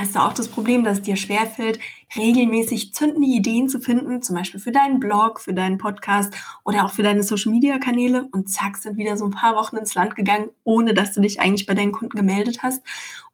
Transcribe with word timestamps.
Hast 0.00 0.14
du 0.14 0.18
auch 0.18 0.32
das 0.32 0.48
Problem, 0.48 0.82
dass 0.82 0.96
es 0.96 1.02
dir 1.02 1.16
schwerfällt, 1.16 1.78
regelmäßig 2.16 2.94
zündende 2.94 3.28
Ideen 3.28 3.68
zu 3.68 3.80
finden, 3.80 4.22
zum 4.22 4.34
Beispiel 4.34 4.58
für 4.58 4.72
deinen 4.72 4.98
Blog, 4.98 5.40
für 5.40 5.52
deinen 5.52 5.76
Podcast 5.76 6.34
oder 6.64 6.86
auch 6.86 6.90
für 6.90 7.02
deine 7.02 7.22
Social-Media-Kanäle 7.22 8.26
und 8.32 8.48
zack, 8.48 8.78
sind 8.78 8.96
wieder 8.96 9.18
so 9.18 9.26
ein 9.26 9.30
paar 9.30 9.56
Wochen 9.56 9.76
ins 9.76 9.94
Land 9.94 10.16
gegangen, 10.16 10.48
ohne 10.64 10.94
dass 10.94 11.12
du 11.12 11.20
dich 11.20 11.38
eigentlich 11.38 11.66
bei 11.66 11.74
deinen 11.74 11.92
Kunden 11.92 12.16
gemeldet 12.16 12.62
hast? 12.62 12.82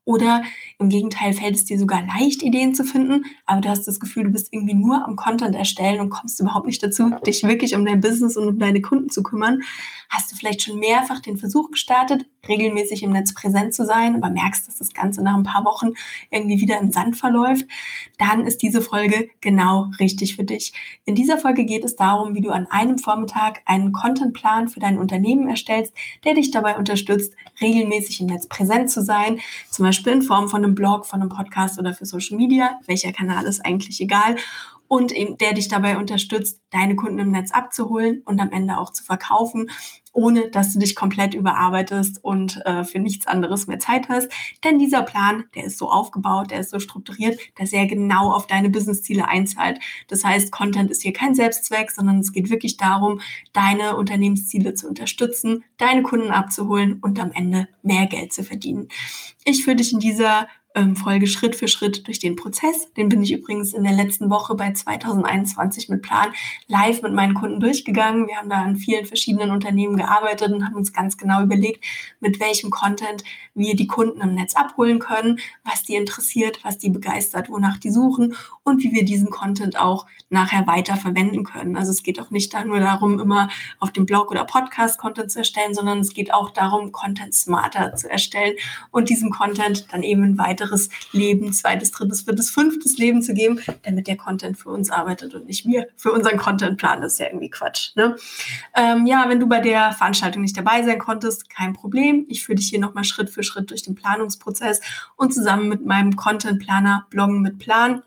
Oder 0.07 0.45
im 0.79 0.89
Gegenteil 0.89 1.33
fällt 1.33 1.57
es 1.57 1.65
dir 1.65 1.81
sogar 1.81 2.01
leicht, 2.07 2.45
Ideen 2.45 2.77
zu 2.77 2.85
finden, 2.85 3.25
aber 3.45 3.61
du 3.61 3.69
hast 3.69 3.89
das 3.89 3.99
Gefühl, 3.99 4.23
du 4.23 4.31
bist 4.31 4.53
irgendwie 4.53 4.75
nur 4.75 5.05
am 5.05 5.17
Content 5.17 5.57
erstellen 5.57 6.01
und 6.01 6.11
kommst 6.11 6.39
überhaupt 6.39 6.67
nicht 6.67 6.81
dazu, 6.81 7.11
dich 7.27 7.43
wirklich 7.43 7.75
um 7.75 7.85
dein 7.85 8.01
Business 8.01 8.37
und 8.37 8.47
um 8.47 8.59
deine 8.61 8.81
Kunden 8.81 9.11
zu 9.11 9.25
kümmern. 9.25 9.63
Hast 10.09 10.31
du 10.31 10.37
vielleicht 10.37 10.63
schon 10.63 10.79
mehrfach 10.79 11.19
den 11.19 11.39
Versuch 11.39 11.73
gestartet, 11.73 12.25
regelmäßig 12.47 13.03
im 13.03 13.11
Netz 13.11 13.35
präsent 13.35 13.75
zu 13.75 13.85
sein, 13.85 14.15
aber 14.15 14.31
merkst, 14.31 14.69
dass 14.69 14.77
das 14.77 14.95
Ganze 14.95 15.25
nach 15.25 15.35
ein 15.35 15.43
paar 15.43 15.65
Wochen 15.65 15.95
irgendwie 16.31 16.61
wieder 16.61 16.79
im 16.79 16.93
Sand 16.93 17.17
verläuft, 17.17 17.67
dann 18.19 18.47
ist 18.47 18.63
diese 18.63 18.83
Folge 18.83 19.29
genau 19.41 19.91
richtig 19.99 20.37
für 20.37 20.45
dich. 20.45 20.73
In 21.05 21.17
dieser 21.17 21.39
Folge 21.39 21.65
geht 21.65 21.85
es 21.85 21.97
darum, 21.97 22.37
wie 22.37 22.43
du 22.43 22.51
an 22.51 22.69
einem 22.71 22.99
Vormittag 22.99 23.63
einen 23.65 23.91
Contentplan 23.91 24.69
für 24.69 24.79
dein 24.79 24.99
Unternehmen 24.99 25.49
erstellst, 25.49 25.93
der 26.25 26.35
dich 26.35 26.53
dabei 26.53 26.77
unterstützt, 26.77 27.35
regelmäßig 27.61 28.21
im 28.21 28.27
Netz 28.27 28.47
präsent 28.47 28.91
zu 28.91 29.03
sein, 29.03 29.41
zum 29.71 29.85
Beispiel 29.85 30.13
in 30.13 30.23
Form 30.23 30.49
von 30.49 30.65
einem 30.65 30.75
Blog, 30.75 31.07
von 31.07 31.21
einem 31.21 31.31
Podcast 31.31 31.79
oder 31.79 31.95
für 31.95 32.07
Social 32.07 32.37
Media. 32.37 32.79
Welcher 32.87 33.13
Kanal 33.13 33.45
ist 33.47 33.65
eigentlich 33.65 34.01
egal. 34.01 34.37
Und 34.89 35.11
eben 35.11 35.37
der 35.39 35.53
dich 35.53 35.67
dabei 35.67 35.99
unterstützt, 35.99 36.61
deine 36.71 36.95
Kunden 36.95 37.19
im 37.19 37.33
Netz 37.33 37.51
abzuholen 37.51 38.23
und 38.25 38.41
am 38.41 38.53
Ende 38.53 38.79
auch 38.79 38.93
zu 38.93 39.03
verkaufen, 39.03 39.69
ohne 40.17 40.49
dass 40.49 40.73
du 40.73 40.79
dich 40.79 40.97
komplett 40.97 41.35
überarbeitest 41.35 42.25
und 42.25 42.65
äh, 42.65 42.85
für 42.85 42.99
nichts 42.99 43.27
anderes 43.27 43.67
mehr 43.67 43.79
Zeit 43.79 44.09
hast. 44.09 44.33
Denn 44.65 44.79
dieser 44.79 45.03
Plan, 45.03 45.45
der 45.55 45.65
ist 45.65 45.77
so 45.77 45.91
aufgebaut, 45.91 46.51
der 46.51 46.61
ist 46.61 46.71
so 46.71 46.79
strukturiert, 46.79 47.39
dass 47.57 47.73
er 47.73 47.87
genau 47.87 48.33
auf 48.33 48.47
deine 48.47 48.71
Businessziele 48.71 49.29
einzahlt. 49.29 49.79
Das 50.09 50.25
heißt, 50.25 50.51
Content 50.51 50.91
ist 50.91 51.03
hier 51.03 51.13
kein 51.13 51.35
Selbstzweck, 51.35 51.91
sondern 51.91 52.19
es 52.21 52.33
geht 52.33 52.49
wirklich 52.49 52.79
darum, 52.79 53.21
deine 53.53 53.97
Unternehmensziele 53.97 54.73
zu 54.73 54.89
unterstützen, 54.89 55.65
deine 55.77 56.03
Kunden 56.03 56.31
abzuholen 56.31 56.99
und 57.03 57.21
am 57.21 57.33
Ende 57.33 57.69
mehr 57.83 58.07
Geld 58.07 58.33
zu 58.33 58.43
verdienen. 58.43 58.89
Ich 59.45 59.65
führe 59.65 59.77
dich 59.77 59.93
in 59.93 60.01
dieser 60.01 60.49
ähm, 60.77 60.95
Folge 60.95 61.27
Schritt 61.27 61.57
für 61.57 61.67
Schritt 61.67 62.07
durch 62.07 62.19
den 62.19 62.37
Prozess. 62.37 62.93
Den 62.93 63.09
bin 63.09 63.23
ich 63.23 63.33
übrigens 63.33 63.73
in 63.73 63.83
der 63.83 63.95
letzten 63.95 64.31
Woche 64.31 64.55
bei 64.55 64.73
2021 64.73 65.89
mit 65.89 66.03
Plan 66.03 66.29
live 66.69 67.03
mit 67.03 67.15
meinen 67.15 67.35
Kunden 67.35 67.59
durchgegangen. 67.59 68.29
Wir 68.29 68.37
haben 68.37 68.51
da 68.51 68.57
an 68.57 68.77
vielen 68.77 69.07
verschiedenen 69.07 69.51
Unternehmen 69.51 69.97
gearbeitet 69.97 70.53
und 70.53 70.65
haben 70.65 70.77
uns 70.77 70.93
ganz 70.93 71.17
genau 71.17 71.43
überlegt, 71.43 71.85
mit 72.21 72.39
welchem 72.39 72.71
Content 72.71 73.25
wir 73.55 73.75
die 73.75 73.87
Kunden 73.87 74.21
im 74.21 74.35
Netz 74.35 74.55
abholen 74.55 74.99
können, 74.99 75.41
was 75.65 75.83
die 75.83 75.95
interessiert, 75.95 76.61
was 76.63 76.77
die 76.77 76.91
begeistert, 76.91 77.49
wonach 77.49 77.79
die 77.79 77.91
suchen 77.91 78.37
und 78.63 78.83
wie 78.83 78.93
wir 78.93 79.05
diesen 79.05 79.31
Content 79.31 79.79
auch 79.81 80.07
nachher 80.29 80.67
weiter 80.67 80.97
verwenden 80.97 81.45
können. 81.45 81.77
Also 81.77 81.91
es 81.91 82.03
geht 82.03 82.21
auch 82.21 82.31
nicht 82.31 82.53
nur 82.67 82.81
darum, 82.81 83.19
immer 83.19 83.49
auf 83.79 83.93
dem 83.93 84.07
Blog 84.07 84.31
oder 84.31 84.45
Podcast 84.45 84.99
Content 84.99 85.31
zu 85.31 85.39
erstellen, 85.39 85.75
sondern 85.75 86.01
es 86.01 86.13
geht 86.13 86.35
auch 86.35 86.51
darum, 86.51 86.93
Content 86.93 87.35
smarter 87.35 87.95
zu 87.95 88.11
erstellen 88.11 88.57
und 88.91 89.09
diesem 89.09 89.31
Content 89.31 89.87
dann 89.93 90.03
eben 90.03 90.23
ein 90.23 90.37
weiteres 90.67 90.89
Leben, 91.13 91.53
zweites, 91.53 91.91
drittes, 91.91 92.23
viertes, 92.23 92.51
fünftes 92.51 92.99
Leben 92.99 93.23
zu 93.23 93.35
geben, 93.35 93.61
damit 93.83 94.07
der 94.07 94.17
Content 94.17 94.59
für 94.59 94.71
uns 94.71 94.91
arbeitet 94.91 95.35
und 95.35 95.47
nicht 95.47 95.67
wir 95.67 95.87
für 95.97 96.13
unseren 96.13 96.39
Contentplan. 96.39 97.01
Das 97.01 97.15
ist 97.15 97.19
ja 97.19 97.27
irgendwie 97.27 97.51
Quatsch. 97.51 97.95
Ne? 97.97 98.17
Ähm, 98.75 99.07
ja, 99.07 99.29
wenn 99.29 99.41
du 99.41 99.47
bei 99.47 99.61
der 99.61 99.93
Veranstaltung 99.93 100.43
nicht 100.43 100.57
dabei 100.57 100.83
sein 100.83 100.99
konntest, 100.99 101.49
kein 101.51 101.73
Problem. 101.73 102.27
Ich 102.29 102.45
führe 102.45 102.57
dich 102.57 102.69
hier 102.69 102.81
nochmal 102.81 103.05
Schritt 103.05 103.31
für 103.31 103.43
Schritt 103.43 103.71
durch 103.71 103.83
den 103.83 103.95
Planungsprozess 103.95 104.81
und 105.17 105.33
zusammen 105.33 105.69
mit 105.69 105.85
meinem 105.85 106.17
Contentplaner 106.17 107.07
Bloggen 107.11 107.43
mit 107.43 107.59
Plan 107.59 108.03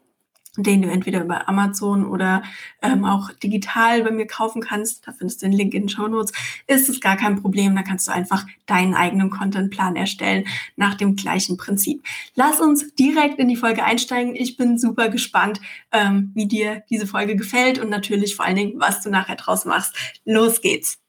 den 0.64 0.82
du 0.82 0.90
entweder 0.90 1.24
über 1.24 1.48
Amazon 1.48 2.06
oder 2.06 2.44
ähm, 2.82 3.06
auch 3.06 3.32
digital 3.32 4.04
bei 4.04 4.12
mir 4.12 4.28
kaufen 4.28 4.62
kannst. 4.62 5.08
Da 5.08 5.12
findest 5.12 5.42
du 5.42 5.48
den 5.48 5.54
Link 5.54 5.74
in 5.74 5.84
den 5.84 5.90
Show 5.90 6.08
Notes. 6.08 6.32
Ist 6.68 6.90
es 6.90 7.02
gar 7.02 7.18
kein 7.18 7.42
Problem. 7.42 7.76
Da 7.76 7.84
kannst 7.84 8.08
du 8.08 8.12
einfach 8.12 8.46
deinen 8.66 8.94
eigenen 8.94 9.30
Contentplan 9.30 9.96
erstellen 9.96 10.46
nach 10.76 10.96
dem 10.96 11.16
gleichen 11.16 11.58
Prinzip. 11.58 12.04
Lass 12.36 12.60
uns 12.60 12.94
direkt 12.96 13.40
in 13.40 13.48
die 13.48 13.56
Folge 13.56 13.84
einsteigen. 13.84 14.36
Ich 14.36 14.58
bin 14.58 14.78
super 14.78 15.10
gespannt, 15.10 15.60
ähm, 15.92 16.32
wie 16.34 16.48
dir 16.48 16.84
diese 16.90 17.08
Folge 17.08 17.36
gefällt 17.36 17.80
und 17.80 17.90
natürlich 17.90 18.36
vor 18.36 18.46
allen 18.46 18.56
Dingen, 18.56 18.80
was 18.80 19.02
du 19.02 19.10
nachher 19.10 19.36
draus 19.36 19.66
machst. 19.66 19.96
Los 20.26 20.62
geht's. 20.62 21.00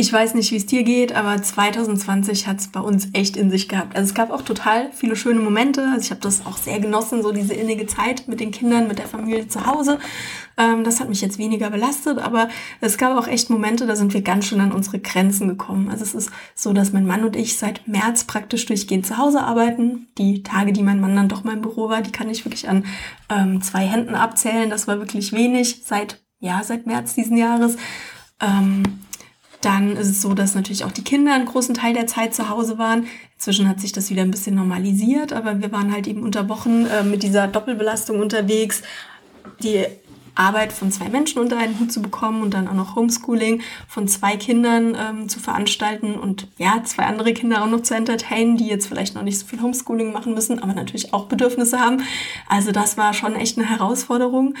Ich 0.00 0.10
weiß 0.10 0.32
nicht, 0.32 0.50
wie 0.50 0.56
es 0.56 0.64
dir 0.64 0.82
geht, 0.82 1.12
aber 1.12 1.42
2020 1.42 2.46
hat 2.46 2.58
es 2.58 2.68
bei 2.68 2.80
uns 2.80 3.08
echt 3.12 3.36
in 3.36 3.50
sich 3.50 3.68
gehabt. 3.68 3.94
Also 3.94 4.08
es 4.08 4.14
gab 4.14 4.30
auch 4.30 4.40
total 4.40 4.90
viele 4.92 5.14
schöne 5.14 5.40
Momente. 5.40 5.86
Also 5.92 6.00
ich 6.00 6.10
habe 6.10 6.22
das 6.22 6.46
auch 6.46 6.56
sehr 6.56 6.80
genossen, 6.80 7.22
so 7.22 7.32
diese 7.32 7.52
innige 7.52 7.86
Zeit 7.86 8.26
mit 8.26 8.40
den 8.40 8.50
Kindern, 8.50 8.88
mit 8.88 8.98
der 8.98 9.08
Familie 9.08 9.46
zu 9.48 9.66
Hause. 9.66 9.98
Ähm, 10.56 10.84
das 10.84 11.00
hat 11.00 11.10
mich 11.10 11.20
jetzt 11.20 11.36
weniger 11.36 11.68
belastet, 11.68 12.16
aber 12.16 12.48
es 12.80 12.96
gab 12.96 13.14
auch 13.14 13.28
echt 13.28 13.50
Momente, 13.50 13.86
da 13.86 13.94
sind 13.94 14.14
wir 14.14 14.22
ganz 14.22 14.46
schön 14.46 14.60
an 14.60 14.72
unsere 14.72 15.00
Grenzen 15.00 15.48
gekommen. 15.48 15.90
Also 15.90 16.02
es 16.04 16.14
ist 16.14 16.30
so, 16.54 16.72
dass 16.72 16.94
mein 16.94 17.06
Mann 17.06 17.22
und 17.22 17.36
ich 17.36 17.58
seit 17.58 17.86
März 17.86 18.24
praktisch 18.24 18.64
durchgehend 18.64 19.06
zu 19.06 19.18
Hause 19.18 19.42
arbeiten. 19.42 20.08
Die 20.16 20.42
Tage, 20.42 20.72
die 20.72 20.82
mein 20.82 21.02
Mann 21.02 21.14
dann 21.14 21.28
doch 21.28 21.44
mal 21.44 21.56
im 21.56 21.60
Büro 21.60 21.90
war, 21.90 22.00
die 22.00 22.10
kann 22.10 22.30
ich 22.30 22.46
wirklich 22.46 22.70
an 22.70 22.86
ähm, 23.28 23.60
zwei 23.60 23.84
Händen 23.84 24.14
abzählen. 24.14 24.70
Das 24.70 24.88
war 24.88 24.98
wirklich 24.98 25.34
wenig 25.34 25.82
seit, 25.84 26.22
ja, 26.38 26.62
seit 26.64 26.86
März 26.86 27.16
diesen 27.16 27.36
Jahres. 27.36 27.76
Ähm, 28.40 28.84
dann 29.60 29.96
ist 29.96 30.08
es 30.08 30.22
so, 30.22 30.34
dass 30.34 30.54
natürlich 30.54 30.84
auch 30.84 30.92
die 30.92 31.04
Kinder 31.04 31.34
einen 31.34 31.46
großen 31.46 31.74
Teil 31.74 31.92
der 31.92 32.06
Zeit 32.06 32.34
zu 32.34 32.48
Hause 32.48 32.78
waren. 32.78 33.06
Inzwischen 33.34 33.68
hat 33.68 33.80
sich 33.80 33.92
das 33.92 34.10
wieder 34.10 34.22
ein 34.22 34.30
bisschen 34.30 34.54
normalisiert, 34.54 35.32
aber 35.32 35.60
wir 35.60 35.70
waren 35.72 35.92
halt 35.92 36.06
eben 36.06 36.22
unter 36.22 36.48
Wochen 36.48 36.86
äh, 36.86 37.02
mit 37.02 37.22
dieser 37.22 37.46
Doppelbelastung 37.46 38.20
unterwegs. 38.20 38.82
Die 39.62 39.84
Arbeit 40.34 40.72
von 40.72 40.90
zwei 40.90 41.08
Menschen 41.08 41.40
unter 41.40 41.58
einen 41.58 41.78
Hut 41.78 41.92
zu 41.92 42.00
bekommen 42.00 42.42
und 42.42 42.54
dann 42.54 42.68
auch 42.68 42.74
noch 42.74 42.96
Homeschooling 42.96 43.60
von 43.88 44.08
zwei 44.08 44.36
Kindern 44.36 44.96
ähm, 44.98 45.28
zu 45.28 45.40
veranstalten 45.40 46.14
und 46.14 46.48
ja, 46.56 46.82
zwei 46.84 47.04
andere 47.04 47.34
Kinder 47.34 47.62
auch 47.62 47.68
noch 47.68 47.82
zu 47.82 47.94
entertainen, 47.94 48.56
die 48.56 48.66
jetzt 48.66 48.86
vielleicht 48.86 49.14
noch 49.14 49.22
nicht 49.22 49.38
so 49.38 49.46
viel 49.46 49.60
Homeschooling 49.60 50.12
machen 50.12 50.34
müssen, 50.34 50.62
aber 50.62 50.72
natürlich 50.72 51.12
auch 51.12 51.26
Bedürfnisse 51.26 51.80
haben. 51.80 52.02
Also 52.48 52.72
das 52.72 52.96
war 52.96 53.12
schon 53.12 53.34
echt 53.34 53.58
eine 53.58 53.68
Herausforderung. 53.68 54.54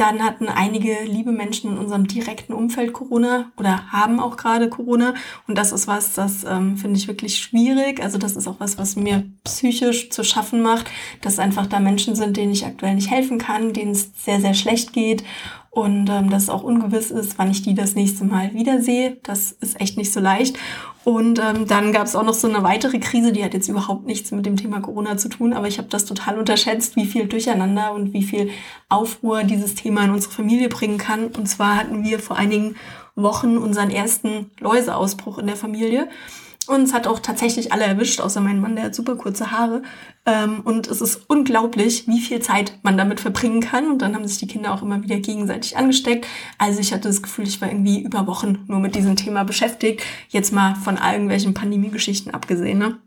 Dann 0.00 0.24
hatten 0.24 0.48
einige 0.48 0.96
liebe 1.04 1.30
Menschen 1.30 1.72
in 1.72 1.78
unserem 1.78 2.06
direkten 2.06 2.54
Umfeld 2.54 2.94
Corona 2.94 3.52
oder 3.58 3.92
haben 3.92 4.18
auch 4.18 4.38
gerade 4.38 4.70
Corona. 4.70 5.12
Und 5.46 5.58
das 5.58 5.72
ist 5.72 5.86
was, 5.88 6.14
das 6.14 6.42
ähm, 6.44 6.78
finde 6.78 6.96
ich 6.96 7.06
wirklich 7.06 7.36
schwierig. 7.36 8.02
Also 8.02 8.16
das 8.16 8.34
ist 8.34 8.48
auch 8.48 8.60
was, 8.60 8.78
was 8.78 8.96
mir 8.96 9.24
psychisch 9.44 10.08
zu 10.08 10.24
schaffen 10.24 10.62
macht, 10.62 10.90
dass 11.20 11.38
einfach 11.38 11.66
da 11.66 11.80
Menschen 11.80 12.16
sind, 12.16 12.38
denen 12.38 12.50
ich 12.50 12.64
aktuell 12.64 12.94
nicht 12.94 13.10
helfen 13.10 13.36
kann, 13.36 13.74
denen 13.74 13.90
es 13.90 14.10
sehr, 14.16 14.40
sehr 14.40 14.54
schlecht 14.54 14.94
geht 14.94 15.22
und 15.70 16.10
ähm, 16.10 16.30
dass 16.30 16.44
es 16.44 16.50
auch 16.50 16.64
ungewiss 16.64 17.12
ist, 17.12 17.38
wann 17.38 17.52
ich 17.52 17.62
die 17.62 17.74
das 17.74 17.94
nächste 17.94 18.24
Mal 18.24 18.52
wiedersehe. 18.54 19.18
Das 19.22 19.52
ist 19.52 19.80
echt 19.80 19.96
nicht 19.96 20.12
so 20.12 20.18
leicht. 20.18 20.58
Und 21.04 21.38
ähm, 21.38 21.66
dann 21.68 21.92
gab 21.92 22.06
es 22.06 22.16
auch 22.16 22.24
noch 22.24 22.34
so 22.34 22.48
eine 22.48 22.64
weitere 22.64 22.98
Krise, 22.98 23.32
die 23.32 23.44
hat 23.44 23.54
jetzt 23.54 23.68
überhaupt 23.68 24.04
nichts 24.04 24.32
mit 24.32 24.44
dem 24.46 24.56
Thema 24.56 24.80
Corona 24.80 25.16
zu 25.16 25.28
tun, 25.28 25.52
aber 25.52 25.68
ich 25.68 25.78
habe 25.78 25.88
das 25.88 26.04
total 26.04 26.38
unterschätzt, 26.38 26.96
wie 26.96 27.06
viel 27.06 27.26
Durcheinander 27.26 27.92
und 27.94 28.12
wie 28.12 28.24
viel 28.24 28.50
Aufruhr 28.88 29.44
dieses 29.44 29.76
Thema 29.76 30.04
in 30.04 30.10
unsere 30.10 30.32
Familie 30.32 30.68
bringen 30.68 30.98
kann. 30.98 31.28
Und 31.28 31.46
zwar 31.46 31.76
hatten 31.76 32.02
wir 32.04 32.18
vor 32.18 32.36
einigen 32.36 32.74
Wochen 33.14 33.56
unseren 33.56 33.90
ersten 33.90 34.50
Läuseausbruch 34.58 35.38
in 35.38 35.46
der 35.46 35.56
Familie. 35.56 36.08
Uns 36.70 36.94
hat 36.94 37.08
auch 37.08 37.18
tatsächlich 37.18 37.72
alle 37.72 37.82
erwischt, 37.82 38.20
außer 38.20 38.40
mein 38.40 38.60
Mann, 38.60 38.76
der 38.76 38.84
hat 38.84 38.94
super 38.94 39.16
kurze 39.16 39.50
Haare. 39.50 39.82
Ähm, 40.24 40.60
und 40.60 40.86
es 40.86 41.00
ist 41.00 41.22
unglaublich, 41.26 42.06
wie 42.06 42.20
viel 42.20 42.38
Zeit 42.38 42.78
man 42.82 42.96
damit 42.96 43.18
verbringen 43.18 43.60
kann. 43.60 43.90
Und 43.90 44.02
dann 44.02 44.14
haben 44.14 44.24
sich 44.24 44.38
die 44.38 44.46
Kinder 44.46 44.72
auch 44.72 44.80
immer 44.80 45.02
wieder 45.02 45.16
gegenseitig 45.18 45.76
angesteckt. 45.76 46.28
Also 46.58 46.78
ich 46.78 46.92
hatte 46.92 47.08
das 47.08 47.22
Gefühl, 47.22 47.48
ich 47.48 47.60
war 47.60 47.68
irgendwie 47.68 48.02
über 48.02 48.28
Wochen 48.28 48.64
nur 48.68 48.78
mit 48.78 48.94
diesem 48.94 49.16
Thema 49.16 49.42
beschäftigt. 49.42 50.04
Jetzt 50.28 50.52
mal 50.52 50.76
von 50.76 50.96
irgendwelchen 50.96 51.54
Pandemie-Geschichten 51.54 52.30
abgesehen. 52.30 52.78
Ne? 52.78 52.98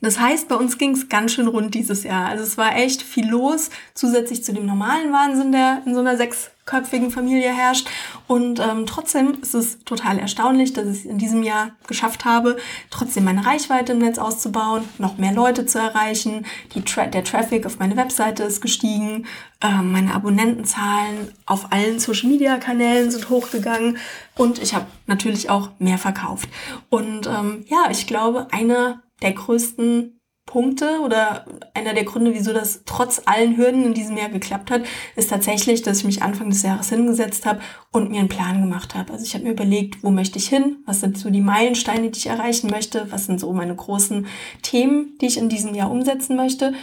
Das 0.00 0.18
heißt, 0.18 0.48
bei 0.48 0.56
uns 0.56 0.78
ging 0.78 0.92
es 0.92 1.10
ganz 1.10 1.32
schön 1.32 1.48
rund 1.48 1.74
dieses 1.74 2.02
Jahr. 2.02 2.28
Also 2.28 2.44
es 2.44 2.56
war 2.56 2.76
echt 2.76 3.02
viel 3.02 3.28
los, 3.28 3.68
zusätzlich 3.92 4.42
zu 4.42 4.54
dem 4.54 4.64
normalen 4.64 5.12
Wahnsinn, 5.12 5.52
der 5.52 5.82
in 5.84 5.92
so 5.92 6.00
einer 6.00 6.16
sechsköpfigen 6.64 7.10
Familie 7.10 7.54
herrscht. 7.54 7.88
Und 8.26 8.60
ähm, 8.60 8.86
trotzdem 8.86 9.38
ist 9.40 9.54
es 9.54 9.84
total 9.84 10.18
erstaunlich, 10.18 10.72
dass 10.72 10.86
ich 10.86 11.00
es 11.00 11.04
in 11.04 11.18
diesem 11.18 11.42
Jahr 11.42 11.72
geschafft 11.86 12.24
habe, 12.24 12.56
trotzdem 12.90 13.24
meine 13.24 13.44
Reichweite 13.44 13.92
im 13.92 13.98
Netz 13.98 14.18
auszubauen, 14.18 14.84
noch 14.98 15.18
mehr 15.18 15.32
Leute 15.32 15.66
zu 15.66 15.78
erreichen. 15.78 16.46
Tra 16.84 17.06
der 17.06 17.24
Traffic 17.24 17.66
auf 17.66 17.78
meine 17.78 17.96
Webseite 17.96 18.44
ist 18.44 18.60
gestiegen, 18.60 19.26
ähm, 19.62 19.92
meine 19.92 20.14
Abonnentenzahlen 20.14 21.32
auf 21.46 21.72
allen 21.72 21.98
Social-Media-Kanälen 21.98 23.10
sind 23.10 23.28
hochgegangen 23.30 23.98
und 24.36 24.60
ich 24.62 24.74
habe 24.74 24.86
natürlich 25.06 25.50
auch 25.50 25.70
mehr 25.78 25.98
verkauft. 25.98 26.48
Und 26.88 27.26
ähm, 27.26 27.64
ja, 27.68 27.90
ich 27.90 28.06
glaube, 28.06 28.48
eine 28.50 29.02
der 29.22 29.32
größten 29.32 30.20
Punkte 30.46 31.00
oder 31.00 31.46
einer 31.72 31.94
der 31.94 32.04
Gründe, 32.04 32.34
wieso 32.34 32.52
das 32.52 32.82
trotz 32.84 33.22
allen 33.24 33.56
Hürden 33.56 33.84
in 33.84 33.94
diesem 33.94 34.16
Jahr 34.16 34.28
geklappt 34.28 34.70
hat, 34.70 34.82
ist 35.16 35.30
tatsächlich, 35.30 35.82
dass 35.82 35.98
ich 35.98 36.04
mich 36.04 36.22
Anfang 36.22 36.50
des 36.50 36.62
Jahres 36.62 36.90
hingesetzt 36.90 37.46
habe 37.46 37.60
und 37.92 38.10
mir 38.10 38.20
einen 38.20 38.28
Plan 38.28 38.60
gemacht 38.60 38.94
habe. 38.94 39.12
Also 39.12 39.24
ich 39.24 39.34
habe 39.34 39.44
mir 39.44 39.52
überlegt, 39.52 40.04
wo 40.04 40.10
möchte 40.10 40.38
ich 40.38 40.48
hin? 40.48 40.76
Was 40.86 41.00
sind 41.00 41.18
so 41.18 41.30
die 41.30 41.40
Meilensteine, 41.40 42.10
die 42.10 42.18
ich 42.18 42.26
erreichen 42.26 42.70
möchte? 42.70 43.06
Was 43.10 43.26
sind 43.26 43.40
so 43.40 43.52
meine 43.52 43.74
großen 43.74 44.26
Themen, 44.62 45.16
die 45.20 45.26
ich 45.26 45.38
in 45.38 45.48
diesem 45.48 45.74
Jahr 45.74 45.90
umsetzen 45.90 46.36
möchte? 46.36 46.74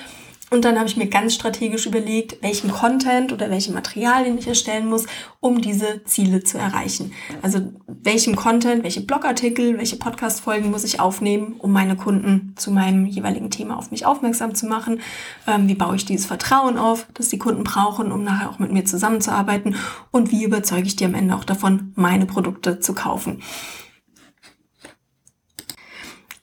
Und 0.54 0.66
dann 0.66 0.78
habe 0.78 0.90
ich 0.90 0.98
mir 0.98 1.08
ganz 1.08 1.34
strategisch 1.34 1.86
überlegt, 1.86 2.44
welchen 2.44 2.72
Content 2.72 3.32
oder 3.32 3.50
welche 3.50 3.72
Materialien 3.72 4.38
ich 4.38 4.48
erstellen 4.48 4.86
muss, 4.86 5.06
um 5.40 5.62
diese 5.62 6.04
Ziele 6.04 6.44
zu 6.44 6.58
erreichen. 6.58 7.14
Also 7.42 7.62
welchen 7.88 8.36
Content, 8.36 8.84
welche 8.84 9.00
Blogartikel, 9.00 9.78
welche 9.78 9.96
Podcast-Folgen 9.96 10.70
muss 10.70 10.84
ich 10.84 11.00
aufnehmen, 11.00 11.56
um 11.58 11.72
meine 11.72 11.96
Kunden 11.96 12.54
zu 12.58 12.70
meinem 12.70 13.06
jeweiligen 13.06 13.50
Thema 13.50 13.78
auf 13.78 13.92
mich 13.92 14.06
aufmerksam 14.06 14.54
zu 14.54 14.66
machen. 14.66 15.00
Ähm, 15.48 15.70
wie 15.70 15.76
baue 15.76 15.96
ich 15.96 16.04
dieses 16.04 16.26
Vertrauen 16.26 16.78
auf, 16.78 17.08
das 17.14 17.30
die 17.30 17.40
Kunden 17.40 17.64
brauchen, 17.64 18.12
um 18.12 18.26
nachher 18.26 18.50
auch 18.50 18.60
mit 18.60 18.74
mir 18.74 18.84
zusammenzuarbeiten. 18.84 19.78
Und 20.12 20.32
wie 20.32 20.44
überzeuge 20.44 20.86
ich 20.86 20.98
die 20.98 21.06
am 21.06 21.16
Ende 21.16 21.34
auch 21.34 21.46
davon, 21.46 21.94
meine 21.96 22.26
Produkte 22.26 22.82
zu 22.82 22.94
kaufen 22.94 23.42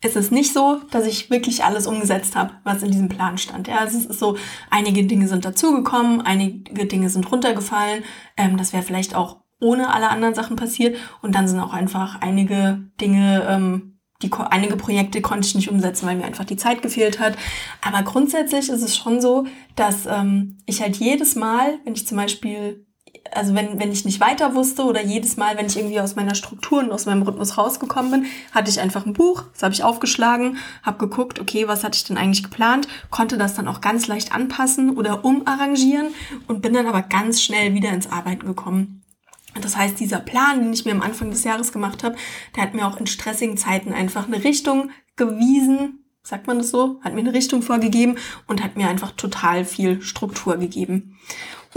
es 0.01 0.15
ist 0.15 0.31
nicht 0.31 0.53
so, 0.53 0.81
dass 0.91 1.07
ich 1.07 1.31
wirklich 1.31 1.65
alles 1.65 1.87
umgesetzt 1.87 2.37
habe, 2.37 2.53
was 2.63 2.83
in 2.83 2.91
diesem 2.91 3.09
Plan 3.09 3.37
stand. 3.37 3.67
Ja, 3.67 3.79
also 3.79 3.99
es 3.99 4.07
ist 4.07 4.21
so, 4.21 4.37
einige 4.71 5.05
Dinge 5.05 5.27
sind 5.27 5.45
dazugekommen, 5.45 6.21
einige 6.21 6.87
Dinge 6.87 7.11
sind 7.11 7.31
runtergefallen. 7.31 8.05
Ähm, 8.37 8.57
das 8.57 8.73
wäre 8.73 8.85
vielleicht 8.85 9.17
auch 9.17 9.41
ohne 9.61 9.93
alle 9.93 10.11
anderen 10.11 10.35
Sachen 10.35 10.57
passiert. 10.57 10.97
Und 11.21 11.35
dann 11.35 11.49
sind 11.49 11.59
auch 11.59 11.73
einfach 11.73 12.21
einige 12.21 12.91
Dinge, 13.01 13.45
ähm, 13.49 13.99
die 14.23 14.31
einige 14.33 14.77
Projekte 14.77 15.21
konnte 15.21 15.47
ich 15.47 15.55
nicht 15.55 15.71
umsetzen, 15.71 16.07
weil 16.07 16.17
mir 16.17 16.25
einfach 16.25 16.45
die 16.45 16.57
Zeit 16.57 16.83
gefehlt 16.83 17.21
hat. 17.21 17.37
Aber 17.83 18.03
grundsätzlich 18.03 18.69
ist 18.69 18.83
es 18.83 18.97
schon 18.97 19.21
so, 19.21 19.47
dass 19.77 20.07
ähm, 20.07 20.59
ich 20.67 20.81
halt 20.81 20.97
jedes 20.97 21.37
Mal, 21.37 21.79
wenn 21.85 21.95
ich 21.95 22.07
zum 22.07 22.17
Beispiel 22.17 22.87
also 23.33 23.55
wenn, 23.55 23.79
wenn 23.79 23.93
ich 23.93 24.05
nicht 24.05 24.21
weiter 24.21 24.55
wusste 24.55 24.85
oder 24.85 25.03
jedes 25.03 25.37
Mal, 25.37 25.57
wenn 25.57 25.67
ich 25.67 25.77
irgendwie 25.77 26.01
aus 26.01 26.17
meiner 26.17 26.35
Struktur 26.35 26.81
und 26.81 26.91
aus 26.91 27.07
meinem 27.07 27.23
Rhythmus 27.23 27.59
rausgekommen 27.59 28.11
bin, 28.11 28.27
hatte 28.53 28.71
ich 28.71 28.81
einfach 28.81 29.07
ein 29.07 29.13
Buch, 29.13 29.45
das 29.53 29.63
habe 29.63 29.75
ich 29.75 29.85
aufgeschlagen, 29.85 30.59
habe 30.83 30.99
geguckt, 30.99 31.41
okay, 31.41 31.69
was 31.69 31.85
hatte 31.85 31.97
ich 31.97 32.05
denn 32.05 32.19
eigentlich 32.19 32.43
geplant, 32.43 32.89
konnte 33.11 33.39
das 33.39 33.55
dann 33.55 33.69
auch 33.69 33.81
ganz 33.81 34.07
leicht 34.07 34.35
anpassen 34.35 34.97
oder 34.97 35.25
umarrangieren 35.25 36.09
und 36.47 36.63
bin 36.63 36.75
dann 36.75 36.87
aber 36.87 37.03
ganz 37.03 37.43
schnell 37.43 37.75
wieder 37.75 37.91
ins 37.91 38.11
Arbeiten 38.11 38.47
gekommen. 38.47 39.03
Das 39.61 39.77
heißt, 39.77 39.99
dieser 39.99 40.21
Plan, 40.21 40.61
den 40.61 40.73
ich 40.73 40.85
mir 40.85 40.93
am 40.93 41.03
Anfang 41.03 41.31
des 41.31 41.45
Jahres 41.45 41.73
gemacht 41.73 42.05
habe, 42.05 42.17
der 42.55 42.63
hat 42.63 42.75
mir 42.75 42.87
auch 42.87 42.99
in 42.99 43.07
stressigen 43.07 43.57
Zeiten 43.57 43.93
einfach 43.93 44.27
eine 44.27 44.45
Richtung 44.45 44.91
gewiesen, 45.17 46.05
sagt 46.23 46.47
man 46.47 46.59
das 46.59 46.71
so, 46.71 47.01
hat 47.03 47.15
mir 47.15 47.21
eine 47.21 47.33
Richtung 47.33 47.63
vorgegeben 47.63 48.17
und 48.47 48.63
hat 48.63 48.77
mir 48.77 48.89
einfach 48.89 49.13
total 49.13 49.65
viel 49.65 50.03
Struktur 50.03 50.57
gegeben. 50.59 51.19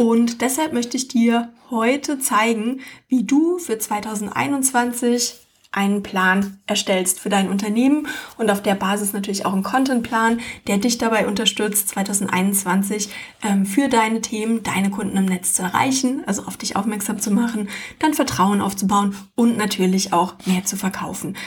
Und 0.02 0.42
deshalb 0.42 0.74
möchte 0.74 0.98
ich 0.98 1.10
dir 1.10 1.54
heute 1.70 2.18
zeigen, 2.18 2.80
wie 3.08 3.24
du 3.24 3.60
für 3.60 3.78
2021 3.78 5.36
einen 5.72 6.02
Plan 6.02 6.58
erstellst 6.66 7.20
für 7.20 7.30
dein 7.30 7.50
Unternehmen 7.50 8.08
und 8.40 8.50
auf 8.50 8.64
der 8.64 8.74
Basis 8.74 9.14
natürlich 9.14 9.46
auch 9.46 9.54
einen 9.54 9.62
Contentplan, 9.62 10.40
der 10.66 10.80
dich 10.80 10.98
dabei 10.98 11.28
unterstützt, 11.28 11.90
2021 11.90 13.10
ähm, 13.44 13.68
für 13.68 13.90
deine 13.90 14.22
Themen, 14.22 14.64
deine 14.64 14.90
Kunden 14.90 15.18
im 15.18 15.26
Netz 15.26 15.54
zu 15.54 15.62
erreichen, 15.62 16.24
also 16.26 16.46
auf 16.46 16.58
dich 16.58 16.76
aufmerksam 16.76 17.20
zu 17.20 17.30
machen, 17.30 17.70
dann 18.00 18.16
Vertrauen 18.16 18.60
aufzubauen 18.60 19.16
und 19.36 19.56
natürlich 19.56 20.14
auch 20.14 20.34
mehr 20.48 20.66
zu 20.66 20.78
verkaufen. 20.78 21.38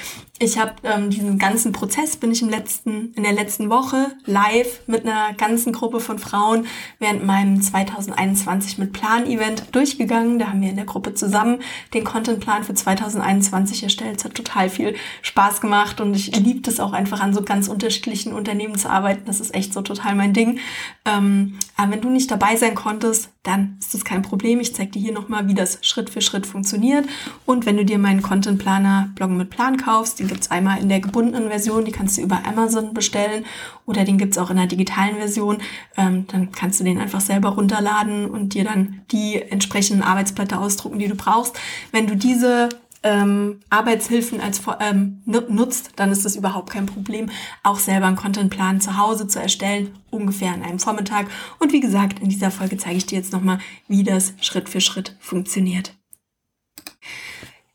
Ich 0.40 0.58
habe 0.58 0.72
ähm, 0.82 1.10
diesen 1.10 1.38
ganzen 1.38 1.70
Prozess, 1.70 2.16
bin 2.16 2.32
ich 2.32 2.42
im 2.42 2.48
letzten, 2.48 3.12
in 3.14 3.22
der 3.22 3.32
letzten 3.32 3.70
Woche 3.70 4.08
live 4.26 4.80
mit 4.88 5.06
einer 5.06 5.32
ganzen 5.34 5.72
Gruppe 5.72 6.00
von 6.00 6.18
Frauen 6.18 6.66
während 6.98 7.24
meinem 7.24 7.62
2021 7.62 8.78
mit 8.78 8.92
Plan-Event 8.92 9.72
durchgegangen. 9.72 10.40
Da 10.40 10.48
haben 10.48 10.60
wir 10.60 10.70
in 10.70 10.76
der 10.76 10.86
Gruppe 10.86 11.14
zusammen 11.14 11.60
den 11.94 12.02
Contentplan 12.02 12.64
für 12.64 12.74
2021 12.74 13.84
erstellt. 13.84 14.18
Es 14.18 14.24
hat 14.24 14.34
total 14.34 14.68
viel 14.70 14.96
Spaß 15.22 15.60
gemacht 15.60 16.00
und 16.00 16.14
ich 16.14 16.34
liebe 16.34 16.68
es 16.68 16.80
auch 16.80 16.94
einfach 16.94 17.20
an 17.20 17.32
so 17.32 17.42
ganz 17.42 17.68
unterschiedlichen 17.68 18.32
Unternehmen 18.32 18.76
zu 18.76 18.90
arbeiten. 18.90 19.26
Das 19.26 19.38
ist 19.38 19.54
echt 19.54 19.72
so 19.72 19.82
total 19.82 20.16
mein 20.16 20.32
Ding. 20.32 20.58
Ähm, 21.04 21.60
aber 21.76 21.92
wenn 21.92 22.00
du 22.00 22.10
nicht 22.10 22.32
dabei 22.32 22.56
sein 22.56 22.74
konntest, 22.74 23.30
dann 23.44 23.76
ist 23.78 23.92
das 23.92 24.04
kein 24.04 24.22
Problem. 24.22 24.58
Ich 24.58 24.74
zeige 24.74 24.92
dir 24.92 25.02
hier 25.02 25.12
nochmal, 25.12 25.46
wie 25.46 25.54
das 25.54 25.78
Schritt 25.82 26.10
für 26.10 26.22
Schritt 26.22 26.46
funktioniert. 26.46 27.06
Und 27.44 27.66
wenn 27.66 27.76
du 27.76 27.84
dir 27.84 27.98
meinen 27.98 28.22
Content 28.22 28.58
Planer 28.58 29.10
Bloggen 29.14 29.36
mit 29.36 29.50
Plan 29.50 29.76
kaufst, 29.76 30.18
den 30.18 30.28
gibt's 30.28 30.50
einmal 30.50 30.80
in 30.80 30.88
der 30.88 31.00
gebundenen 31.00 31.48
Version, 31.48 31.84
die 31.84 31.92
kannst 31.92 32.16
du 32.16 32.22
über 32.22 32.40
Amazon 32.46 32.94
bestellen 32.94 33.44
oder 33.84 34.04
den 34.04 34.16
gibt's 34.16 34.38
auch 34.38 34.50
in 34.50 34.56
der 34.56 34.66
digitalen 34.66 35.16
Version. 35.16 35.58
Ähm, 35.96 36.26
dann 36.28 36.52
kannst 36.52 36.80
du 36.80 36.84
den 36.84 36.98
einfach 36.98 37.20
selber 37.20 37.50
runterladen 37.50 38.26
und 38.30 38.54
dir 38.54 38.64
dann 38.64 39.02
die 39.12 39.40
entsprechenden 39.40 40.02
Arbeitsblätter 40.02 40.58
ausdrucken, 40.58 40.98
die 40.98 41.08
du 41.08 41.14
brauchst. 41.14 41.58
Wenn 41.92 42.06
du 42.06 42.16
diese 42.16 42.70
ähm, 43.04 43.60
Arbeitshilfen 43.70 44.40
als 44.40 44.60
ähm, 44.80 45.22
nutzt, 45.26 45.92
dann 45.96 46.10
ist 46.10 46.24
das 46.24 46.36
überhaupt 46.36 46.70
kein 46.70 46.86
Problem, 46.86 47.30
auch 47.62 47.78
selber 47.78 48.06
einen 48.06 48.16
Contentplan 48.16 48.80
zu 48.80 48.96
Hause 48.96 49.28
zu 49.28 49.40
erstellen, 49.40 49.94
ungefähr 50.10 50.52
an 50.52 50.62
einem 50.62 50.78
Vormittag. 50.78 51.26
Und 51.60 51.72
wie 51.72 51.80
gesagt, 51.80 52.18
in 52.20 52.30
dieser 52.30 52.50
Folge 52.50 52.76
zeige 52.78 52.96
ich 52.96 53.06
dir 53.06 53.18
jetzt 53.18 53.32
nochmal, 53.32 53.58
wie 53.86 54.02
das 54.02 54.34
Schritt 54.40 54.68
für 54.68 54.80
Schritt 54.80 55.16
funktioniert. 55.20 55.94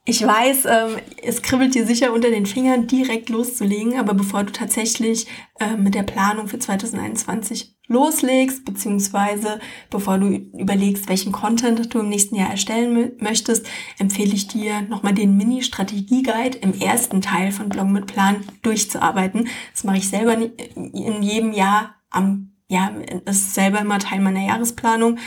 Ich 0.10 0.26
weiß, 0.26 0.66
ähm, 0.66 0.98
es 1.22 1.44
kribbelt 1.44 1.76
dir 1.76 1.86
sicher 1.86 2.12
unter 2.12 2.32
den 2.32 2.48
Fingern, 2.48 2.88
direkt 2.88 3.30
loszulegen, 3.30 4.00
aber 4.00 4.16
bevor 4.16 4.44
du 4.44 4.52
tatsächlich 4.52 5.28
äh, 5.60 5.78
mit 5.78 5.94
der 5.94 6.02
Planung 6.02 6.48
für 6.48 6.58
2021 6.58 7.76
loslegst, 7.86 8.66
beziehungsweise 8.66 9.60
bevor 9.92 10.18
du 10.18 10.30
überlegst, 10.30 11.10
welchen 11.10 11.32
Content 11.32 11.94
du 11.94 12.00
im 12.00 12.10
nächsten 12.10 12.34
Jahr 12.34 12.50
erstellen 12.50 13.12
möchtest, 13.20 13.68
empfehle 14.00 14.34
ich 14.34 14.48
dir 14.48 14.82
nochmal 14.82 15.14
den 15.14 15.38
Mini-Strategie-Guide 15.38 16.58
im 16.58 16.74
ersten 16.74 17.22
Teil 17.22 17.52
von 17.52 17.70
Blog 17.70 17.90
mit 17.90 18.08
Plan 18.08 18.38
durchzuarbeiten. 18.64 19.48
Das 19.74 19.84
mache 19.84 19.98
ich 19.98 20.10
selber 20.10 20.36
in 20.36 21.22
jedem 21.22 21.54
Jahr 21.54 21.98
am 22.10 22.56
ja, 22.72 22.92
ist 23.26 23.56
selber 23.56 23.80
immer 23.80 23.98
Teil 23.98 24.22
meiner 24.22 24.46
Jahresplanung, 24.46 25.18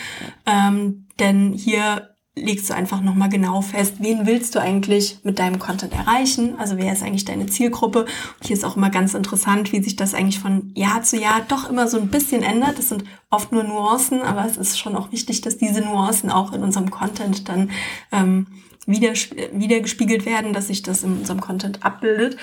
ähm, 0.47 1.07
denn 1.19 1.53
hier 1.53 2.12
legst 2.35 2.71
du 2.71 2.75
einfach 2.75 3.03
nochmal 3.03 3.29
genau 3.29 3.61
fest, 3.61 3.97
wen 3.99 4.27
willst 4.27 4.55
du 4.55 4.61
eigentlich 4.61 5.19
mit 5.23 5.39
deinem 5.39 5.59
Content 5.59 5.93
erreichen? 5.93 6.55
Also 6.59 6.79
wer 6.79 6.93
ist 6.93 7.03
eigentlich 7.03 7.27
deine 7.27 7.47
Zielgruppe? 7.47 8.05
Und 8.05 8.47
hier 8.47 8.57
ist 8.57 8.65
auch 8.65 8.77
immer 8.77 8.89
ganz 8.89 9.13
interessant, 9.13 9.71
wie 9.73 9.83
sich 9.83 9.97
das 9.97 10.15
eigentlich 10.15 10.39
von 10.39 10.73
Jahr 10.75 11.03
zu 11.03 11.19
Jahr 11.19 11.43
doch 11.47 11.69
immer 11.69 11.89
so 11.89 11.99
ein 11.99 12.09
bisschen 12.09 12.43
ändert. 12.43 12.79
Das 12.79 12.89
sind 12.89 13.05
oft 13.29 13.53
nur 13.53 13.65
Nuancen, 13.65 14.23
aber 14.23 14.47
es 14.47 14.57
ist 14.57 14.79
schon 14.79 14.97
auch 14.97 15.13
wichtig, 15.13 15.43
dass 15.43 15.59
diese 15.59 15.83
Nuancen 15.83 16.31
auch 16.31 16.55
in 16.55 16.63
unserem 16.63 16.91
Content 16.91 17.51
dann 17.51 17.71
ähm, 18.13 18.47
wieder, 18.87 19.13
wieder 19.53 19.81
gespiegelt 19.81 20.25
werden, 20.25 20.55
dass 20.55 20.69
sich 20.69 20.83
das 20.83 21.03
in 21.03 21.19
unserem 21.19 21.41
Content 21.41 21.85
abbildet. 21.85 22.39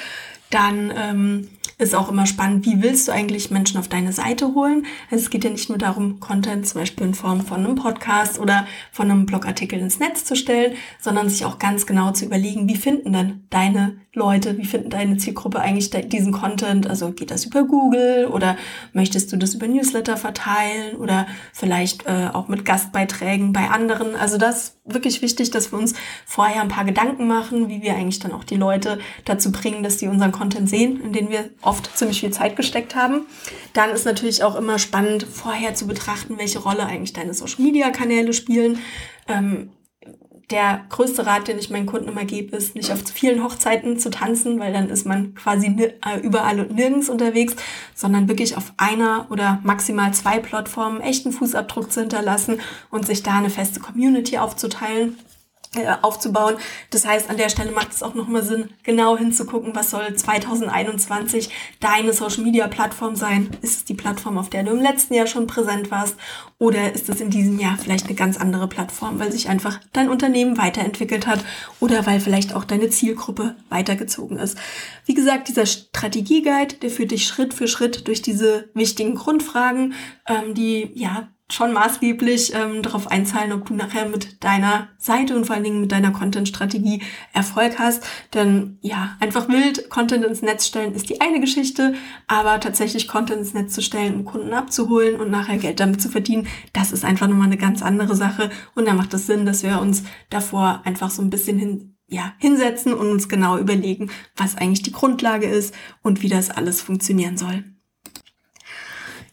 Dann 0.49 0.91
ähm, 0.95 1.47
ist 1.79 1.95
auch 1.95 2.09
immer 2.09 2.25
spannend, 2.25 2.65
wie 2.65 2.81
willst 2.81 3.07
du 3.07 3.13
eigentlich 3.13 3.51
Menschen 3.51 3.79
auf 3.79 3.87
deine 3.87 4.11
Seite 4.11 4.53
holen? 4.53 4.85
Also 5.09 5.23
es 5.23 5.29
geht 5.29 5.45
ja 5.45 5.49
nicht 5.49 5.69
nur 5.69 5.77
darum, 5.77 6.19
Content 6.19 6.67
zum 6.67 6.81
Beispiel 6.81 7.07
in 7.07 7.13
Form 7.13 7.41
von 7.41 7.65
einem 7.65 7.75
Podcast 7.75 8.37
oder 8.37 8.67
von 8.91 9.09
einem 9.09 9.25
Blogartikel 9.25 9.79
ins 9.79 9.97
Netz 9.97 10.25
zu 10.25 10.35
stellen, 10.35 10.73
sondern 10.99 11.29
sich 11.29 11.45
auch 11.45 11.57
ganz 11.57 11.85
genau 11.85 12.11
zu 12.11 12.25
überlegen, 12.25 12.67
wie 12.67 12.75
finden 12.75 13.13
denn 13.13 13.45
deine 13.49 14.01
Leute, 14.13 14.57
wie 14.57 14.65
finden 14.65 14.89
deine 14.89 15.17
Zielgruppe 15.17 15.59
eigentlich 15.59 15.89
diesen 16.09 16.33
Content? 16.33 16.85
Also 16.85 17.11
geht 17.11 17.31
das 17.31 17.45
über 17.45 17.63
Google 17.63 18.25
oder 18.25 18.57
möchtest 18.91 19.31
du 19.31 19.37
das 19.37 19.53
über 19.53 19.67
Newsletter 19.67 20.17
verteilen 20.17 20.97
oder 20.97 21.27
vielleicht 21.53 22.05
äh, 22.07 22.29
auch 22.33 22.49
mit 22.49 22.65
Gastbeiträgen 22.65 23.53
bei 23.53 23.69
anderen? 23.69 24.15
Also 24.15 24.37
das 24.37 24.78
wirklich 24.93 25.21
wichtig, 25.21 25.51
dass 25.51 25.71
wir 25.71 25.79
uns 25.79 25.93
vorher 26.25 26.61
ein 26.61 26.67
paar 26.67 26.85
Gedanken 26.85 27.27
machen, 27.27 27.69
wie 27.69 27.81
wir 27.81 27.93
eigentlich 27.93 28.19
dann 28.19 28.31
auch 28.31 28.43
die 28.43 28.55
Leute 28.55 28.99
dazu 29.25 29.51
bringen, 29.51 29.83
dass 29.83 29.99
sie 29.99 30.07
unseren 30.07 30.31
Content 30.31 30.69
sehen, 30.69 31.01
in 31.01 31.13
den 31.13 31.29
wir 31.29 31.49
oft 31.61 31.97
ziemlich 31.97 32.19
viel 32.19 32.31
Zeit 32.31 32.55
gesteckt 32.55 32.95
haben. 32.95 33.25
Dann 33.73 33.89
ist 33.91 34.05
natürlich 34.05 34.43
auch 34.43 34.55
immer 34.55 34.79
spannend, 34.79 35.23
vorher 35.23 35.73
zu 35.75 35.87
betrachten, 35.87 36.37
welche 36.37 36.59
Rolle 36.59 36.85
eigentlich 36.85 37.13
deine 37.13 37.33
Social-Media-Kanäle 37.33 38.33
spielen. 38.33 38.79
Ähm, 39.27 39.69
der 40.49 40.81
größte 40.89 41.25
Rat, 41.25 41.47
den 41.47 41.59
ich 41.59 41.69
meinen 41.69 41.85
Kunden 41.85 42.09
immer 42.09 42.25
gebe, 42.25 42.55
ist, 42.55 42.75
nicht 42.75 42.91
auf 42.91 43.03
zu 43.03 43.13
vielen 43.13 43.43
Hochzeiten 43.43 43.99
zu 43.99 44.09
tanzen, 44.09 44.59
weil 44.59 44.73
dann 44.73 44.89
ist 44.89 45.05
man 45.05 45.35
quasi 45.35 45.67
äh, 45.67 46.19
überall 46.21 46.59
und 46.59 46.75
nirgends 46.75 47.09
unterwegs, 47.09 47.55
sondern 47.93 48.27
wirklich 48.27 48.57
auf 48.57 48.73
einer 48.77 49.27
oder 49.29 49.59
maximal 49.63 50.13
zwei 50.13 50.39
Plattformen 50.39 51.01
echten 51.01 51.31
Fußabdruck 51.31 51.91
zu 51.91 52.01
hinterlassen 52.01 52.59
und 52.89 53.05
sich 53.05 53.21
da 53.21 53.37
eine 53.37 53.49
feste 53.49 53.79
Community 53.79 54.37
aufzuteilen 54.37 55.17
aufzubauen. 56.01 56.55
Das 56.89 57.05
heißt, 57.05 57.29
an 57.29 57.37
der 57.37 57.49
Stelle 57.49 57.71
macht 57.71 57.91
es 57.91 58.01
auch 58.01 58.15
nochmal 58.15 58.43
Sinn, 58.43 58.71
genau 58.83 59.17
hinzugucken, 59.17 59.75
was 59.75 59.91
soll 59.91 60.15
2021 60.15 61.49
deine 61.79 62.11
Social 62.11 62.43
Media 62.43 62.67
Plattform 62.67 63.15
sein? 63.15 63.51
Ist 63.61 63.75
es 63.75 63.85
die 63.85 63.93
Plattform, 63.93 64.39
auf 64.39 64.49
der 64.49 64.63
du 64.63 64.71
im 64.71 64.81
letzten 64.81 65.13
Jahr 65.13 65.27
schon 65.27 65.45
präsent 65.45 65.91
warst? 65.91 66.15
Oder 66.57 66.93
ist 66.93 67.07
es 67.07 67.21
in 67.21 67.29
diesem 67.29 67.59
Jahr 67.59 67.77
vielleicht 67.77 68.07
eine 68.07 68.15
ganz 68.15 68.37
andere 68.37 68.67
Plattform, 68.67 69.19
weil 69.19 69.31
sich 69.31 69.47
einfach 69.47 69.79
dein 69.93 70.09
Unternehmen 70.09 70.57
weiterentwickelt 70.57 71.27
hat 71.27 71.45
oder 71.79 72.05
weil 72.07 72.19
vielleicht 72.19 72.55
auch 72.55 72.65
deine 72.65 72.89
Zielgruppe 72.89 73.55
weitergezogen 73.69 74.39
ist? 74.39 74.57
Wie 75.05 75.13
gesagt, 75.13 75.49
dieser 75.49 75.67
Strategieguide, 75.67 76.75
der 76.75 76.89
führt 76.89 77.11
dich 77.11 77.27
Schritt 77.27 77.53
für 77.53 77.67
Schritt 77.67 78.07
durch 78.07 78.23
diese 78.23 78.69
wichtigen 78.73 79.13
Grundfragen, 79.13 79.93
ähm, 80.27 80.55
die 80.55 80.91
ja 80.95 81.29
schon 81.51 81.73
maßgeblich 81.73 82.53
ähm, 82.53 82.83
darauf 82.83 83.07
einzahlen, 83.07 83.51
ob 83.53 83.65
du 83.65 83.73
nachher 83.73 84.07
mit 84.07 84.43
deiner 84.43 84.89
Seite 84.97 85.35
und 85.35 85.45
vor 85.45 85.55
allen 85.55 85.63
Dingen 85.63 85.81
mit 85.81 85.91
deiner 85.91 86.11
Content-Strategie 86.11 87.01
Erfolg 87.33 87.79
hast. 87.79 88.05
Denn 88.33 88.77
ja, 88.81 89.17
einfach 89.19 89.49
wild 89.49 89.89
Content 89.89 90.23
ins 90.23 90.43
Netz 90.43 90.67
stellen 90.67 90.93
ist 90.93 91.09
die 91.09 91.21
eine 91.21 91.39
Geschichte, 91.39 91.95
aber 92.27 92.59
tatsächlich 92.59 93.07
Content 93.07 93.39
ins 93.39 93.53
Netz 93.53 93.73
zu 93.73 93.81
stellen, 93.81 94.15
um 94.15 94.25
Kunden 94.25 94.53
abzuholen 94.53 95.19
und 95.19 95.31
nachher 95.31 95.57
Geld 95.57 95.79
damit 95.79 96.01
zu 96.01 96.09
verdienen, 96.09 96.47
das 96.73 96.91
ist 96.91 97.03
einfach 97.03 97.27
nochmal 97.27 97.47
eine 97.47 97.57
ganz 97.57 97.81
andere 97.81 98.15
Sache. 98.15 98.51
Und 98.75 98.87
da 98.87 98.93
macht 98.93 99.13
es 99.15 99.25
Sinn, 99.25 99.45
dass 99.45 99.63
wir 99.63 99.81
uns 99.81 100.03
davor 100.29 100.81
einfach 100.85 101.09
so 101.09 101.23
ein 101.23 101.31
bisschen 101.31 101.57
hin, 101.57 101.95
ja, 102.07 102.33
hinsetzen 102.37 102.93
und 102.93 103.09
uns 103.09 103.27
genau 103.27 103.57
überlegen, 103.57 104.11
was 104.35 104.55
eigentlich 104.55 104.83
die 104.83 104.91
Grundlage 104.91 105.47
ist 105.47 105.73
und 106.03 106.21
wie 106.21 106.29
das 106.29 106.51
alles 106.51 106.81
funktionieren 106.81 107.37
soll. 107.37 107.63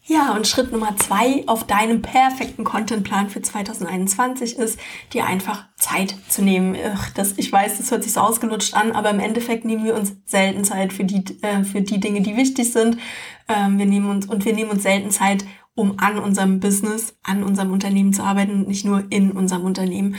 Ja, 0.08 0.36
und 0.36 0.46
Schritt 0.46 0.70
Nummer 0.70 0.96
zwei 0.96 1.42
auf 1.48 1.64
deinem 1.66 2.00
perfekten 2.00 2.62
Contentplan 2.62 3.28
für 3.28 3.42
2021 3.42 4.56
ist, 4.56 4.78
dir 5.12 5.26
einfach 5.26 5.66
Zeit 5.74 6.14
zu 6.28 6.42
nehmen. 6.42 6.76
Ach, 6.94 7.10
das, 7.10 7.34
ich 7.38 7.50
weiß, 7.50 7.78
das 7.78 7.90
hört 7.90 8.04
sich 8.04 8.12
so 8.12 8.20
ausgelutscht 8.20 8.74
an, 8.74 8.92
aber 8.92 9.10
im 9.10 9.18
Endeffekt 9.18 9.64
nehmen 9.64 9.84
wir 9.84 9.96
uns 9.96 10.14
selten 10.24 10.62
Zeit 10.62 10.92
für 10.92 11.02
die, 11.02 11.24
äh, 11.42 11.64
für 11.64 11.80
die 11.80 11.98
Dinge, 11.98 12.20
die 12.20 12.36
wichtig 12.36 12.72
sind. 12.72 12.98
Ähm, 13.48 13.78
wir 13.80 13.86
nehmen 13.86 14.08
uns, 14.08 14.26
und 14.26 14.44
wir 14.44 14.54
nehmen 14.54 14.70
uns 14.70 14.84
selten 14.84 15.10
Zeit, 15.10 15.44
um 15.74 15.98
an 15.98 16.18
unserem 16.18 16.60
Business, 16.60 17.16
an 17.24 17.42
unserem 17.42 17.72
Unternehmen 17.72 18.12
zu 18.12 18.22
arbeiten 18.22 18.52
und 18.52 18.68
nicht 18.68 18.84
nur 18.84 19.04
in 19.10 19.32
unserem 19.32 19.64
Unternehmen. 19.64 20.14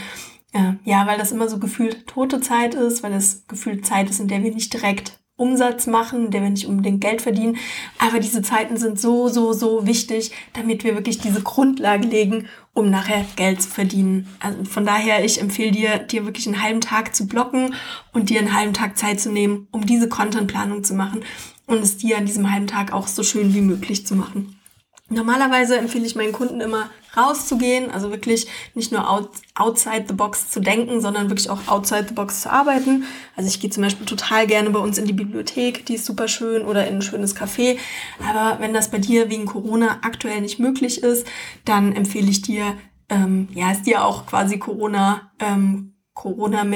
Äh, 0.52 0.74
ja, 0.84 1.06
weil 1.06 1.16
das 1.16 1.32
immer 1.32 1.48
so 1.48 1.58
gefühlt 1.58 2.06
tote 2.06 2.42
Zeit 2.42 2.74
ist, 2.74 3.02
weil 3.02 3.14
es 3.14 3.46
gefühlt 3.48 3.86
Zeit 3.86 4.10
ist, 4.10 4.20
in 4.20 4.28
der 4.28 4.42
wir 4.42 4.52
nicht 4.52 4.70
direkt 4.70 5.17
Umsatz 5.38 5.86
machen, 5.86 6.30
der 6.30 6.42
wir 6.42 6.50
nicht 6.50 6.66
unbedingt 6.66 7.00
Geld 7.00 7.22
verdienen. 7.22 7.56
Aber 7.98 8.18
diese 8.18 8.42
Zeiten 8.42 8.76
sind 8.76 9.00
so, 9.00 9.28
so, 9.28 9.54
so 9.54 9.86
wichtig, 9.86 10.32
damit 10.52 10.84
wir 10.84 10.94
wirklich 10.94 11.18
diese 11.18 11.42
Grundlage 11.42 12.06
legen, 12.06 12.48
um 12.74 12.90
nachher 12.90 13.24
Geld 13.36 13.62
zu 13.62 13.70
verdienen. 13.70 14.28
Also 14.40 14.64
von 14.64 14.84
daher, 14.84 15.24
ich 15.24 15.40
empfehle 15.40 15.70
dir, 15.70 15.98
dir 15.98 16.26
wirklich 16.26 16.46
einen 16.46 16.62
halben 16.62 16.80
Tag 16.80 17.14
zu 17.14 17.26
blocken 17.26 17.74
und 18.12 18.30
dir 18.30 18.40
einen 18.40 18.54
halben 18.54 18.74
Tag 18.74 18.98
Zeit 18.98 19.20
zu 19.20 19.30
nehmen, 19.30 19.68
um 19.70 19.86
diese 19.86 20.08
Contentplanung 20.08 20.84
zu 20.84 20.94
machen 20.94 21.22
und 21.66 21.78
es 21.78 21.96
dir 21.96 22.18
an 22.18 22.26
diesem 22.26 22.50
halben 22.50 22.66
Tag 22.66 22.92
auch 22.92 23.06
so 23.06 23.22
schön 23.22 23.54
wie 23.54 23.60
möglich 23.60 24.06
zu 24.06 24.16
machen. 24.16 24.57
Normalerweise 25.10 25.78
empfehle 25.78 26.04
ich 26.04 26.16
meinen 26.16 26.32
Kunden 26.32 26.60
immer 26.60 26.90
rauszugehen, 27.16 27.90
also 27.90 28.10
wirklich 28.10 28.46
nicht 28.74 28.92
nur 28.92 29.08
out, 29.08 29.30
outside 29.54 30.04
the 30.06 30.14
box 30.14 30.50
zu 30.50 30.60
denken, 30.60 31.00
sondern 31.00 31.30
wirklich 31.30 31.48
auch 31.48 31.66
outside 31.66 32.04
the 32.08 32.14
box 32.14 32.42
zu 32.42 32.52
arbeiten. 32.52 33.04
Also 33.34 33.48
ich 33.48 33.58
gehe 33.58 33.70
zum 33.70 33.82
Beispiel 33.82 34.04
total 34.04 34.46
gerne 34.46 34.68
bei 34.68 34.78
uns 34.78 34.98
in 34.98 35.06
die 35.06 35.14
Bibliothek, 35.14 35.86
die 35.86 35.94
ist 35.94 36.04
super 36.04 36.28
schön, 36.28 36.62
oder 36.62 36.86
in 36.86 36.96
ein 36.96 37.02
schönes 37.02 37.34
Café. 37.34 37.78
Aber 38.28 38.60
wenn 38.60 38.74
das 38.74 38.90
bei 38.90 38.98
dir 38.98 39.30
wegen 39.30 39.46
Corona 39.46 40.00
aktuell 40.02 40.42
nicht 40.42 40.58
möglich 40.58 41.02
ist, 41.02 41.26
dann 41.64 41.94
empfehle 41.94 42.28
ich 42.28 42.42
dir, 42.42 42.76
ähm, 43.08 43.48
ja, 43.52 43.72
es 43.72 43.82
dir 43.82 44.04
auch 44.04 44.26
quasi 44.26 44.58
Corona 44.58 45.30
ähm, 45.38 45.94
Corona, 46.18 46.66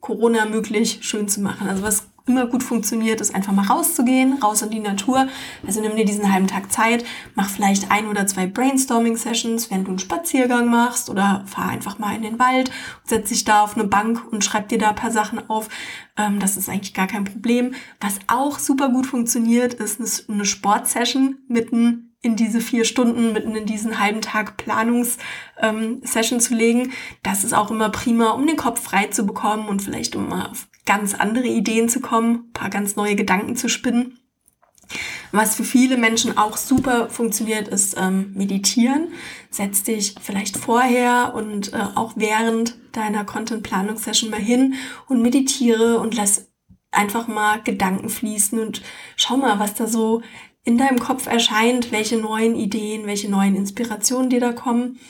Corona 0.00 0.44
möglich 0.44 1.00
schön 1.02 1.26
zu 1.26 1.40
machen. 1.40 1.68
Also 1.68 1.82
was 1.82 2.11
immer 2.26 2.46
gut 2.46 2.62
funktioniert, 2.62 3.20
ist 3.20 3.34
einfach 3.34 3.52
mal 3.52 3.66
rauszugehen, 3.66 4.38
raus 4.42 4.62
in 4.62 4.70
die 4.70 4.80
Natur. 4.80 5.26
Also 5.66 5.80
nimm 5.80 5.96
dir 5.96 6.04
diesen 6.04 6.32
halben 6.32 6.46
Tag 6.46 6.72
Zeit, 6.72 7.04
mach 7.34 7.48
vielleicht 7.48 7.90
ein 7.90 8.06
oder 8.06 8.26
zwei 8.26 8.46
Brainstorming-Sessions, 8.46 9.70
während 9.70 9.86
du 9.86 9.92
einen 9.92 9.98
Spaziergang 9.98 10.70
machst 10.70 11.10
oder 11.10 11.44
fahr 11.46 11.68
einfach 11.68 11.98
mal 11.98 12.14
in 12.14 12.22
den 12.22 12.38
Wald, 12.38 12.70
setz 13.04 13.30
dich 13.30 13.44
da 13.44 13.62
auf 13.62 13.76
eine 13.76 13.86
Bank 13.86 14.22
und 14.30 14.44
schreib 14.44 14.68
dir 14.68 14.78
da 14.78 14.90
ein 14.90 14.94
paar 14.94 15.10
Sachen 15.10 15.50
auf. 15.50 15.68
Ähm, 16.16 16.38
das 16.38 16.56
ist 16.56 16.68
eigentlich 16.68 16.94
gar 16.94 17.06
kein 17.06 17.24
Problem. 17.24 17.74
Was 18.00 18.18
auch 18.28 18.58
super 18.58 18.88
gut 18.88 19.06
funktioniert, 19.06 19.74
ist 19.74 20.28
eine 20.28 20.44
Sportsession 20.44 21.38
mitten 21.48 22.12
in 22.22 22.36
diese 22.36 22.60
vier 22.60 22.84
Stunden, 22.84 23.32
mitten 23.32 23.56
in 23.56 23.66
diesen 23.66 23.98
halben 23.98 24.20
Tag 24.20 24.56
Planungssession 24.56 26.38
ähm, 26.38 26.40
zu 26.40 26.54
legen. 26.54 26.92
Das 27.24 27.42
ist 27.42 27.52
auch 27.52 27.70
immer 27.70 27.90
prima, 27.90 28.30
um 28.30 28.46
den 28.46 28.56
Kopf 28.56 28.80
frei 28.80 29.08
zu 29.08 29.26
bekommen 29.26 29.68
und 29.68 29.82
vielleicht 29.82 30.14
um 30.14 30.28
mal 30.28 30.46
auf 30.46 30.68
ganz 30.86 31.14
andere 31.14 31.46
Ideen 31.46 31.88
zu 31.88 32.00
kommen, 32.00 32.52
paar 32.52 32.70
ganz 32.70 32.96
neue 32.96 33.16
Gedanken 33.16 33.56
zu 33.56 33.68
spinnen. 33.68 34.18
Was 35.30 35.54
für 35.54 35.64
viele 35.64 35.96
Menschen 35.96 36.36
auch 36.36 36.56
super 36.56 37.08
funktioniert, 37.08 37.68
ist 37.68 37.96
ähm, 37.98 38.32
Meditieren. 38.34 39.08
Setz 39.50 39.82
dich 39.82 40.14
vielleicht 40.20 40.56
vorher 40.56 41.32
und 41.34 41.72
äh, 41.72 41.78
auch 41.94 42.12
während 42.16 42.76
deiner 42.92 43.24
Content-Planungssession 43.24 44.30
mal 44.30 44.40
hin 44.40 44.74
und 45.08 45.22
meditiere 45.22 45.98
und 45.98 46.14
lass 46.14 46.52
einfach 46.90 47.26
mal 47.26 47.62
Gedanken 47.62 48.10
fließen 48.10 48.58
und 48.58 48.82
schau 49.16 49.38
mal, 49.38 49.58
was 49.58 49.74
da 49.74 49.86
so 49.86 50.22
in 50.64 50.76
deinem 50.78 50.98
Kopf 50.98 51.26
erscheint, 51.26 51.90
welche 51.90 52.18
neuen 52.18 52.54
Ideen, 52.54 53.06
welche 53.06 53.30
neuen 53.30 53.56
Inspirationen 53.56 54.30
dir 54.30 54.40
da 54.40 54.52
kommen. 54.52 55.00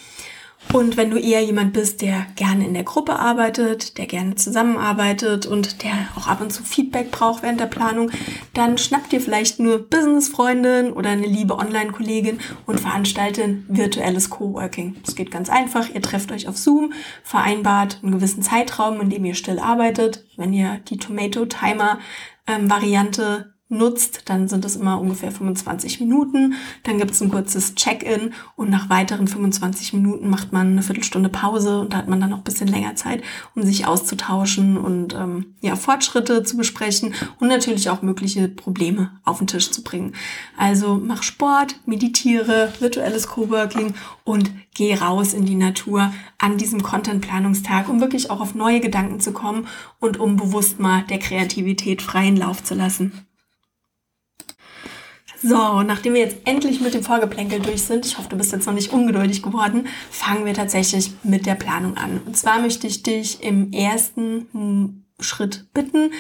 Und 0.72 0.96
wenn 0.96 1.10
du 1.10 1.18
eher 1.18 1.42
jemand 1.42 1.74
bist, 1.74 2.00
der 2.00 2.26
gerne 2.34 2.66
in 2.66 2.72
der 2.72 2.84
Gruppe 2.84 3.18
arbeitet, 3.18 3.98
der 3.98 4.06
gerne 4.06 4.36
zusammenarbeitet 4.36 5.44
und 5.46 5.82
der 5.82 5.92
auch 6.16 6.28
ab 6.28 6.40
und 6.40 6.50
zu 6.50 6.62
Feedback 6.62 7.10
braucht 7.10 7.42
während 7.42 7.60
der 7.60 7.66
Planung, 7.66 8.10
dann 8.54 8.78
schnapp 8.78 9.08
dir 9.10 9.20
vielleicht 9.20 9.60
nur 9.60 9.78
Business-Freundin 9.78 10.92
oder 10.92 11.10
eine 11.10 11.26
liebe 11.26 11.58
Online-Kollegin 11.58 12.38
und 12.64 12.80
veranstalte 12.80 13.42
ein 13.42 13.66
virtuelles 13.68 14.30
Coworking. 14.30 14.96
Es 15.06 15.14
geht 15.14 15.30
ganz 15.30 15.50
einfach. 15.50 15.90
Ihr 15.90 16.00
trefft 16.00 16.32
euch 16.32 16.48
auf 16.48 16.56
Zoom, 16.56 16.94
vereinbart 17.22 17.98
einen 18.02 18.12
gewissen 18.12 18.42
Zeitraum, 18.42 19.00
in 19.02 19.10
dem 19.10 19.24
ihr 19.26 19.34
still 19.34 19.58
arbeitet. 19.58 20.24
Wenn 20.38 20.54
ihr 20.54 20.80
die 20.88 20.96
Tomato 20.96 21.44
Timer 21.44 21.98
ähm, 22.46 22.70
Variante 22.70 23.52
nutzt, 23.72 24.22
dann 24.26 24.46
sind 24.48 24.64
es 24.64 24.76
immer 24.76 25.00
ungefähr 25.00 25.32
25 25.32 26.00
Minuten. 26.00 26.54
Dann 26.84 26.98
gibt 26.98 27.10
es 27.10 27.20
ein 27.20 27.30
kurzes 27.30 27.74
Check-in 27.74 28.32
und 28.54 28.70
nach 28.70 28.90
weiteren 28.90 29.26
25 29.26 29.94
Minuten 29.94 30.28
macht 30.28 30.52
man 30.52 30.68
eine 30.68 30.82
Viertelstunde 30.82 31.28
Pause 31.28 31.80
und 31.80 31.92
da 31.92 31.98
hat 31.98 32.08
man 32.08 32.20
dann 32.20 32.30
noch 32.30 32.38
ein 32.38 32.44
bisschen 32.44 32.68
länger 32.68 32.94
Zeit, 32.94 33.22
um 33.54 33.62
sich 33.62 33.86
auszutauschen 33.86 34.76
und 34.76 35.14
ähm, 35.14 35.54
ja, 35.60 35.74
Fortschritte 35.74 36.44
zu 36.44 36.56
besprechen 36.56 37.14
und 37.40 37.48
natürlich 37.48 37.90
auch 37.90 38.02
mögliche 38.02 38.48
Probleme 38.48 39.10
auf 39.24 39.38
den 39.38 39.46
Tisch 39.46 39.70
zu 39.70 39.82
bringen. 39.82 40.14
Also 40.56 41.00
mach 41.02 41.22
Sport, 41.22 41.76
meditiere, 41.86 42.72
virtuelles 42.78 43.26
Coworking 43.26 43.94
und 44.24 44.52
geh 44.74 44.94
raus 44.94 45.34
in 45.34 45.46
die 45.46 45.54
Natur 45.54 46.12
an 46.38 46.58
diesem 46.58 46.82
Content-Planungstag, 46.82 47.88
um 47.88 48.00
wirklich 48.00 48.30
auch 48.30 48.40
auf 48.40 48.54
neue 48.54 48.80
Gedanken 48.80 49.20
zu 49.20 49.32
kommen 49.32 49.66
und 49.98 50.18
um 50.18 50.36
bewusst 50.36 50.78
mal 50.78 51.02
der 51.08 51.18
Kreativität 51.18 52.02
freien 52.02 52.36
Lauf 52.36 52.62
zu 52.62 52.74
lassen. 52.74 53.26
So, 55.42 55.82
nachdem 55.82 56.14
wir 56.14 56.20
jetzt 56.20 56.36
endlich 56.44 56.80
mit 56.80 56.94
dem 56.94 57.02
Vorgeplänkel 57.02 57.60
durch 57.60 57.82
sind, 57.82 58.06
ich 58.06 58.16
hoffe, 58.16 58.28
du 58.28 58.36
bist 58.36 58.52
jetzt 58.52 58.66
noch 58.66 58.74
nicht 58.74 58.92
ungeduldig 58.92 59.42
geworden, 59.42 59.88
fangen 60.10 60.44
wir 60.44 60.54
tatsächlich 60.54 61.12
mit 61.24 61.46
der 61.46 61.54
Planung 61.54 61.96
an. 61.96 62.20
Und 62.24 62.36
zwar 62.36 62.60
möchte 62.60 62.86
ich 62.86 63.02
dich 63.02 63.42
im 63.42 63.72
ersten 63.72 65.02
Schritt 65.20 65.66
bitten, 65.72 66.12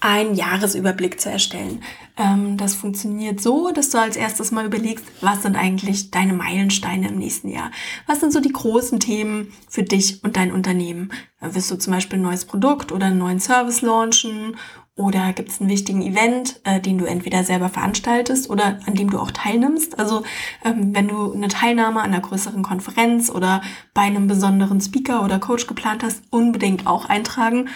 einen 0.00 0.34
Jahresüberblick 0.34 1.20
zu 1.20 1.30
erstellen. 1.30 1.82
Ähm, 2.16 2.56
das 2.56 2.74
funktioniert 2.74 3.40
so, 3.40 3.70
dass 3.70 3.90
du 3.90 3.98
als 3.98 4.16
erstes 4.16 4.50
mal 4.50 4.64
überlegst, 4.64 5.04
was 5.20 5.42
sind 5.42 5.56
eigentlich 5.56 6.10
deine 6.10 6.32
Meilensteine 6.32 7.08
im 7.08 7.18
nächsten 7.18 7.48
Jahr? 7.48 7.70
Was 8.06 8.20
sind 8.20 8.32
so 8.32 8.40
die 8.40 8.52
großen 8.52 9.00
Themen 9.00 9.52
für 9.68 9.82
dich 9.82 10.24
und 10.24 10.36
dein 10.36 10.52
Unternehmen? 10.52 11.12
Wirst 11.40 11.70
du 11.70 11.76
zum 11.76 11.92
Beispiel 11.92 12.18
ein 12.18 12.22
neues 12.22 12.44
Produkt 12.44 12.92
oder 12.92 13.06
einen 13.06 13.18
neuen 13.18 13.40
Service 13.40 13.82
launchen 13.82 14.56
oder 15.00 15.32
gibt 15.32 15.48
es 15.48 15.60
einen 15.60 15.70
wichtigen 15.70 16.02
Event, 16.02 16.60
äh, 16.64 16.78
den 16.78 16.98
du 16.98 17.06
entweder 17.06 17.42
selber 17.42 17.70
veranstaltest 17.70 18.50
oder 18.50 18.78
an 18.86 18.94
dem 18.94 19.08
du 19.08 19.18
auch 19.18 19.30
teilnimmst? 19.30 19.98
Also 19.98 20.22
ähm, 20.62 20.94
wenn 20.94 21.08
du 21.08 21.32
eine 21.32 21.48
Teilnahme 21.48 22.00
an 22.00 22.12
einer 22.12 22.20
größeren 22.20 22.62
Konferenz 22.62 23.30
oder 23.30 23.62
bei 23.94 24.02
einem 24.02 24.26
besonderen 24.26 24.80
Speaker 24.80 25.24
oder 25.24 25.38
Coach 25.38 25.66
geplant 25.66 26.04
hast, 26.04 26.22
unbedingt 26.30 26.86
auch 26.86 27.06
eintragen. 27.06 27.70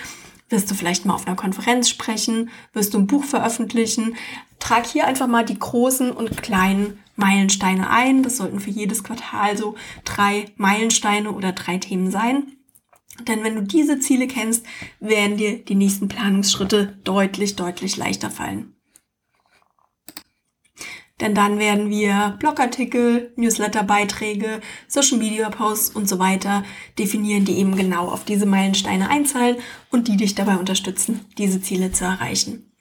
Wirst 0.50 0.70
du 0.70 0.74
vielleicht 0.74 1.06
mal 1.06 1.14
auf 1.14 1.26
einer 1.26 1.36
Konferenz 1.36 1.88
sprechen? 1.88 2.50
Wirst 2.74 2.92
du 2.92 2.98
ein 2.98 3.06
Buch 3.06 3.24
veröffentlichen? 3.24 4.16
Trag 4.58 4.86
hier 4.86 5.06
einfach 5.06 5.26
mal 5.26 5.46
die 5.46 5.58
großen 5.58 6.12
und 6.12 6.42
kleinen 6.42 6.98
Meilensteine 7.16 7.88
ein. 7.88 8.22
Das 8.22 8.36
sollten 8.36 8.60
für 8.60 8.70
jedes 8.70 9.02
Quartal 9.02 9.56
so 9.56 9.76
drei 10.04 10.46
Meilensteine 10.56 11.32
oder 11.32 11.52
drei 11.52 11.78
Themen 11.78 12.10
sein. 12.10 12.53
Denn 13.22 13.44
wenn 13.44 13.54
du 13.54 13.62
diese 13.62 14.00
Ziele 14.00 14.26
kennst, 14.26 14.66
werden 15.00 15.36
dir 15.36 15.64
die 15.64 15.76
nächsten 15.76 16.08
Planungsschritte 16.08 16.98
deutlich, 17.04 17.56
deutlich 17.56 17.96
leichter 17.96 18.30
fallen. 18.30 18.74
Denn 21.20 21.34
dann 21.34 21.60
werden 21.60 21.90
wir 21.90 22.36
Blogartikel, 22.40 23.32
Newsletterbeiträge, 23.36 24.60
Social 24.88 25.18
Media 25.18 25.48
Posts 25.48 25.94
und 25.94 26.08
so 26.08 26.18
weiter 26.18 26.64
definieren, 26.98 27.44
die 27.44 27.58
eben 27.58 27.76
genau 27.76 28.08
auf 28.08 28.24
diese 28.24 28.46
Meilensteine 28.46 29.08
einzahlen 29.08 29.56
und 29.92 30.08
die 30.08 30.16
dich 30.16 30.34
dabei 30.34 30.56
unterstützen, 30.56 31.24
diese 31.38 31.62
Ziele 31.62 31.92
zu 31.92 32.04
erreichen. 32.04 32.72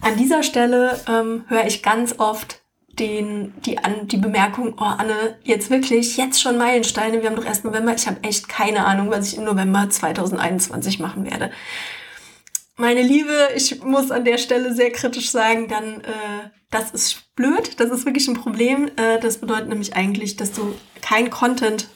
An 0.00 0.16
dieser 0.16 0.42
Stelle 0.42 1.00
ähm, 1.08 1.44
höre 1.46 1.66
ich 1.66 1.82
ganz 1.82 2.18
oft 2.18 2.65
den, 2.98 3.54
die, 3.64 3.78
an, 3.78 4.08
die 4.08 4.16
Bemerkung, 4.16 4.74
oh 4.78 4.84
Anne, 4.84 5.38
jetzt 5.44 5.70
wirklich, 5.70 6.16
jetzt 6.16 6.40
schon 6.40 6.58
Meilensteine, 6.58 7.20
wir 7.20 7.28
haben 7.28 7.36
doch 7.36 7.44
erst 7.44 7.64
November, 7.64 7.94
ich 7.94 8.06
habe 8.06 8.22
echt 8.22 8.48
keine 8.48 8.86
Ahnung, 8.86 9.10
was 9.10 9.32
ich 9.32 9.38
im 9.38 9.44
November 9.44 9.88
2021 9.88 10.98
machen 10.98 11.24
werde. 11.24 11.50
Meine 12.76 13.02
Liebe, 13.02 13.32
ich 13.54 13.82
muss 13.82 14.10
an 14.10 14.24
der 14.24 14.38
Stelle 14.38 14.74
sehr 14.74 14.90
kritisch 14.90 15.30
sagen, 15.30 15.68
dann 15.68 16.00
äh, 16.02 16.50
das 16.70 16.90
ist 16.90 17.34
blöd, 17.36 17.78
das 17.80 17.90
ist 17.90 18.04
wirklich 18.04 18.28
ein 18.28 18.34
Problem. 18.34 18.90
Äh, 18.96 19.18
das 19.20 19.38
bedeutet 19.38 19.68
nämlich 19.68 19.94
eigentlich, 19.94 20.36
dass 20.36 20.52
du 20.52 20.74
kein 21.00 21.30
Content 21.30 21.88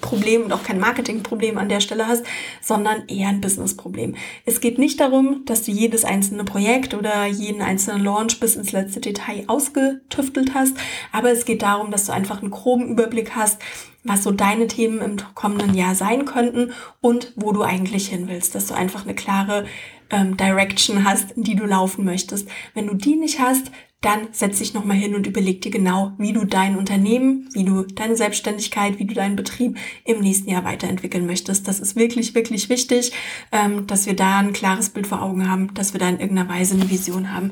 Problem 0.00 0.42
und 0.42 0.52
auch 0.52 0.62
kein 0.62 0.80
Marketingproblem 0.80 1.58
an 1.58 1.68
der 1.68 1.80
Stelle 1.80 2.06
hast, 2.06 2.24
sondern 2.60 3.06
eher 3.08 3.28
ein 3.28 3.40
Businessproblem. 3.40 4.16
Es 4.44 4.60
geht 4.60 4.78
nicht 4.78 5.00
darum, 5.00 5.44
dass 5.44 5.62
du 5.62 5.70
jedes 5.70 6.04
einzelne 6.04 6.44
Projekt 6.44 6.94
oder 6.94 7.26
jeden 7.26 7.62
einzelnen 7.62 8.04
Launch 8.04 8.40
bis 8.40 8.56
ins 8.56 8.72
letzte 8.72 9.00
Detail 9.00 9.44
ausgetüftelt 9.46 10.54
hast, 10.54 10.76
aber 11.12 11.30
es 11.30 11.44
geht 11.44 11.62
darum, 11.62 11.90
dass 11.90 12.06
du 12.06 12.12
einfach 12.12 12.40
einen 12.40 12.50
groben 12.50 12.88
Überblick 12.88 13.34
hast, 13.34 13.60
was 14.04 14.22
so 14.22 14.30
deine 14.30 14.66
Themen 14.66 15.00
im 15.00 15.16
kommenden 15.34 15.74
Jahr 15.74 15.94
sein 15.94 16.24
könnten 16.24 16.72
und 17.00 17.32
wo 17.36 17.52
du 17.52 17.62
eigentlich 17.62 18.08
hin 18.08 18.28
willst, 18.28 18.54
dass 18.54 18.66
du 18.66 18.74
einfach 18.74 19.04
eine 19.04 19.14
klare 19.14 19.66
ähm, 20.10 20.36
Direction 20.36 21.04
hast, 21.04 21.32
in 21.32 21.44
die 21.44 21.56
du 21.56 21.66
laufen 21.66 22.04
möchtest. 22.04 22.48
Wenn 22.74 22.86
du 22.86 22.94
die 22.94 23.16
nicht 23.16 23.40
hast, 23.40 23.70
dann 24.00 24.28
setz 24.30 24.58
dich 24.58 24.74
nochmal 24.74 24.96
hin 24.96 25.16
und 25.16 25.26
überleg 25.26 25.60
dir 25.60 25.72
genau, 25.72 26.12
wie 26.18 26.32
du 26.32 26.44
dein 26.44 26.78
Unternehmen, 26.78 27.48
wie 27.52 27.64
du 27.64 27.82
deine 27.82 28.16
Selbstständigkeit, 28.16 28.98
wie 28.98 29.06
du 29.06 29.14
deinen 29.14 29.34
Betrieb 29.34 29.76
im 30.04 30.20
nächsten 30.20 30.50
Jahr 30.50 30.64
weiterentwickeln 30.64 31.26
möchtest. 31.26 31.66
Das 31.66 31.80
ist 31.80 31.96
wirklich, 31.96 32.34
wirklich 32.34 32.68
wichtig, 32.68 33.12
ähm, 33.50 33.88
dass 33.88 34.06
wir 34.06 34.14
da 34.14 34.38
ein 34.38 34.52
klares 34.52 34.90
Bild 34.90 35.08
vor 35.08 35.20
Augen 35.20 35.50
haben, 35.50 35.74
dass 35.74 35.94
wir 35.94 36.00
da 36.00 36.08
in 36.08 36.20
irgendeiner 36.20 36.48
Weise 36.48 36.74
eine 36.74 36.90
Vision 36.90 37.32
haben. 37.32 37.50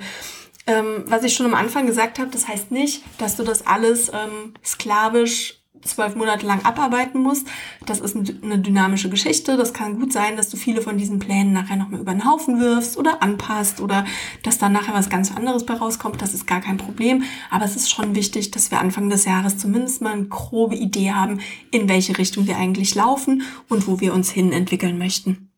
Ähm, 0.69 1.05
was 1.07 1.25
ich 1.25 1.35
schon 1.35 1.47
am 1.47 1.55
Anfang 1.55 1.87
gesagt 1.87 2.19
habe, 2.19 2.31
das 2.31 2.47
heißt 2.47 2.71
nicht, 2.71 3.03
dass 3.19 3.37
du 3.37 3.43
das 3.43 3.67
alles 3.67 4.09
ähm, 4.09 4.55
sklavisch 4.65 5.63
zwölf 5.87 6.15
Monate 6.15 6.47
lang 6.47 6.65
abarbeiten 6.65 7.23
musst. 7.23 7.47
Das 7.87 8.01
ist 8.01 8.17
eine 8.17 8.59
dynamische 8.59 9.09
Geschichte. 9.09 9.57
Das 9.57 9.73
kann 9.73 9.99
gut 9.99 10.13
sein, 10.13 10.37
dass 10.37 10.49
du 10.49 10.57
viele 10.57 10.83
von 10.83 10.99
diesen 10.99 11.19
Plänen 11.19 11.53
nachher 11.53 11.77
nochmal 11.77 12.01
über 12.01 12.13
den 12.13 12.25
Haufen 12.25 12.61
wirfst 12.61 12.97
oder 12.97 13.23
anpasst 13.23 13.81
oder 13.81 14.05
dass 14.43 14.59
dann 14.59 14.73
nachher 14.73 14.95
was 14.95 15.09
ganz 15.09 15.35
anderes 15.35 15.65
bei 15.65 15.75
rauskommt. 15.75 16.21
Das 16.21 16.35
ist 16.35 16.47
gar 16.47 16.61
kein 16.61 16.77
Problem. 16.77 17.23
Aber 17.51 17.65
es 17.65 17.77
ist 17.77 17.91
schon 17.91 18.15
wichtig, 18.15 18.51
dass 18.51 18.71
wir 18.71 18.81
Anfang 18.81 19.09
des 19.09 19.25
Jahres 19.25 19.59
zumindest 19.59 20.03
mal 20.03 20.13
eine 20.13 20.27
grobe 20.27 20.77
Idee 20.77 21.13
haben, 21.13 21.41
in 21.71 21.89
welche 21.89 22.19
Richtung 22.19 22.47
wir 22.47 22.57
eigentlich 22.57 22.95
laufen 22.95 23.43
und 23.69 23.87
wo 23.87 24.01
wir 24.01 24.15
uns 24.15 24.31
hin 24.31 24.53
entwickeln 24.53 24.99
möchten. 24.99 25.51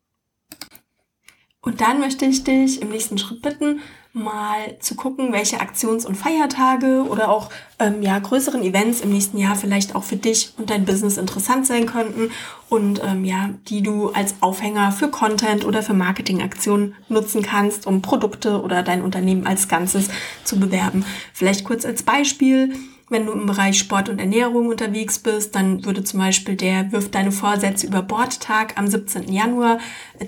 Und 1.61 1.81
dann 1.81 2.01
möchte 2.01 2.25
ich 2.25 2.45
dich 2.45 2.81
im 2.81 2.89
nächsten 2.89 3.19
Schritt 3.19 3.43
bitten, 3.43 3.81
mal 4.19 4.79
zu 4.81 4.95
gucken, 4.95 5.33
welche 5.33 5.61
Aktions- 5.61 6.05
und 6.05 6.17
Feiertage 6.17 7.05
oder 7.09 7.31
auch 7.31 7.51
ähm, 7.79 8.03
ja, 8.03 8.19
größeren 8.19 8.63
Events 8.63 9.01
im 9.01 9.11
nächsten 9.11 9.39
Jahr 9.39 9.57
vielleicht 9.57 9.95
auch 9.95 10.05
für 10.05 10.17
dich 10.17 10.53
und 10.59 10.71
dein 10.71 10.85
Business 10.85 11.17
interessant 11.17 11.67
sein 11.67 11.87
könnten 11.87 12.31
und 12.69 13.01
ähm, 13.05 13.25
ja, 13.25 13.51
die 13.69 13.83
du 13.83 14.11
als 14.11 14.35
Aufhänger 14.41 14.93
für 14.93 15.09
Content 15.09 15.65
oder 15.65 15.83
für 15.83 15.95
Marketingaktionen 15.95 16.95
nutzen 17.09 17.43
kannst, 17.43 17.87
um 17.87 18.03
Produkte 18.03 18.61
oder 18.63 18.83
dein 18.83 19.03
Unternehmen 19.03 19.47
als 19.47 19.69
Ganzes 19.69 20.09
zu 20.45 20.59
bewerben. 20.59 21.05
Vielleicht 21.33 21.65
kurz 21.65 21.85
als 21.85 22.03
Beispiel. 22.03 22.75
Wenn 23.11 23.25
du 23.25 23.33
im 23.33 23.47
Bereich 23.47 23.79
Sport 23.79 24.11
und 24.11 24.19
Ernährung 24.19 24.67
unterwegs 24.67 25.19
bist, 25.19 25.55
dann 25.55 25.85
würde 25.87 26.05
zum 26.05 26.21
Beispiel 26.21 26.57
der 26.57 26.93
Wirf 26.93 27.11
deine 27.11 27.33
Vorsätze 27.33 27.87
über 27.87 28.03
Bordtag 28.03 28.77
am 28.77 28.87
17. 28.87 29.33
Januar, 29.33 29.79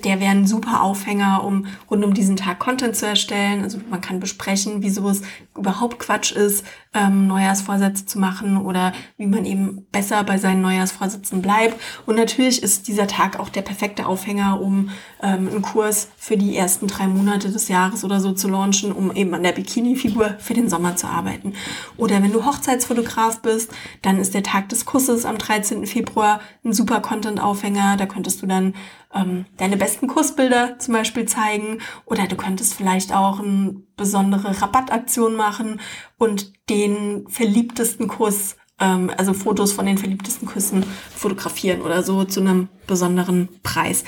der 0.05 0.21
wäre 0.21 0.31
ein 0.31 0.47
super 0.47 0.83
Aufhänger, 0.83 1.45
um 1.45 1.67
rund 1.91 2.05
um 2.05 2.15
diesen 2.15 2.37
Tag 2.37 2.59
Content 2.59 2.97
zu 2.97 3.07
erstellen. 3.07 3.63
Also 3.63 3.79
man 3.91 4.01
kann 4.01 4.21
besprechen, 4.21 4.83
wieso 4.83 5.09
es 5.09 5.23
überhaupt 5.57 5.99
Quatsch 5.99 6.33
ist, 6.33 6.65
ähm, 6.95 7.27
Neujahrsvorsätze 7.29 8.07
zu 8.07 8.19
machen 8.19 8.57
oder 8.57 8.93
wie 9.17 9.27
man 9.27 9.45
eben 9.45 9.87
besser 9.93 10.25
bei 10.25 10.39
seinen 10.39 10.63
Neujahrsvorsätzen 10.63 11.43
bleibt. 11.43 11.81
Und 12.07 12.17
natürlich 12.17 12.63
ist 12.63 12.89
dieser 12.89 13.07
Tag 13.07 13.39
auch 13.39 13.49
der 13.49 13.63
perfekte 13.63 14.07
Aufhänger, 14.07 14.61
um 14.61 14.91
ähm, 15.23 15.49
einen 15.49 15.63
Kurs 15.63 16.09
für 16.17 16.37
die 16.37 16.57
ersten 16.57 16.87
drei 16.87 17.07
Monate 17.07 17.51
des 17.51 17.69
Jahres 17.69 18.05
oder 18.05 18.21
so 18.21 18.33
zu 18.33 18.49
launchen, 18.49 18.93
um 18.93 19.15
eben 19.15 19.35
an 19.35 19.43
der 19.43 19.53
Bikini-Figur 19.53 20.37
für 20.39 20.55
den 20.55 20.69
Sommer 20.69 20.97
zu 20.97 21.07
arbeiten. 21.07 21.55
Oder 21.97 22.23
wenn 22.23 22.33
du 22.33 22.45
Hochzeit 22.45 22.71
Hochzeitsfotograf 22.71 23.43
bist, 23.43 23.73
dann 24.03 24.19
ist 24.19 24.35
der 24.35 24.43
Tag 24.43 24.69
des 24.69 24.85
Kusses 24.85 25.25
am 25.25 25.39
13. 25.39 25.87
Februar 25.87 26.41
ein 26.65 26.73
super 26.73 27.01
Content-Aufhänger. 27.01 27.97
Da 27.97 28.07
könntest 28.07 28.43
du 28.43 28.47
dann 28.47 28.75
ähm, 29.15 29.47
deine 29.57 29.77
besten 29.81 30.07
Kussbilder 30.07 30.79
zum 30.79 30.95
Beispiel 30.95 31.27
zeigen 31.27 31.79
oder 32.05 32.29
du 32.29 32.37
könntest 32.37 32.75
vielleicht 32.75 33.13
auch 33.13 33.41
eine 33.41 33.83
besondere 33.97 34.63
Rabattaktion 34.63 35.35
machen 35.35 35.81
und 36.19 36.53
den 36.71 37.27
verliebtesten 37.29 38.07
Kuss 38.07 38.57
ähm, 38.79 39.11
also 39.17 39.35
Fotos 39.35 39.73
von 39.73 39.87
den 39.87 39.99
verliebtesten 39.99 40.47
Küssen 40.47 40.85
fotografieren 41.15 41.83
oder 41.83 42.05
so 42.05 42.25
zu 42.25 42.41
einem 42.41 42.69
besonderen 42.87 43.49
Preis. 43.63 44.05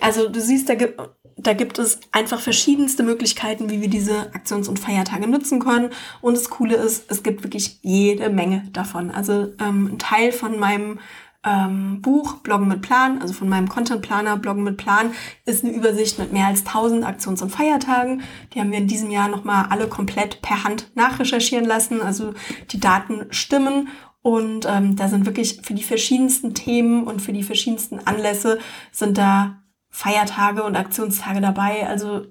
Also 0.00 0.28
du 0.28 0.40
siehst, 0.40 0.68
da 0.68 0.74
gibt 0.74 1.00
da 1.38 1.52
gibt 1.52 1.78
es 1.78 2.00
einfach 2.12 2.40
verschiedenste 2.40 3.02
Möglichkeiten, 3.02 3.68
wie 3.68 3.82
wir 3.82 3.90
diese 3.90 4.34
Aktions- 4.34 4.68
und 4.68 4.78
Feiertage 4.78 5.28
nutzen 5.28 5.60
können. 5.60 5.90
Und 6.22 6.34
das 6.34 6.48
Coole 6.48 6.76
ist, 6.76 7.10
es 7.10 7.22
gibt 7.22 7.44
wirklich 7.44 7.78
jede 7.82 8.30
Menge 8.30 8.66
davon. 8.72 9.10
Also 9.10 9.52
ähm, 9.60 9.90
ein 9.92 9.98
Teil 9.98 10.32
von 10.32 10.58
meinem 10.58 10.98
ähm, 11.46 12.02
Buch 12.02 12.38
Bloggen 12.38 12.68
mit 12.68 12.82
Plan, 12.82 13.22
also 13.22 13.32
von 13.32 13.48
meinem 13.48 13.68
Content-Planer 13.68 14.36
Bloggen 14.36 14.64
mit 14.64 14.76
Plan, 14.76 15.12
ist 15.44 15.64
eine 15.64 15.72
Übersicht 15.72 16.18
mit 16.18 16.32
mehr 16.32 16.46
als 16.46 16.66
1000 16.66 17.04
Aktions- 17.04 17.40
und 17.40 17.50
Feiertagen. 17.50 18.22
Die 18.52 18.60
haben 18.60 18.72
wir 18.72 18.78
in 18.78 18.88
diesem 18.88 19.10
Jahr 19.10 19.28
nochmal 19.28 19.66
alle 19.70 19.86
komplett 19.86 20.42
per 20.42 20.64
Hand 20.64 20.90
nachrecherchieren 20.94 21.64
lassen. 21.64 22.02
Also 22.02 22.34
die 22.72 22.80
Daten 22.80 23.26
stimmen 23.30 23.88
und 24.22 24.66
ähm, 24.68 24.96
da 24.96 25.06
sind 25.06 25.24
wirklich 25.24 25.60
für 25.62 25.74
die 25.74 25.84
verschiedensten 25.84 26.52
Themen 26.52 27.04
und 27.04 27.22
für 27.22 27.32
die 27.32 27.44
verschiedensten 27.44 28.00
Anlässe 28.04 28.58
sind 28.90 29.16
da 29.16 29.62
Feiertage 29.88 30.64
und 30.64 30.74
Aktionstage 30.74 31.40
dabei. 31.40 31.86
Also 31.86 32.26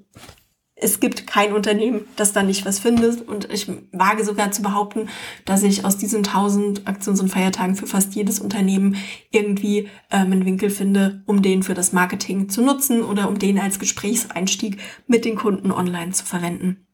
es 0.77 0.99
gibt 0.99 1.25
kein 1.25 1.53
Unternehmen, 1.53 2.05
das 2.17 2.33
da 2.33 2.43
nicht 2.43 2.65
was 2.65 2.79
findet. 2.79 3.27
Und 3.27 3.51
ich 3.51 3.71
wage 3.91 4.25
sogar 4.25 4.51
zu 4.51 4.61
behaupten, 4.61 5.07
dass 5.45 5.63
ich 5.63 5.85
aus 5.85 5.97
diesen 5.97 6.23
tausend 6.23 6.85
Aktions- 6.85 7.21
und 7.21 7.29
Feiertagen 7.29 7.75
für 7.75 7.87
fast 7.87 8.13
jedes 8.13 8.39
Unternehmen 8.39 8.97
irgendwie 9.31 9.89
ähm, 10.11 10.33
einen 10.33 10.45
Winkel 10.45 10.69
finde, 10.69 11.23
um 11.27 11.41
den 11.41 11.63
für 11.63 11.73
das 11.73 11.93
Marketing 11.93 12.49
zu 12.49 12.61
nutzen 12.61 13.03
oder 13.03 13.29
um 13.29 13.39
den 13.39 13.57
als 13.57 13.79
Gesprächseinstieg 13.79 14.81
mit 15.07 15.23
den 15.23 15.35
Kunden 15.37 15.71
online 15.71 16.11
zu 16.11 16.25
verwenden. 16.25 16.85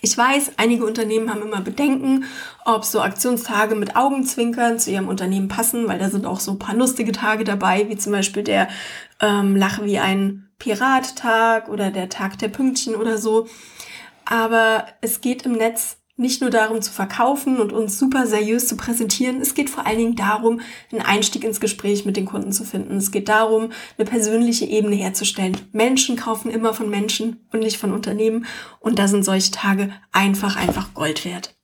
Ich 0.00 0.18
weiß, 0.18 0.52
einige 0.56 0.84
Unternehmen 0.84 1.30
haben 1.30 1.42
immer 1.42 1.60
Bedenken, 1.60 2.24
ob 2.64 2.84
so 2.84 3.00
Aktionstage 3.00 3.76
mit 3.76 3.94
Augenzwinkern 3.94 4.80
zu 4.80 4.90
ihrem 4.90 5.06
Unternehmen 5.06 5.46
passen, 5.46 5.86
weil 5.86 6.00
da 6.00 6.10
sind 6.10 6.26
auch 6.26 6.40
so 6.40 6.56
paar 6.56 6.74
lustige 6.74 7.12
Tage 7.12 7.44
dabei, 7.44 7.88
wie 7.88 7.96
zum 7.96 8.10
Beispiel 8.10 8.42
der 8.42 8.68
ähm, 9.20 9.54
Lache 9.54 9.84
wie 9.84 9.98
ein 10.00 10.48
Pirattag 10.62 11.68
oder 11.68 11.90
der 11.90 12.08
Tag 12.08 12.38
der 12.38 12.46
Pünktchen 12.46 12.94
oder 12.94 13.18
so. 13.18 13.48
Aber 14.24 14.86
es 15.00 15.20
geht 15.20 15.42
im 15.42 15.54
Netz 15.54 15.96
nicht 16.16 16.40
nur 16.40 16.50
darum 16.50 16.80
zu 16.80 16.92
verkaufen 16.92 17.58
und 17.58 17.72
uns 17.72 17.98
super 17.98 18.28
seriös 18.28 18.68
zu 18.68 18.76
präsentieren, 18.76 19.40
es 19.40 19.54
geht 19.54 19.70
vor 19.70 19.86
allen 19.86 19.98
Dingen 19.98 20.14
darum, 20.14 20.60
einen 20.92 21.00
Einstieg 21.00 21.42
ins 21.42 21.58
Gespräch 21.58 22.04
mit 22.04 22.16
den 22.16 22.26
Kunden 22.26 22.52
zu 22.52 22.64
finden. 22.64 22.98
Es 22.98 23.10
geht 23.10 23.28
darum, 23.28 23.72
eine 23.98 24.08
persönliche 24.08 24.66
Ebene 24.66 24.94
herzustellen. 24.94 25.56
Menschen 25.72 26.16
kaufen 26.16 26.50
immer 26.50 26.74
von 26.74 26.88
Menschen 26.88 27.44
und 27.52 27.60
nicht 27.60 27.78
von 27.78 27.92
Unternehmen 27.92 28.46
und 28.78 29.00
da 29.00 29.08
sind 29.08 29.24
solche 29.24 29.50
Tage 29.50 29.90
einfach, 30.12 30.56
einfach 30.56 30.94
Gold 30.94 31.24
wert. 31.24 31.56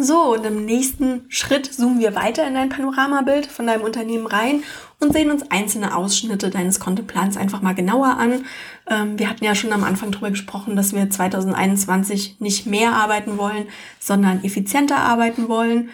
So, 0.00 0.34
und 0.34 0.46
im 0.46 0.64
nächsten 0.64 1.24
Schritt 1.28 1.66
zoomen 1.66 1.98
wir 1.98 2.14
weiter 2.14 2.46
in 2.46 2.54
dein 2.54 2.68
Panoramabild 2.68 3.46
von 3.46 3.66
deinem 3.66 3.82
Unternehmen 3.82 4.28
rein 4.28 4.62
und 5.00 5.12
sehen 5.12 5.32
uns 5.32 5.50
einzelne 5.50 5.96
Ausschnitte 5.96 6.50
deines 6.50 6.78
Kontoplans 6.78 7.36
einfach 7.36 7.62
mal 7.62 7.74
genauer 7.74 8.16
an. 8.16 8.44
Ähm, 8.88 9.18
wir 9.18 9.28
hatten 9.28 9.44
ja 9.44 9.56
schon 9.56 9.72
am 9.72 9.82
Anfang 9.82 10.12
darüber 10.12 10.30
gesprochen, 10.30 10.76
dass 10.76 10.94
wir 10.94 11.10
2021 11.10 12.36
nicht 12.38 12.64
mehr 12.64 12.92
arbeiten 12.92 13.38
wollen, 13.38 13.66
sondern 13.98 14.44
effizienter 14.44 14.98
arbeiten 14.98 15.48
wollen. 15.48 15.90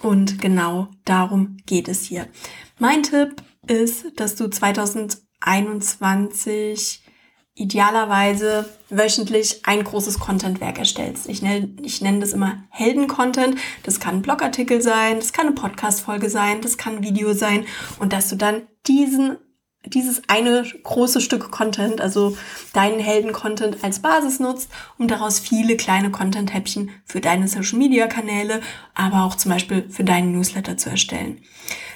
Und 0.00 0.40
genau 0.40 0.88
darum 1.04 1.58
geht 1.66 1.88
es 1.88 2.04
hier. 2.04 2.28
Mein 2.78 3.02
Tipp 3.02 3.42
ist, 3.66 4.18
dass 4.18 4.34
du 4.34 4.48
2021 4.48 7.01
idealerweise 7.54 8.68
wöchentlich 8.88 9.60
ein 9.64 9.84
großes 9.84 10.18
Contentwerk 10.18 10.78
erstellst. 10.78 11.28
Ich 11.28 11.42
nenne, 11.42 11.68
ich 11.82 12.00
nenne 12.00 12.20
das 12.20 12.32
immer 12.32 12.64
Helden-Content. 12.70 13.56
Das 13.82 14.00
kann 14.00 14.16
ein 14.16 14.22
Blogartikel 14.22 14.80
sein, 14.80 15.16
das 15.16 15.32
kann 15.32 15.46
eine 15.46 15.54
Podcast-Folge 15.54 16.30
sein, 16.30 16.62
das 16.62 16.78
kann 16.78 16.96
ein 16.96 17.02
Video 17.02 17.34
sein 17.34 17.66
und 17.98 18.12
dass 18.12 18.28
du 18.28 18.36
dann 18.36 18.62
diesen 18.86 19.36
dieses 19.86 20.22
eine 20.28 20.64
große 20.82 21.20
Stück 21.20 21.50
Content, 21.50 22.00
also 22.00 22.36
deinen 22.72 23.00
Helden-Content 23.00 23.82
als 23.82 24.00
Basis 24.00 24.38
nutzt, 24.38 24.70
um 24.98 25.08
daraus 25.08 25.40
viele 25.40 25.76
kleine 25.76 26.10
Content-Häppchen 26.10 26.90
für 27.04 27.20
deine 27.20 27.48
Social-Media-Kanäle, 27.48 28.60
aber 28.94 29.24
auch 29.24 29.34
zum 29.34 29.50
Beispiel 29.50 29.88
für 29.90 30.04
deinen 30.04 30.32
Newsletter 30.32 30.76
zu 30.76 30.90
erstellen. 30.90 31.40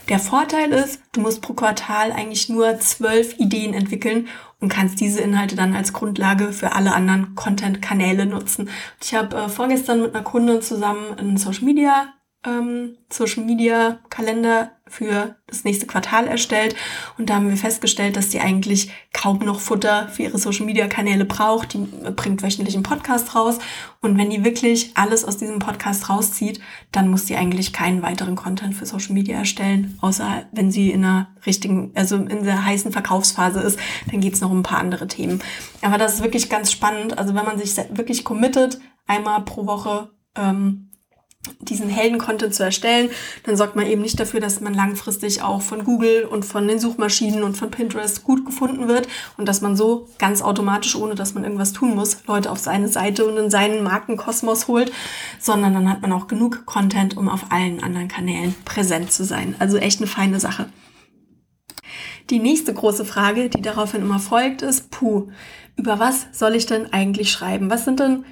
Der 0.09 0.19
Vorteil 0.19 0.73
ist, 0.73 1.01
du 1.13 1.21
musst 1.21 1.43
pro 1.43 1.53
Quartal 1.53 2.13
eigentlich 2.13 2.49
nur 2.49 2.79
zwölf 2.79 3.39
Ideen 3.39 3.75
entwickeln 3.75 4.29
und 4.61 4.69
kannst 4.69 5.01
diese 5.01 5.21
Inhalte 5.21 5.57
dann 5.57 5.75
als 5.75 5.93
Grundlage 5.93 6.53
für 6.53 6.73
alle 6.73 6.95
anderen 6.95 7.35
Content-Kanäle 7.35 8.27
nutzen. 8.27 8.71
Ich 9.03 9.15
habe 9.15 9.37
äh, 9.37 9.49
vorgestern 9.49 10.03
mit 10.03 10.15
einer 10.15 10.25
Kundin 10.25 10.63
zusammen 10.63 11.19
einen 11.19 11.37
Social-Media 11.37 12.13
ähm, 12.45 12.97
Social 13.11 13.45
Media 13.45 13.99
Kalender 14.11 14.73
für 14.89 15.37
das 15.49 15.65
nächste 15.65 15.87
Quartal 15.87 16.29
erstellt 16.29 16.77
und 17.19 17.29
da 17.29 17.35
haben 17.35 17.49
wir 17.49 17.57
festgestellt, 17.57 18.17
dass 18.17 18.29
die 18.29 18.41
eigentlich 18.41 18.93
kaum 19.13 19.39
noch 19.41 19.59
Futter 19.59 20.09
für 20.09 20.25
ihre 20.25 20.39
Social 20.39 20.65
Media 20.65 20.87
Kanäle 20.87 21.25
braucht. 21.25 21.75
Die 21.75 21.79
bringt 22.13 22.43
wöchentlich 22.43 22.75
einen 22.75 22.85
Podcast 22.85 23.35
raus 23.35 23.59
und 24.01 24.17
wenn 24.17 24.31
die 24.31 24.45
wirklich 24.45 24.93
alles 24.95 25.25
aus 25.25 25.39
diesem 25.39 25.59
Podcast 25.59 26.09
rauszieht, 26.09 26.61
dann 26.93 27.09
muss 27.09 27.25
die 27.25 27.37
eigentlich 27.37 27.73
keinen 27.73 28.03
weiteren 28.03 28.37
Content 28.37 28.75
für 28.75 28.87
Social 28.87 29.15
Media 29.15 29.39
erstellen, 29.39 29.99
außer 30.01 30.47
wenn 30.53 30.71
sie 30.71 30.93
in 30.93 31.05
einer 31.05 31.29
richtigen, 31.47 31.91
also 31.95 32.17
in 32.17 32.45
der 32.45 32.65
heißen 32.65 32.93
Verkaufsphase 32.93 33.61
ist, 33.61 33.79
dann 34.11 34.21
geht's 34.21 34.41
noch 34.41 34.51
um 34.51 34.61
ein 34.61 34.65
paar 34.65 34.79
andere 34.79 35.09
Themen. 35.09 35.43
Aber 35.83 35.99
das 35.99 36.15
ist 36.15 36.23
wirklich 36.23 36.49
ganz 36.49 36.71
spannend. 36.71 37.19
Also 37.19 37.35
wenn 37.35 37.45
man 37.45 37.59
sich 37.59 37.77
wirklich 37.91 38.25
committet, 38.25 38.79
einmal 39.07 39.45
pro 39.45 39.67
Woche 39.67 40.11
ähm, 40.37 40.91
diesen 41.61 41.89
Helden-Content 41.89 42.55
zu 42.55 42.63
erstellen, 42.63 43.11
dann 43.45 43.57
sorgt 43.57 43.77
man 43.77 43.87
eben 43.87 44.03
nicht 44.03 44.19
dafür, 44.19 44.41
dass 44.41 44.61
man 44.61 44.75
langfristig 44.75 45.43
auch 45.43 45.63
von 45.63 45.85
Google 45.85 46.25
und 46.25 46.45
von 46.45 46.67
den 46.69 46.79
Suchmaschinen 46.79 47.43
und 47.43 47.57
von 47.57 47.71
Pinterest 47.71 48.25
gut 48.25 48.45
gefunden 48.45 48.89
wird 48.89 49.09
und 49.37 49.49
dass 49.49 49.61
man 49.61 49.77
so 49.77 50.09
ganz 50.19 50.43
automatisch, 50.43 50.97
ohne 50.97 51.15
dass 51.15 51.35
man 51.35 51.45
irgendwas 51.45 51.73
tun 51.73 51.95
muss, 51.95 52.19
Leute 52.27 52.51
auf 52.51 52.59
seine 52.59 52.89
Seite 52.89 53.25
und 53.25 53.37
in 53.37 53.51
seinen 53.51 53.83
Markenkosmos 53.83 54.69
holt, 54.69 54.93
sondern 55.39 55.75
dann 55.75 55.91
hat 55.91 56.03
man 56.03 56.13
auch 56.13 56.27
genug 56.27 56.67
Content, 56.67 57.17
um 57.17 57.29
auf 57.29 57.47
allen 57.51 57.83
anderen 57.83 58.09
Kanälen 58.09 58.55
präsent 58.65 59.13
zu 59.13 59.25
sein. 59.25 59.55
Also 59.59 59.77
echt 59.77 60.01
eine 60.01 60.07
feine 60.07 60.41
Sache. 60.41 60.67
Die 62.31 62.41
nächste 62.41 62.75
große 62.75 63.05
Frage, 63.05 63.49
die 63.49 63.63
daraufhin 63.63 64.03
immer 64.03 64.19
folgt, 64.19 64.63
ist, 64.63 64.91
puh, 64.91 65.29
über 65.77 65.99
was 65.99 66.27
soll 66.33 66.55
ich 66.57 66.67
denn 66.67 66.93
eigentlich 66.93 67.31
schreiben? 67.31 67.71
Was 67.71 67.85
sind 67.85 68.01
denn 68.01 68.25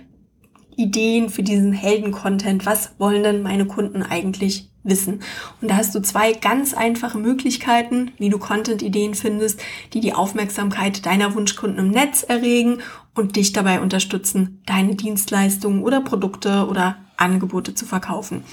Ideen 0.77 1.31
für 1.31 1.43
diesen 1.43 1.73
Helden-Content? 1.73 2.67
Was 2.67 2.93
wollen 2.99 3.23
denn 3.23 3.43
meine 3.43 3.67
Kunden 3.67 4.03
eigentlich 4.03 4.69
wissen? 4.83 5.21
Und 5.61 5.71
da 5.71 5.77
hast 5.77 5.95
du 5.95 6.03
zwei 6.03 6.33
ganz 6.33 6.75
einfache 6.75 7.19
Möglichkeiten, 7.19 8.13
wie 8.19 8.29
du 8.29 8.39
Content-Ideen 8.39 9.15
findest, 9.15 9.61
die 9.93 10.01
die 10.01 10.13
Aufmerksamkeit 10.13 11.07
deiner 11.07 11.35
Wunschkunden 11.35 11.79
im 11.79 11.91
Netz 11.91 12.23
erregen 12.23 12.79
und 13.15 13.37
dich 13.37 13.53
dabei 13.53 13.81
unterstützen, 13.81 14.63
deine 14.67 14.95
Dienstleistungen 14.95 15.83
oder 15.83 16.01
Produkte 16.01 16.67
oder 16.69 16.97
Angebote 17.17 17.75
zu 17.75 17.87
verkaufen. 17.87 18.45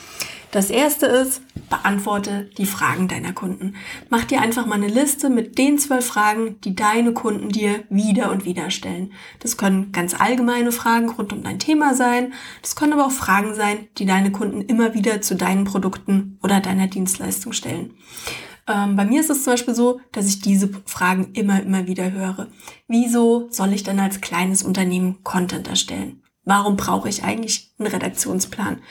Das 0.52 0.70
erste 0.70 1.06
ist, 1.06 1.42
beantworte 1.70 2.50
die 2.58 2.66
Fragen 2.66 3.08
deiner 3.08 3.32
Kunden. 3.32 3.76
Mach 4.10 4.26
dir 4.26 4.42
einfach 4.42 4.66
mal 4.66 4.76
eine 4.76 4.90
Liste 4.90 5.30
mit 5.30 5.58
den 5.58 5.80
zwölf 5.80 6.06
Fragen, 6.06 6.60
die 6.62 6.76
deine 6.76 7.14
Kunden 7.14 7.50
dir 7.50 7.86
wieder 7.90 8.32
und 8.32 8.44
wieder 8.44 8.70
stellen. 8.70 9.14
Das 9.40 9.56
können 9.56 9.94
ganz 9.94 10.14
allgemeine 10.14 10.74
Fragen 10.74 11.10
rund 11.10 11.32
um 11.32 11.42
dein 11.42 11.58
Thema 11.58 11.94
sein. 11.96 12.34
Das 12.62 12.76
können 12.76 12.92
aber 12.92 13.06
auch 13.06 13.12
Fragen 13.12 13.56
sein, 13.56 13.88
die 13.98 14.06
deine 14.06 14.34
Kunden 14.34 14.62
immer 14.62 14.94
wieder 14.94 15.22
zu 15.22 15.36
deinen 15.36 15.64
Produkten 15.64 16.38
oder 16.44 16.60
deiner 16.60 16.88
Dienstleistung 16.88 17.54
stellen. 17.54 17.94
Ähm, 18.68 18.98
bei 18.98 19.06
mir 19.06 19.22
ist 19.22 19.30
es 19.30 19.46
zum 19.46 19.54
Beispiel 19.54 19.74
so, 19.74 20.02
dass 20.12 20.28
ich 20.28 20.42
diese 20.42 20.70
Fragen 20.86 21.30
immer, 21.34 21.62
immer 21.62 21.88
wieder 21.88 22.12
höre. 22.12 22.48
Wieso 22.90 23.48
soll 23.52 23.72
ich 23.72 23.84
denn 23.84 24.02
als 24.02 24.20
kleines 24.20 24.64
Unternehmen 24.64 25.24
Content 25.24 25.70
erstellen? 25.70 26.22
Warum 26.44 26.76
brauche 26.76 27.08
ich 27.08 27.24
eigentlich 27.24 27.72
einen 27.78 27.88
Redaktionsplan? 27.88 28.82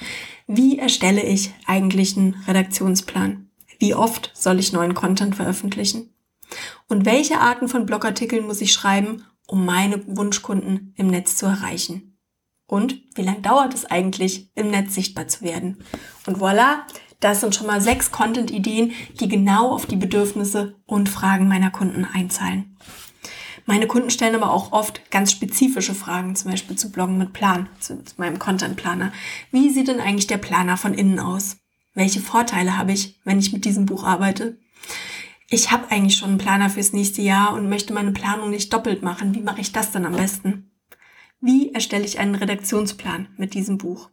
Wie 0.53 0.81
erstelle 0.81 1.23
ich 1.23 1.55
eigentlich 1.65 2.17
einen 2.17 2.35
Redaktionsplan? 2.49 3.49
Wie 3.79 3.95
oft 3.95 4.33
soll 4.35 4.59
ich 4.59 4.73
neuen 4.73 4.95
Content 4.95 5.37
veröffentlichen? 5.37 6.13
Und 6.89 7.05
welche 7.05 7.39
Arten 7.39 7.69
von 7.69 7.87
Blogartikeln 7.87 8.45
muss 8.45 8.61
ich 8.61 8.73
schreiben, 8.73 9.23
um 9.47 9.65
meine 9.65 10.05
Wunschkunden 10.09 10.93
im 10.97 11.07
Netz 11.07 11.37
zu 11.37 11.47
erreichen? 11.47 12.19
Und 12.67 13.01
wie 13.15 13.23
lange 13.23 13.43
dauert 13.43 13.75
es 13.75 13.85
eigentlich, 13.85 14.51
im 14.57 14.73
Netz 14.73 14.97
sichtbar 14.97 15.29
zu 15.29 15.43
werden? 15.43 15.85
Und 16.27 16.39
voilà, 16.39 16.79
das 17.21 17.43
sind 17.43 17.55
schon 17.55 17.69
mal 17.69 17.81
sechs 17.81 18.11
Content-Ideen, 18.11 18.91
die 19.21 19.29
genau 19.29 19.71
auf 19.71 19.87
die 19.87 19.95
Bedürfnisse 19.95 20.75
und 20.85 21.09
Fragen 21.09 21.47
meiner 21.47 21.71
Kunden 21.71 22.05
einzahlen. 22.05 22.70
Meine 23.71 23.87
Kunden 23.87 24.11
stellen 24.11 24.35
aber 24.35 24.53
auch 24.53 24.73
oft 24.73 25.13
ganz 25.13 25.31
spezifische 25.31 25.95
Fragen, 25.95 26.35
zum 26.35 26.51
Beispiel 26.51 26.75
zu 26.75 26.91
Bloggen 26.91 27.19
mit 27.19 27.33
Plan, 27.33 27.69
zu, 27.79 28.03
zu 28.03 28.15
meinem 28.17 28.41
Content-Planer. 28.41 29.13
Wie 29.53 29.71
sieht 29.71 29.87
denn 29.87 30.01
eigentlich 30.01 30.27
der 30.27 30.39
Planer 30.39 30.77
von 30.77 30.93
innen 30.93 31.21
aus? 31.21 31.57
Welche 31.95 32.19
Vorteile 32.19 32.77
habe 32.77 32.91
ich, 32.91 33.21
wenn 33.23 33.39
ich 33.39 33.53
mit 33.53 33.65
diesem 33.65 33.87
Buch 33.87 34.03
arbeite? 34.03 34.59
Ich 35.49 35.71
habe 35.71 35.89
eigentlich 35.89 36.17
schon 36.17 36.31
einen 36.31 36.39
Planer 36.39 36.69
fürs 36.69 36.93
nächste 36.93 37.23
Jahr 37.23 37.55
und 37.55 37.69
möchte 37.69 37.93
meine 37.93 38.11
Planung 38.11 38.51
nicht 38.51 38.73
doppelt 38.73 39.05
machen. 39.05 39.37
Wie 39.37 39.41
mache 39.41 39.61
ich 39.61 39.71
das 39.71 39.93
dann 39.93 40.05
am 40.05 40.17
besten? 40.17 40.73
Wie 41.41 41.73
erstelle 41.73 42.05
ich 42.05 42.19
einen 42.19 42.35
Redaktionsplan 42.35 43.29
mit 43.37 43.55
diesem 43.55 43.79
Buch? 43.79 44.11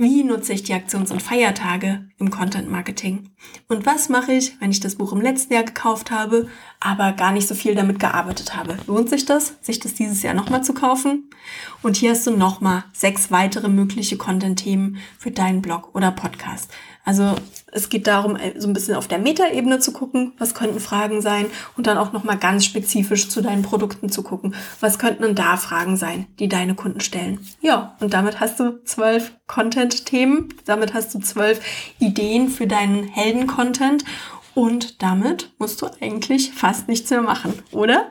Wie 0.00 0.22
nutze 0.22 0.52
ich 0.52 0.62
die 0.62 0.74
Aktions- 0.74 1.10
und 1.10 1.24
Feiertage 1.24 2.08
im 2.20 2.30
Content 2.30 2.70
Marketing? 2.70 3.30
Und 3.66 3.84
was 3.84 4.08
mache 4.08 4.32
ich, 4.32 4.52
wenn 4.60 4.70
ich 4.70 4.78
das 4.78 4.94
Buch 4.94 5.12
im 5.12 5.20
letzten 5.20 5.54
Jahr 5.54 5.64
gekauft 5.64 6.12
habe, 6.12 6.46
aber 6.78 7.10
gar 7.14 7.32
nicht 7.32 7.48
so 7.48 7.56
viel 7.56 7.74
damit 7.74 7.98
gearbeitet 7.98 8.54
habe? 8.54 8.78
Lohnt 8.86 9.08
sich 9.10 9.26
das, 9.26 9.54
sich 9.60 9.80
das 9.80 9.94
dieses 9.94 10.22
Jahr 10.22 10.34
nochmal 10.34 10.62
zu 10.62 10.72
kaufen? 10.72 11.28
Und 11.82 11.96
hier 11.96 12.12
hast 12.12 12.24
du 12.28 12.30
nochmal 12.30 12.84
sechs 12.92 13.32
weitere 13.32 13.68
mögliche 13.68 14.16
Content-Themen 14.16 14.98
für 15.18 15.32
deinen 15.32 15.62
Blog 15.62 15.92
oder 15.96 16.12
Podcast. 16.12 16.70
Also 17.08 17.36
es 17.72 17.88
geht 17.88 18.06
darum, 18.06 18.36
äh, 18.36 18.60
so 18.60 18.68
ein 18.68 18.74
bisschen 18.74 18.94
auf 18.94 19.08
der 19.08 19.18
Metaebene 19.18 19.78
zu 19.78 19.92
gucken, 19.92 20.34
was 20.36 20.52
könnten 20.52 20.78
Fragen 20.78 21.22
sein 21.22 21.46
und 21.74 21.86
dann 21.86 21.96
auch 21.96 22.12
nochmal 22.12 22.36
ganz 22.36 22.66
spezifisch 22.66 23.30
zu 23.30 23.40
deinen 23.40 23.62
Produkten 23.62 24.10
zu 24.10 24.22
gucken, 24.22 24.54
was 24.80 24.98
könnten 24.98 25.22
denn 25.22 25.34
da 25.34 25.56
Fragen 25.56 25.96
sein, 25.96 26.26
die 26.38 26.50
deine 26.50 26.74
Kunden 26.74 27.00
stellen. 27.00 27.40
Ja, 27.62 27.96
und 28.00 28.12
damit 28.12 28.40
hast 28.40 28.60
du 28.60 28.84
zwölf 28.84 29.32
Content-Themen, 29.46 30.52
damit 30.66 30.92
hast 30.92 31.14
du 31.14 31.20
zwölf 31.20 31.62
Ideen 31.98 32.50
für 32.50 32.66
deinen 32.66 33.04
Helden-Content 33.04 34.04
und 34.54 35.02
damit 35.02 35.54
musst 35.58 35.80
du 35.80 35.86
eigentlich 36.02 36.52
fast 36.52 36.88
nichts 36.88 37.08
mehr 37.08 37.22
machen, 37.22 37.54
oder? 37.72 38.10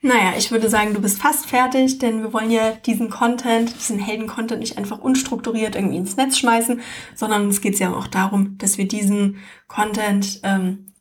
Naja, 0.00 0.34
ich 0.38 0.52
würde 0.52 0.68
sagen, 0.68 0.94
du 0.94 1.00
bist 1.00 1.20
fast 1.20 1.46
fertig, 1.46 1.98
denn 1.98 2.22
wir 2.22 2.32
wollen 2.32 2.52
ja 2.52 2.70
diesen 2.70 3.10
Content, 3.10 3.74
diesen 3.74 3.98
Helden-Content 3.98 4.60
nicht 4.60 4.78
einfach 4.78 5.00
unstrukturiert 5.00 5.74
irgendwie 5.74 5.96
ins 5.96 6.16
Netz 6.16 6.38
schmeißen, 6.38 6.80
sondern 7.16 7.48
es 7.48 7.60
geht 7.60 7.80
ja 7.80 7.92
auch 7.92 8.06
darum, 8.06 8.56
dass 8.58 8.78
wir 8.78 8.86
diesen 8.86 9.38
Content 9.66 10.38
ähm, 10.44 10.92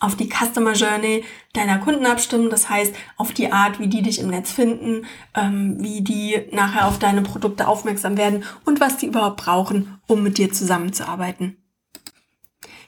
auf 0.00 0.16
die 0.16 0.28
Customer 0.28 0.72
Journey 0.72 1.22
deiner 1.52 1.78
Kunden 1.78 2.04
abstimmen. 2.04 2.50
Das 2.50 2.68
heißt, 2.68 2.92
auf 3.16 3.32
die 3.32 3.52
Art, 3.52 3.78
wie 3.78 3.86
die 3.86 4.02
dich 4.02 4.18
im 4.18 4.28
Netz 4.28 4.50
finden, 4.50 5.06
ähm, 5.36 5.76
wie 5.78 6.00
die 6.02 6.42
nachher 6.50 6.88
auf 6.88 6.98
deine 6.98 7.22
Produkte 7.22 7.68
aufmerksam 7.68 8.16
werden 8.16 8.42
und 8.64 8.80
was 8.80 8.96
die 8.96 9.06
überhaupt 9.06 9.36
brauchen, 9.36 10.00
um 10.08 10.24
mit 10.24 10.38
dir 10.38 10.52
zusammenzuarbeiten. 10.52 11.61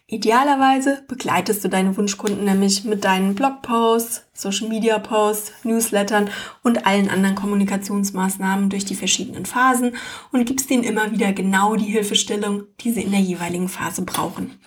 Idealerweise 0.06 1.02
begleitest 1.08 1.64
du 1.64 1.68
deine 1.68 1.96
Wunschkunden 1.96 2.44
nämlich 2.44 2.84
mit 2.84 3.04
deinen 3.04 3.34
Blogposts, 3.34 4.26
Social 4.34 4.68
Media 4.68 4.98
Posts, 4.98 5.64
Newslettern 5.64 6.28
und 6.62 6.86
allen 6.86 7.08
anderen 7.08 7.34
Kommunikationsmaßnahmen 7.34 8.68
durch 8.68 8.84
die 8.84 8.96
verschiedenen 8.96 9.46
Phasen 9.46 9.96
und 10.30 10.44
gibst 10.44 10.70
ihnen 10.70 10.84
immer 10.84 11.10
wieder 11.10 11.32
genau 11.32 11.74
die 11.76 11.90
Hilfestellung, 11.90 12.64
die 12.80 12.92
sie 12.92 13.02
in 13.02 13.12
der 13.12 13.20
jeweiligen 13.20 13.70
Phase 13.70 14.02
brauchen. 14.02 14.60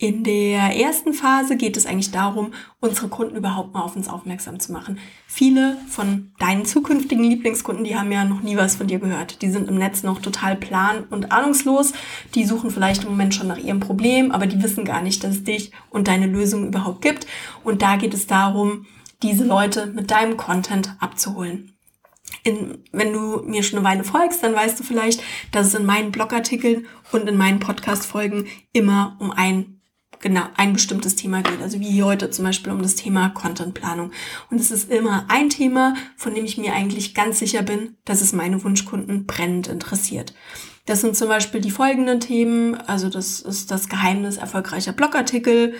In 0.00 0.22
der 0.22 0.76
ersten 0.76 1.12
Phase 1.12 1.56
geht 1.56 1.76
es 1.76 1.84
eigentlich 1.84 2.12
darum, 2.12 2.52
unsere 2.78 3.08
Kunden 3.08 3.34
überhaupt 3.34 3.74
mal 3.74 3.82
auf 3.82 3.96
uns 3.96 4.08
aufmerksam 4.08 4.60
zu 4.60 4.70
machen. 4.70 5.00
Viele 5.26 5.76
von 5.88 6.32
deinen 6.38 6.64
zukünftigen 6.64 7.24
Lieblingskunden, 7.24 7.82
die 7.82 7.96
haben 7.96 8.12
ja 8.12 8.24
noch 8.24 8.40
nie 8.40 8.56
was 8.56 8.76
von 8.76 8.86
dir 8.86 9.00
gehört. 9.00 9.42
Die 9.42 9.50
sind 9.50 9.68
im 9.68 9.74
Netz 9.74 10.04
noch 10.04 10.20
total 10.20 10.54
plan 10.54 11.02
und 11.10 11.32
ahnungslos. 11.32 11.94
Die 12.36 12.44
suchen 12.44 12.70
vielleicht 12.70 13.02
im 13.02 13.10
Moment 13.10 13.34
schon 13.34 13.48
nach 13.48 13.58
ihrem 13.58 13.80
Problem, 13.80 14.30
aber 14.30 14.46
die 14.46 14.62
wissen 14.62 14.84
gar 14.84 15.02
nicht, 15.02 15.24
dass 15.24 15.38
es 15.38 15.44
dich 15.44 15.72
und 15.90 16.06
deine 16.06 16.28
Lösung 16.28 16.68
überhaupt 16.68 17.02
gibt. 17.02 17.26
Und 17.64 17.82
da 17.82 17.96
geht 17.96 18.14
es 18.14 18.28
darum, 18.28 18.86
diese 19.24 19.42
Leute 19.42 19.86
mit 19.86 20.12
deinem 20.12 20.36
Content 20.36 20.94
abzuholen. 21.00 21.76
In, 22.44 22.84
wenn 22.92 23.12
du 23.12 23.42
mir 23.44 23.64
schon 23.64 23.80
eine 23.80 23.88
Weile 23.88 24.04
folgst, 24.04 24.44
dann 24.44 24.54
weißt 24.54 24.78
du 24.78 24.84
vielleicht, 24.84 25.24
dass 25.50 25.66
es 25.66 25.74
in 25.74 25.86
meinen 25.86 26.12
Blogartikeln 26.12 26.86
und 27.10 27.28
in 27.28 27.36
meinen 27.36 27.58
Podcast-Folgen 27.58 28.46
immer 28.72 29.16
um 29.18 29.32
ein 29.32 29.77
genau 30.20 30.42
ein 30.56 30.72
bestimmtes 30.72 31.16
Thema 31.16 31.42
geht. 31.42 31.60
Also 31.62 31.80
wie 31.80 32.02
heute 32.02 32.30
zum 32.30 32.44
Beispiel 32.44 32.72
um 32.72 32.82
das 32.82 32.94
Thema 32.94 33.30
Contentplanung. 33.30 34.12
Und 34.50 34.60
es 34.60 34.70
ist 34.70 34.90
immer 34.90 35.26
ein 35.28 35.50
Thema, 35.50 35.94
von 36.16 36.34
dem 36.34 36.44
ich 36.44 36.58
mir 36.58 36.72
eigentlich 36.72 37.14
ganz 37.14 37.38
sicher 37.38 37.62
bin, 37.62 37.96
dass 38.04 38.20
es 38.20 38.32
meine 38.32 38.62
Wunschkunden 38.64 39.26
brennend 39.26 39.68
interessiert. 39.68 40.34
Das 40.86 41.02
sind 41.02 41.16
zum 41.16 41.28
Beispiel 41.28 41.60
die 41.60 41.70
folgenden 41.70 42.18
Themen. 42.18 42.74
Also 42.74 43.10
das 43.10 43.40
ist 43.40 43.70
das 43.70 43.88
Geheimnis 43.88 44.38
erfolgreicher 44.38 44.92
Blogartikel, 44.92 45.74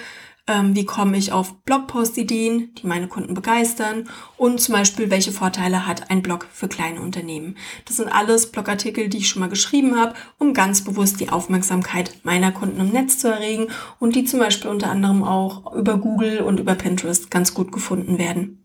ähm, 0.49 0.75
wie 0.75 0.85
komme 0.85 1.17
ich 1.17 1.31
auf 1.33 1.55
Blogpost-Ideen, 1.63 2.75
die 2.75 2.87
meine 2.87 3.07
Kunden 3.07 3.35
begeistern 3.35 4.09
und 4.37 4.61
zum 4.61 4.75
Beispiel, 4.75 5.11
welche 5.11 5.31
Vorteile 5.31 5.87
hat 5.87 6.11
ein 6.11 6.23
Blog 6.23 6.47
für 6.53 6.69
kleine 6.69 7.01
Unternehmen. 7.01 7.57
Das 7.85 7.97
sind 7.97 8.09
alles 8.09 8.51
Blogartikel, 8.51 9.09
die 9.09 9.19
ich 9.19 9.29
schon 9.29 9.41
mal 9.41 9.49
geschrieben 9.49 9.97
habe, 9.97 10.15
um 10.39 10.55
ganz 10.55 10.83
bewusst 10.83 11.21
die 11.21 11.29
Aufmerksamkeit 11.29 12.15
meiner 12.25 12.51
Kunden 12.51 12.81
im 12.81 12.89
Netz 12.89 13.19
zu 13.19 13.29
erregen 13.29 13.69
und 13.99 14.17
die 14.17 14.25
zum 14.25 14.41
Beispiel 14.41 14.71
unter 14.71 14.91
anderem 14.91 15.23
auch 15.23 15.75
über 15.75 15.99
Google 15.99 16.41
und 16.41 16.59
über 16.59 16.75
Pinterest 16.75 17.31
ganz 17.31 17.55
gut 17.55 17.71
gefunden 17.71 18.19
werden. 18.19 18.65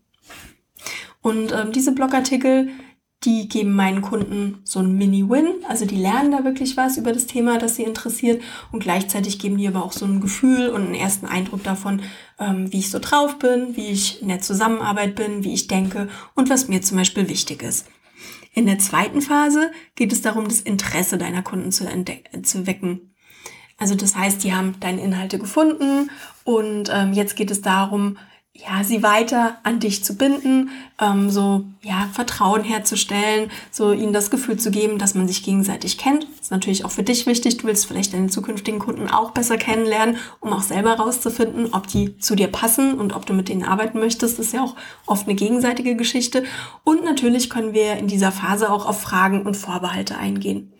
Und 1.20 1.52
ähm, 1.52 1.72
diese 1.72 1.92
Blogartikel, 1.92 2.68
die 3.24 3.48
geben 3.48 3.74
meinen 3.74 4.02
Kunden 4.02 4.58
so 4.64 4.80
ein 4.80 4.96
Mini-Win, 4.96 5.46
also 5.68 5.86
die 5.86 5.96
lernen 5.96 6.32
da 6.32 6.44
wirklich 6.44 6.76
was 6.76 6.96
über 6.96 7.12
das 7.12 7.26
Thema, 7.26 7.58
das 7.58 7.76
sie 7.76 7.82
interessiert 7.82 8.42
und 8.72 8.80
gleichzeitig 8.80 9.38
geben 9.38 9.56
die 9.56 9.68
aber 9.68 9.84
auch 9.84 9.92
so 9.92 10.04
ein 10.04 10.20
Gefühl 10.20 10.68
und 10.68 10.82
einen 10.82 10.94
ersten 10.94 11.26
Eindruck 11.26 11.62
davon, 11.62 12.02
ähm, 12.38 12.72
wie 12.72 12.78
ich 12.78 12.90
so 12.90 12.98
drauf 12.98 13.38
bin, 13.38 13.76
wie 13.76 13.88
ich 13.88 14.22
in 14.22 14.28
der 14.28 14.40
Zusammenarbeit 14.40 15.14
bin, 15.14 15.44
wie 15.44 15.54
ich 15.54 15.66
denke 15.66 16.08
und 16.34 16.50
was 16.50 16.68
mir 16.68 16.82
zum 16.82 16.98
Beispiel 16.98 17.28
wichtig 17.28 17.62
ist. 17.62 17.86
In 18.52 18.66
der 18.66 18.78
zweiten 18.78 19.20
Phase 19.20 19.72
geht 19.96 20.12
es 20.12 20.22
darum, 20.22 20.44
das 20.44 20.60
Interesse 20.60 21.18
deiner 21.18 21.42
Kunden 21.42 21.72
zu, 21.72 21.86
zu 22.42 22.66
wecken. 22.66 23.14
Also 23.78 23.96
das 23.96 24.14
heißt, 24.14 24.44
die 24.44 24.54
haben 24.54 24.76
deine 24.78 25.02
Inhalte 25.02 25.38
gefunden 25.38 26.10
und 26.44 26.90
ähm, 26.92 27.12
jetzt 27.12 27.34
geht 27.34 27.50
es 27.50 27.60
darum, 27.60 28.18
ja, 28.56 28.84
sie 28.84 29.02
weiter 29.02 29.58
an 29.64 29.80
dich 29.80 30.04
zu 30.04 30.16
binden, 30.16 30.70
ähm, 31.00 31.28
so 31.28 31.64
ja 31.82 32.08
Vertrauen 32.12 32.62
herzustellen, 32.62 33.50
so 33.72 33.92
ihnen 33.92 34.12
das 34.12 34.30
Gefühl 34.30 34.56
zu 34.58 34.70
geben, 34.70 34.98
dass 34.98 35.16
man 35.16 35.26
sich 35.26 35.42
gegenseitig 35.42 35.98
kennt. 35.98 36.22
Das 36.22 36.42
ist 36.42 36.50
natürlich 36.52 36.84
auch 36.84 36.92
für 36.92 37.02
dich 37.02 37.26
wichtig. 37.26 37.56
Du 37.56 37.66
willst 37.66 37.86
vielleicht 37.86 38.12
deine 38.12 38.28
zukünftigen 38.28 38.78
Kunden 38.78 39.08
auch 39.08 39.32
besser 39.32 39.56
kennenlernen, 39.56 40.18
um 40.38 40.52
auch 40.52 40.62
selber 40.62 40.94
rauszufinden, 40.94 41.74
ob 41.74 41.88
die 41.88 42.16
zu 42.18 42.36
dir 42.36 42.46
passen 42.46 42.94
und 42.94 43.16
ob 43.16 43.26
du 43.26 43.32
mit 43.32 43.48
denen 43.48 43.64
arbeiten 43.64 43.98
möchtest. 43.98 44.38
Das 44.38 44.46
ist 44.46 44.54
ja 44.54 44.62
auch 44.62 44.76
oft 45.04 45.26
eine 45.26 45.34
gegenseitige 45.34 45.96
Geschichte. 45.96 46.44
Und 46.84 47.02
natürlich 47.02 47.50
können 47.50 47.74
wir 47.74 47.94
in 47.96 48.06
dieser 48.06 48.30
Phase 48.30 48.70
auch 48.70 48.86
auf 48.86 49.00
Fragen 49.00 49.42
und 49.42 49.56
Vorbehalte 49.56 50.16
eingehen. 50.16 50.73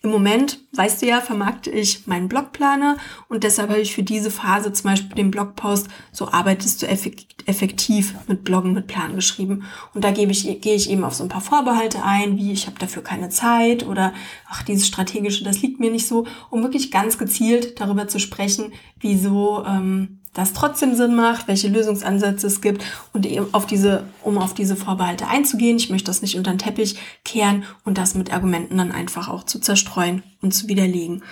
Im 0.00 0.10
Moment, 0.10 0.60
weißt 0.74 1.02
du 1.02 1.06
ja, 1.06 1.20
vermarkte 1.20 1.70
ich 1.70 2.06
meinen 2.06 2.28
Blogplaner 2.28 2.98
und 3.28 3.42
deshalb 3.42 3.70
habe 3.70 3.80
ich 3.80 3.94
für 3.94 4.04
diese 4.04 4.30
Phase 4.30 4.72
zum 4.72 4.90
Beispiel 4.90 5.16
den 5.16 5.32
Blogpost, 5.32 5.88
so 6.12 6.28
arbeitest 6.28 6.82
du 6.82 6.86
effektiv 6.86 8.14
mit 8.28 8.44
Bloggen 8.44 8.74
mit 8.74 8.86
Plan 8.86 9.16
geschrieben. 9.16 9.64
Und 9.94 10.04
da 10.04 10.12
gebe 10.12 10.30
ich, 10.30 10.60
gehe 10.60 10.76
ich 10.76 10.88
eben 10.88 11.02
auf 11.02 11.14
so 11.14 11.24
ein 11.24 11.28
paar 11.28 11.40
Vorbehalte 11.40 12.04
ein, 12.04 12.36
wie 12.36 12.52
ich 12.52 12.68
habe 12.68 12.78
dafür 12.78 13.02
keine 13.02 13.28
Zeit 13.28 13.84
oder 13.84 14.14
ach, 14.48 14.62
dieses 14.62 14.86
strategische, 14.86 15.42
das 15.42 15.62
liegt 15.62 15.80
mir 15.80 15.90
nicht 15.90 16.06
so, 16.06 16.26
um 16.48 16.62
wirklich 16.62 16.92
ganz 16.92 17.18
gezielt 17.18 17.80
darüber 17.80 18.06
zu 18.06 18.20
sprechen, 18.20 18.72
wieso 19.00 19.64
ähm, 19.64 20.20
das 20.38 20.52
trotzdem 20.52 20.94
Sinn 20.94 21.14
macht, 21.14 21.48
welche 21.48 21.68
Lösungsansätze 21.68 22.46
es 22.46 22.60
gibt 22.60 22.84
und 23.12 23.26
eben 23.26 23.52
auf 23.52 23.66
diese, 23.66 24.04
um 24.22 24.38
auf 24.38 24.54
diese 24.54 24.76
Vorbehalte 24.76 25.26
einzugehen. 25.28 25.76
Ich 25.76 25.90
möchte 25.90 26.06
das 26.06 26.22
nicht 26.22 26.36
unter 26.36 26.52
den 26.52 26.58
Teppich 26.58 26.98
kehren 27.24 27.64
und 27.84 27.98
das 27.98 28.14
mit 28.14 28.32
Argumenten 28.32 28.78
dann 28.78 28.92
einfach 28.92 29.28
auch 29.28 29.44
zu 29.44 29.60
zerstreuen 29.60 30.22
und 30.40 30.52
zu 30.52 30.68
widerlegen. 30.68 31.22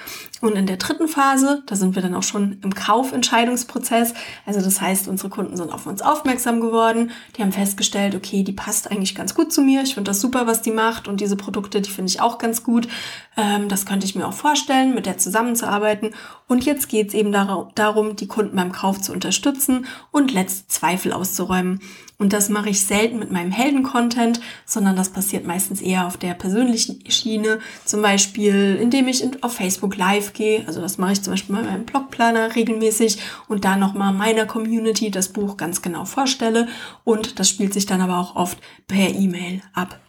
Und 0.40 0.56
in 0.56 0.66
der 0.66 0.78
dritten 0.78 1.06
Phase, 1.06 1.62
da 1.66 1.76
sind 1.76 1.94
wir 1.94 2.02
dann 2.02 2.14
auch 2.14 2.22
schon 2.24 2.58
im 2.62 2.74
Kaufentscheidungsprozess. 2.74 4.14
Also 4.44 4.60
das 4.60 4.80
heißt, 4.80 5.06
unsere 5.08 5.28
Kunden 5.28 5.56
sind 5.56 5.72
auf 5.72 5.86
uns 5.86 6.02
aufmerksam 6.02 6.60
geworden. 6.60 7.12
Die 7.36 7.42
haben 7.42 7.52
festgestellt, 7.52 8.14
okay, 8.14 8.42
die 8.42 8.52
passt 8.52 8.90
eigentlich 8.90 9.14
ganz 9.14 9.34
gut 9.34 9.52
zu 9.52 9.62
mir. 9.62 9.82
Ich 9.82 9.94
finde 9.94 10.10
das 10.10 10.20
super, 10.20 10.46
was 10.46 10.62
die 10.62 10.72
macht. 10.72 11.06
Und 11.06 11.20
diese 11.20 11.36
Produkte, 11.36 11.80
die 11.80 11.90
finde 11.90 12.10
ich 12.10 12.20
auch 12.20 12.38
ganz 12.38 12.64
gut. 12.64 12.88
Ähm, 13.36 13.68
das 13.68 13.86
könnte 13.86 14.06
ich 14.06 14.16
mir 14.16 14.26
auch 14.26 14.34
vorstellen, 14.34 14.94
mit 14.94 15.06
der 15.06 15.18
zusammenzuarbeiten. 15.18 16.10
Und 16.48 16.64
jetzt 16.64 16.88
geht 16.88 17.08
es 17.08 17.14
eben 17.14 17.32
darum, 17.32 18.16
die 18.16 18.26
Kunden 18.26 18.56
beim 18.56 18.72
Kauf 18.72 19.00
zu 19.00 19.12
unterstützen 19.12 19.86
und 20.10 20.32
letzte 20.32 20.66
Zweifel 20.66 21.12
auszuräumen. 21.12 21.80
Und 22.18 22.32
das 22.32 22.48
mache 22.48 22.70
ich 22.70 22.84
selten 22.84 23.18
mit 23.18 23.30
meinem 23.30 23.50
Helden-Content, 23.50 24.40
sondern 24.64 24.96
das 24.96 25.10
passiert 25.10 25.46
meistens 25.46 25.82
eher 25.82 26.06
auf 26.06 26.16
der 26.16 26.34
persönlichen 26.34 27.10
Schiene. 27.10 27.58
Zum 27.84 28.00
Beispiel, 28.00 28.78
indem 28.80 29.08
ich 29.08 29.22
auf 29.42 29.54
Facebook 29.54 29.96
live 29.96 30.32
gehe. 30.32 30.64
Also 30.66 30.80
das 30.80 30.96
mache 30.96 31.12
ich 31.12 31.22
zum 31.22 31.34
Beispiel 31.34 31.56
bei 31.56 31.62
meinem 31.62 31.84
Blogplaner 31.84 32.54
regelmäßig 32.54 33.18
und 33.48 33.64
da 33.64 33.76
nochmal 33.76 34.14
meiner 34.14 34.46
Community 34.46 35.10
das 35.10 35.28
Buch 35.28 35.56
ganz 35.56 35.82
genau 35.82 36.06
vorstelle. 36.06 36.68
Und 37.04 37.38
das 37.38 37.50
spielt 37.50 37.74
sich 37.74 37.86
dann 37.86 38.00
aber 38.00 38.18
auch 38.18 38.34
oft 38.34 38.58
per 38.86 39.10
E-Mail 39.10 39.60
ab. 39.74 40.00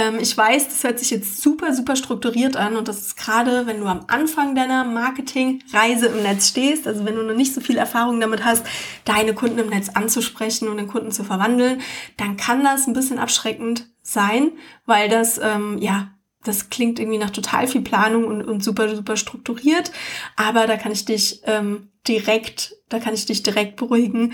Ähm, 0.00 0.18
ich 0.18 0.36
weiß, 0.36 0.68
das 0.68 0.82
hört 0.82 0.98
sich 0.98 1.10
jetzt 1.10 1.42
super, 1.42 1.74
super 1.74 1.94
strukturiert 1.94 2.56
an 2.56 2.76
und 2.76 2.88
das 2.88 3.00
ist 3.00 3.16
gerade, 3.16 3.66
wenn 3.66 3.80
du 3.80 3.86
am 3.86 4.04
Anfang 4.06 4.54
deiner 4.54 4.84
Marketingreise 4.84 6.06
im 6.06 6.22
Netz 6.22 6.48
stehst, 6.48 6.86
also 6.86 7.04
wenn 7.04 7.16
du 7.16 7.22
noch 7.22 7.34
nicht 7.34 7.52
so 7.52 7.60
viel 7.60 7.76
Erfahrung 7.76 8.18
damit 8.18 8.44
hast, 8.44 8.64
deine 9.04 9.34
Kunden 9.34 9.58
im 9.58 9.68
Netz 9.68 9.90
anzusprechen 9.90 10.68
und 10.68 10.78
den 10.78 10.88
Kunden 10.88 11.12
zu 11.12 11.22
verwandeln, 11.22 11.82
dann 12.16 12.38
kann 12.38 12.64
das 12.64 12.86
ein 12.86 12.94
bisschen 12.94 13.18
abschreckend 13.18 13.90
sein, 14.02 14.52
weil 14.86 15.10
das, 15.10 15.38
ähm, 15.38 15.76
ja, 15.78 16.12
das 16.44 16.70
klingt 16.70 16.98
irgendwie 16.98 17.18
nach 17.18 17.30
total 17.30 17.66
viel 17.66 17.82
Planung 17.82 18.24
und, 18.24 18.42
und 18.42 18.64
super, 18.64 18.94
super 18.96 19.18
strukturiert. 19.18 19.92
Aber 20.36 20.66
da 20.66 20.78
kann 20.78 20.92
ich 20.92 21.04
dich 21.04 21.42
ähm, 21.44 21.90
direkt, 22.08 22.76
da 22.88 22.98
kann 22.98 23.14
ich 23.14 23.26
dich 23.26 23.42
direkt 23.42 23.76
beruhigen. 23.76 24.32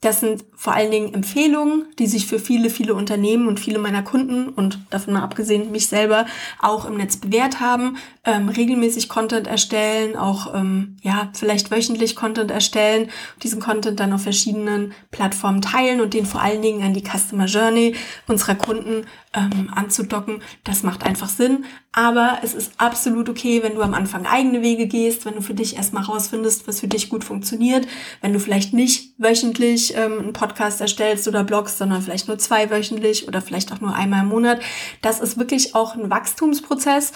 Das 0.00 0.20
sind 0.20 0.44
vor 0.54 0.74
allen 0.74 0.92
Dingen 0.92 1.12
Empfehlungen, 1.12 1.86
die 1.98 2.06
sich 2.06 2.26
für 2.26 2.38
viele, 2.38 2.70
viele 2.70 2.94
Unternehmen 2.94 3.48
und 3.48 3.58
viele 3.58 3.80
meiner 3.80 4.02
Kunden 4.02 4.48
und 4.48 4.78
davon 4.90 5.14
mal 5.14 5.24
abgesehen 5.24 5.72
mich 5.72 5.88
selber 5.88 6.24
auch 6.60 6.84
im 6.84 6.96
Netz 6.96 7.16
bewährt 7.16 7.58
haben. 7.58 7.96
Ähm, 8.24 8.48
regelmäßig 8.48 9.08
Content 9.08 9.48
erstellen, 9.48 10.16
auch 10.16 10.54
ähm, 10.54 10.96
ja 11.02 11.30
vielleicht 11.34 11.72
wöchentlich 11.72 12.14
Content 12.14 12.52
erstellen, 12.52 13.10
diesen 13.42 13.60
Content 13.60 13.98
dann 13.98 14.12
auf 14.12 14.22
verschiedenen 14.22 14.94
Plattformen 15.10 15.62
teilen 15.62 16.00
und 16.00 16.14
den 16.14 16.26
vor 16.26 16.40
allen 16.40 16.62
Dingen 16.62 16.84
an 16.84 16.94
die 16.94 17.02
Customer 17.02 17.46
Journey 17.46 17.96
unserer 18.28 18.54
Kunden 18.54 19.04
ähm, 19.34 19.70
anzudocken. 19.74 20.42
Das 20.62 20.84
macht 20.84 21.04
einfach 21.04 21.28
Sinn. 21.28 21.64
Aber 21.92 22.38
es 22.42 22.54
ist 22.54 22.72
absolut 22.78 23.28
okay, 23.28 23.62
wenn 23.62 23.74
du 23.74 23.82
am 23.82 23.94
Anfang 23.94 24.26
eigene 24.26 24.62
Wege 24.62 24.86
gehst, 24.86 25.24
wenn 25.24 25.34
du 25.34 25.42
für 25.42 25.54
dich 25.54 25.76
erstmal 25.76 26.04
rausfindest, 26.04 26.68
was 26.68 26.80
für 26.80 26.86
dich 26.88 27.07
gut 27.08 27.24
funktioniert, 27.24 27.86
wenn 28.20 28.32
du 28.32 28.40
vielleicht 28.40 28.72
nicht 28.72 29.14
wöchentlich 29.18 29.94
ähm, 29.96 30.18
einen 30.18 30.32
Podcast 30.32 30.80
erstellst 30.80 31.28
oder 31.28 31.44
bloggst, 31.44 31.78
sondern 31.78 32.02
vielleicht 32.02 32.28
nur 32.28 32.38
zwei 32.38 32.70
wöchentlich 32.70 33.28
oder 33.28 33.40
vielleicht 33.42 33.72
auch 33.72 33.80
nur 33.80 33.94
einmal 33.94 34.22
im 34.22 34.28
Monat. 34.28 34.60
Das 35.02 35.20
ist 35.20 35.38
wirklich 35.38 35.74
auch 35.74 35.94
ein 35.94 36.10
Wachstumsprozess 36.10 37.12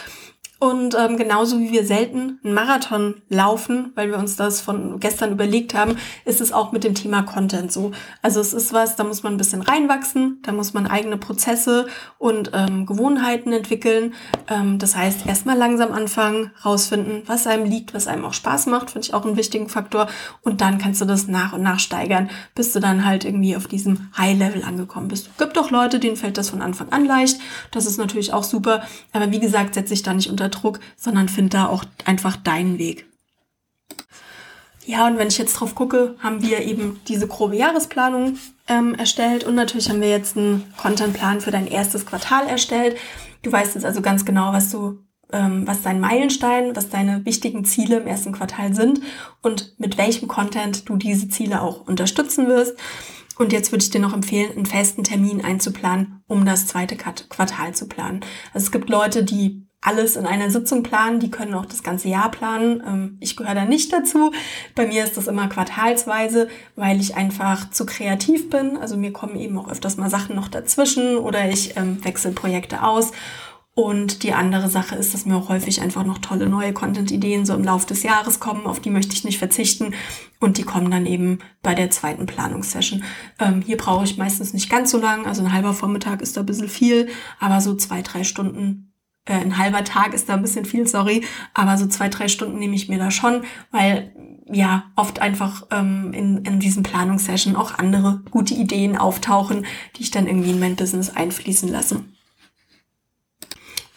und 0.63 0.95
ähm, 0.97 1.17
genauso 1.17 1.59
wie 1.59 1.73
wir 1.73 1.85
selten 1.85 2.39
einen 2.45 2.55
Marathon 2.55 3.17
laufen, 3.29 3.91
weil 3.97 4.11
wir 4.13 4.17
uns 4.17 4.37
das 4.37 4.61
von 4.61 5.01
gestern 5.01 5.33
überlegt 5.33 5.75
haben, 5.75 5.97
ist 6.25 6.41
es 6.41 6.53
auch 6.53 6.71
mit 6.71 6.85
dem 6.85 6.95
Thema 6.95 7.25
Content 7.25 7.73
so. 7.73 7.91
Also 8.23 8.39
es 8.39 8.53
ist 8.53 8.73
was, 8.73 8.95
da 8.95 9.03
muss 9.03 9.25
man 9.25 9.35
ein 9.35 9.39
bisschen 9.39 9.63
reinwachsen, 9.63 10.39
da 10.45 10.53
muss 10.53 10.73
man 10.73 10.87
eigene 10.87 11.17
Prozesse 11.17 11.89
und 12.17 12.53
ähm, 12.55 12.87
Gewohnheiten 12.87 13.53
entwickeln. 13.53 14.15
Ähm, 14.49 14.79
das 14.79 14.95
heißt, 14.95 15.27
erstmal 15.27 15.59
langsam 15.59 15.91
anfangen, 15.91 16.53
rausfinden, 16.65 17.25
was 17.27 17.49
einem 17.49 17.65
liegt, 17.65 17.93
was 17.93 18.07
einem 18.07 18.25
auch 18.25 18.33
Spaß 18.33 18.67
macht, 18.67 18.93
finde 18.93 19.09
ich 19.09 19.15
auch 19.15 19.25
einen 19.25 19.37
wichtigen 19.37 19.69
Faktor. 19.69 20.07
Und 20.43 20.61
dann 20.61 20.79
kannst 20.79 21.01
du 21.01 21.07
das 21.07 21.27
nach 21.27 21.55
und 21.55 21.63
nach 21.63 21.81
steigern, 21.81 22.31
bis 22.55 22.73
du 22.73 22.79
dann 22.79 23.05
halt 23.05 23.25
irgendwie 23.25 23.57
auf 23.57 23.67
diesem 23.67 24.11
High-Level 24.17 24.63
angekommen 24.63 25.09
bist. 25.09 25.37
Gibt 25.39 25.59
auch 25.59 25.73
Leute, 25.73 25.99
denen 25.99 26.15
fällt 26.15 26.39
das 26.39 26.51
von 26.51 26.63
Anfang 26.63 26.93
an 26.93 27.05
leicht. 27.05 27.41
Das 27.73 27.85
ist 27.85 27.99
natürlich 27.99 28.33
auch 28.33 28.45
super. 28.45 28.85
Aber 29.13 29.33
wie 29.33 29.41
gesagt, 29.41 29.75
setze 29.75 29.95
ich 29.95 30.05
da 30.05 30.15
nicht 30.15 30.31
unter 30.31 30.52
Druck, 30.53 30.79
sondern 30.97 31.29
find 31.29 31.53
da 31.55 31.67
auch 31.67 31.85
einfach 32.05 32.37
deinen 32.37 32.79
Weg. 32.79 33.07
Ja, 34.85 35.07
und 35.07 35.17
wenn 35.17 35.29
ich 35.29 35.39
jetzt 35.39 35.55
drauf 35.55 35.75
gucke, 35.75 36.17
haben 36.19 36.43
wir 36.43 36.61
eben 36.61 37.01
diese 37.07 37.29
grobe 37.29 37.57
Jahresplanung 37.57 38.37
ähm, 38.67 38.95
erstellt 38.95 39.45
und 39.45 39.55
natürlich 39.55 39.89
haben 39.89 40.01
wir 40.01 40.11
jetzt 40.11 40.37
einen 40.37 40.73
Contentplan 40.77 41.41
für 41.41 41.53
dein 41.53 41.69
erstes 41.69 42.05
Quartal 42.05 42.49
erstellt. 42.49 42.97
Du 43.43 43.53
weißt 43.53 43.75
jetzt 43.75 43.85
also 43.85 44.03
ganz 44.03 44.25
genau, 44.25 44.53
was 44.53 44.71
du, 44.71 44.99
ähm, 45.33 45.67
was 45.67 45.83
dein 45.83 46.01
Meilenstein, 46.01 46.75
was 46.75 46.89
deine 46.89 47.25
wichtigen 47.25 47.65
Ziele 47.65 47.99
im 47.99 48.09
ersten 48.09 48.33
Quartal 48.33 48.75
sind 48.75 49.01
und 49.41 49.79
mit 49.79 49.99
welchem 49.99 50.27
Content 50.27 50.89
du 50.89 50.97
diese 50.97 51.29
Ziele 51.29 51.63
auch 51.63 51.87
unterstützen 51.87 52.49
wirst. 52.49 52.77
Und 53.39 53.53
jetzt 53.53 53.73
würde 53.73 53.85
ich 53.85 53.91
dir 53.91 54.01
noch 54.01 54.13
empfehlen, 54.13 54.53
einen 54.53 54.67
festen 54.67 55.05
Termin 55.05 55.45
einzuplanen, 55.45 56.23
um 56.27 56.45
das 56.45 56.67
zweite 56.67 56.97
Quartal 56.97 57.75
zu 57.75 57.87
planen. 57.87 58.21
Also 58.53 58.67
es 58.67 58.73
gibt 58.73 58.91
Leute, 58.91 59.25
die 59.25 59.67
alles 59.83 60.17
in 60.17 60.27
einer 60.27 60.51
Sitzung 60.51 60.83
planen. 60.83 61.21
Die 61.21 61.31
können 61.31 61.55
auch 61.55 61.67
das 61.67 61.83
ganze 61.83 62.09
Jahr 62.09 62.31
planen. 62.31 62.83
Ähm, 62.87 63.17
ich 63.21 63.37
gehöre 63.37 63.55
da 63.55 63.65
nicht 63.65 63.93
dazu. 63.93 64.33
Bei 64.75 64.87
mir 64.87 65.05
ist 65.05 65.17
das 65.17 65.27
immer 65.27 65.49
quartalsweise, 65.49 66.49
weil 66.77 67.01
ich 67.01 67.17
einfach 67.17 67.71
zu 67.71 67.85
kreativ 67.85 68.49
bin. 68.49 68.79
Also 68.79 68.97
mir 68.97 69.13
kommen 69.13 69.37
eben 69.37 69.59
auch 69.59 69.69
öfters 69.69 69.97
mal 69.97 70.09
Sachen 70.09 70.37
noch 70.37 70.49
dazwischen 70.49 71.17
oder 71.19 71.49
ich 71.51 71.77
ähm, 71.77 72.03
wechsle 72.05 72.31
Projekte 72.31 72.83
aus. 72.83 73.13
Und 73.75 74.23
die 74.23 74.35
andere 74.35 74.69
Sache 74.69 74.97
ist, 74.97 75.15
dass 75.15 75.25
mir 75.25 75.35
auch 75.35 75.49
häufig 75.49 75.81
einfach 75.81 76.05
noch 76.05 76.19
tolle 76.19 76.47
neue 76.47 76.75
Content-Ideen 76.75 77.47
so 77.47 77.55
im 77.55 77.65
Laufe 77.65 77.87
des 77.87 78.03
Jahres 78.03 78.39
kommen, 78.39 78.67
auf 78.67 78.81
die 78.81 78.91
möchte 78.91 79.15
ich 79.15 79.25
nicht 79.25 79.39
verzichten. 79.39 79.95
Und 80.41 80.59
die 80.59 80.63
kommen 80.63 80.91
dann 80.91 81.07
eben 81.07 81.39
bei 81.63 81.75
der 81.75 81.91
zweiten 81.91 82.27
Planungssession. 82.27 83.03
Ähm, 83.39 83.63
hier 83.63 83.79
brauche 83.79 84.05
ich 84.05 84.19
meistens 84.19 84.53
nicht 84.53 84.69
ganz 84.69 84.91
so 84.91 84.99
lang, 84.99 85.27
also 85.27 85.43
ein 85.43 85.55
halber 85.55 85.73
Vormittag 85.73 86.21
ist 86.21 86.37
da 86.37 86.41
ein 86.41 86.47
bisschen 86.47 86.69
viel, 86.69 87.09
aber 87.41 87.63
so 87.63 87.75
zwei, 87.75 88.03
drei 88.03 88.25
Stunden 88.25 88.92
äh, 89.25 89.35
ein 89.35 89.59
halber 89.59 89.85
Tag 89.85 90.15
ist 90.15 90.29
da 90.29 90.35
ein 90.35 90.43
bisschen 90.43 90.65
viel, 90.65 90.87
sorry, 90.87 91.25
aber 91.55 91.77
so 91.79 91.87
zwei, 91.87 92.09
drei 92.09 92.29
Stunden 92.29 92.59
nehme 92.59 92.75
ich 92.75 92.89
mir 92.89 92.99
da 92.99 93.11
schon, 93.11 93.43
weil 93.71 94.13
ja 94.51 94.91
oft 94.97 95.21
einfach 95.21 95.67
ähm, 95.71 96.13
in, 96.13 96.45
in 96.45 96.61
diesen 96.61 96.83
Planungssession 96.83 97.57
auch 97.57 97.79
andere 97.79 98.23
gute 98.31 98.55
Ideen 98.55 98.97
auftauchen, 98.97 99.67
die 99.97 100.03
ich 100.03 100.11
dann 100.11 100.27
irgendwie 100.27 100.51
in 100.51 100.61
mein 100.61 100.77
Business 100.77 101.11
einfließen 101.11 101.69
lasse. 101.69 102.05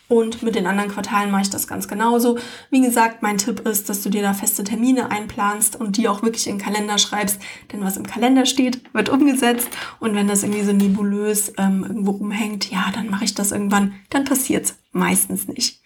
Und 0.07 0.43
mit 0.43 0.53
den 0.53 0.67
anderen 0.67 0.91
Quartalen 0.91 1.31
mache 1.31 1.41
ich 1.41 1.49
das 1.49 1.67
ganz 1.67 1.87
genauso. 1.87 2.37
Wie 2.69 2.81
gesagt, 2.81 3.23
mein 3.23 3.39
Tipp 3.39 3.61
ist, 3.61 3.89
dass 3.89 4.03
du 4.03 4.09
dir 4.09 4.21
da 4.21 4.35
feste 4.35 4.63
Termine 4.63 5.09
einplanst 5.09 5.75
und 5.75 5.97
die 5.97 6.07
auch 6.07 6.21
wirklich 6.21 6.45
in 6.45 6.57
den 6.57 6.63
Kalender 6.63 6.99
schreibst. 6.99 7.41
Denn 7.71 7.83
was 7.83 7.97
im 7.97 8.05
Kalender 8.05 8.45
steht, 8.45 8.81
wird 8.93 9.09
umgesetzt. 9.09 9.69
Und 9.99 10.13
wenn 10.13 10.27
das 10.27 10.43
irgendwie 10.43 10.63
so 10.63 10.73
nebulös 10.73 11.53
ähm, 11.57 11.83
irgendwo 11.83 12.11
rumhängt, 12.11 12.69
ja, 12.69 12.91
dann 12.93 13.09
mache 13.09 13.25
ich 13.25 13.33
das 13.33 13.51
irgendwann. 13.51 13.95
Dann 14.11 14.25
passiert's 14.25 14.77
meistens 14.95 15.47
nicht. 15.47 15.81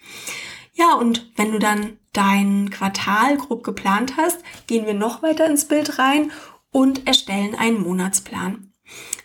Ja, 0.72 0.94
und 0.94 1.30
wenn 1.36 1.52
du 1.52 1.58
dann 1.58 1.98
dein 2.12 2.70
Quartal 2.70 3.36
grob 3.36 3.64
geplant 3.64 4.14
hast, 4.16 4.38
gehen 4.66 4.86
wir 4.86 4.94
noch 4.94 5.22
weiter 5.22 5.46
ins 5.46 5.66
Bild 5.66 5.98
rein 5.98 6.30
und 6.70 7.06
erstellen 7.06 7.54
einen 7.54 7.82
Monatsplan. 7.82 8.72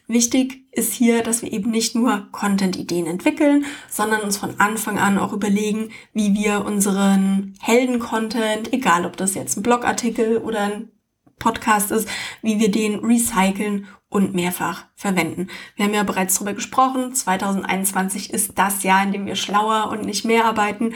Wichtig 0.08 0.68
ist 0.72 0.94
hier, 0.94 1.24
dass 1.24 1.42
wir 1.42 1.52
eben 1.52 1.72
nicht 1.72 1.96
nur 1.96 2.28
Content-Ideen 2.32 3.08
entwickeln, 3.08 3.66
sondern 3.90 4.22
uns 4.22 4.38
von 4.38 4.60
Anfang 4.60 5.00
an 5.00 5.18
auch 5.18 5.34
überlegen, 5.34 5.90
wie 6.14 6.36
wir 6.36 6.64
unseren 6.64 7.56
Helden-Content, 7.60 8.72
egal 8.72 9.06
ob 9.06 9.18
das 9.18 9.34
jetzt 9.34 9.58
ein 9.58 9.64
Blogartikel 9.64 10.38
oder 10.38 10.62
ein 10.62 10.92
Podcast 11.40 11.92
ist, 11.92 12.08
wie 12.42 12.60
wir 12.60 12.72
den 12.72 13.04
recyceln 13.04 13.88
und 14.10 14.34
mehrfach 14.34 14.86
verwenden. 14.96 15.48
Wir 15.76 15.86
haben 15.86 15.94
ja 15.94 16.04
bereits 16.04 16.36
darüber 16.36 16.54
gesprochen, 16.54 17.14
2021 17.14 18.32
ist 18.32 18.58
das 18.58 18.84
Jahr, 18.84 19.04
in 19.04 19.12
dem 19.12 19.26
wir 19.26 19.36
schlauer 19.36 19.90
und 19.90 20.06
nicht 20.06 20.26
mehr 20.26 20.46
arbeiten 20.46 20.94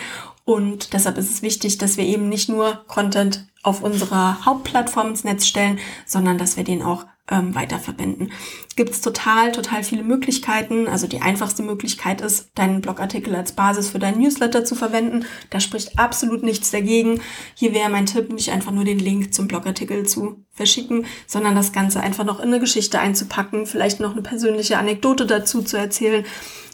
und 0.50 0.94
deshalb 0.94 1.20
ist 1.20 1.30
es 1.30 1.42
wichtig, 1.44 1.78
dass 1.78 1.98
wir 1.98 2.06
eben 2.06 2.28
nicht 2.28 2.50
nur 2.50 2.84
Content 2.88 3.48
auf 3.62 3.84
unserer 3.84 4.46
Hauptplattform 4.46 5.10
ins 5.10 5.24
Netz 5.24 5.46
stellen, 5.46 5.78
sondern 6.08 6.40
dass 6.40 6.58
wir 6.58 6.64
den 6.64 6.82
auch 6.82 7.06
ähm, 7.30 7.56
weiterverwenden. 7.56 8.32
Gibt 8.76 8.92
es 8.92 9.02
total, 9.02 9.52
total 9.52 9.84
viele 9.84 10.04
Möglichkeiten. 10.04 10.88
Also 10.88 11.08
die 11.08 11.22
einfachste 11.22 11.64
Möglichkeit 11.64 12.22
ist, 12.22 12.50
deinen 12.56 12.82
Blogartikel 12.82 13.36
als 13.36 13.52
Basis 13.52 13.90
für 13.90 14.00
deinen 14.00 14.22
Newsletter 14.22 14.66
zu 14.66 14.76
verwenden. 14.76 15.26
Da 15.50 15.60
spricht 15.60 16.00
absolut 16.00 16.44
nichts 16.44 16.72
dagegen. 16.72 17.22
Hier 17.56 17.74
wäre 17.74 17.90
mein 17.90 18.06
Tipp, 18.06 18.32
nicht 18.32 18.52
einfach 18.52 18.72
nur 18.72 18.86
den 18.86 19.00
Link 19.00 19.34
zum 19.34 19.48
Blogartikel 19.48 20.06
zu 20.06 20.44
verschicken, 20.52 21.06
sondern 21.28 21.56
das 21.56 21.72
Ganze 21.72 22.02
einfach 22.02 22.26
noch 22.26 22.40
in 22.40 22.48
eine 22.48 22.60
Geschichte 22.60 23.00
einzupacken, 23.00 23.66
vielleicht 23.66 24.00
noch 24.00 24.12
eine 24.14 24.22
persönliche 24.22 24.78
Anekdote 24.78 25.26
dazu 25.26 25.62
zu 25.62 25.78
erzählen 25.78 26.26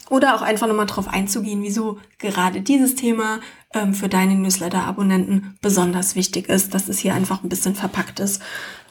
oder 0.08 0.36
auch 0.36 0.42
einfach 0.42 0.68
nochmal 0.68 0.86
drauf 0.86 1.08
einzugehen, 1.08 1.62
wieso 1.62 1.98
gerade 2.18 2.60
dieses 2.60 2.94
Thema 2.94 3.40
ähm, 3.76 3.94
für 3.94 4.08
deine 4.08 4.34
Newsletter-Abonnenten 4.34 5.56
besonders 5.60 6.16
wichtig 6.16 6.48
ist, 6.48 6.74
dass 6.74 6.88
es 6.88 6.98
hier 6.98 7.14
einfach 7.14 7.42
ein 7.42 7.48
bisschen 7.48 7.74
verpackt 7.74 8.18
ist. 8.20 8.42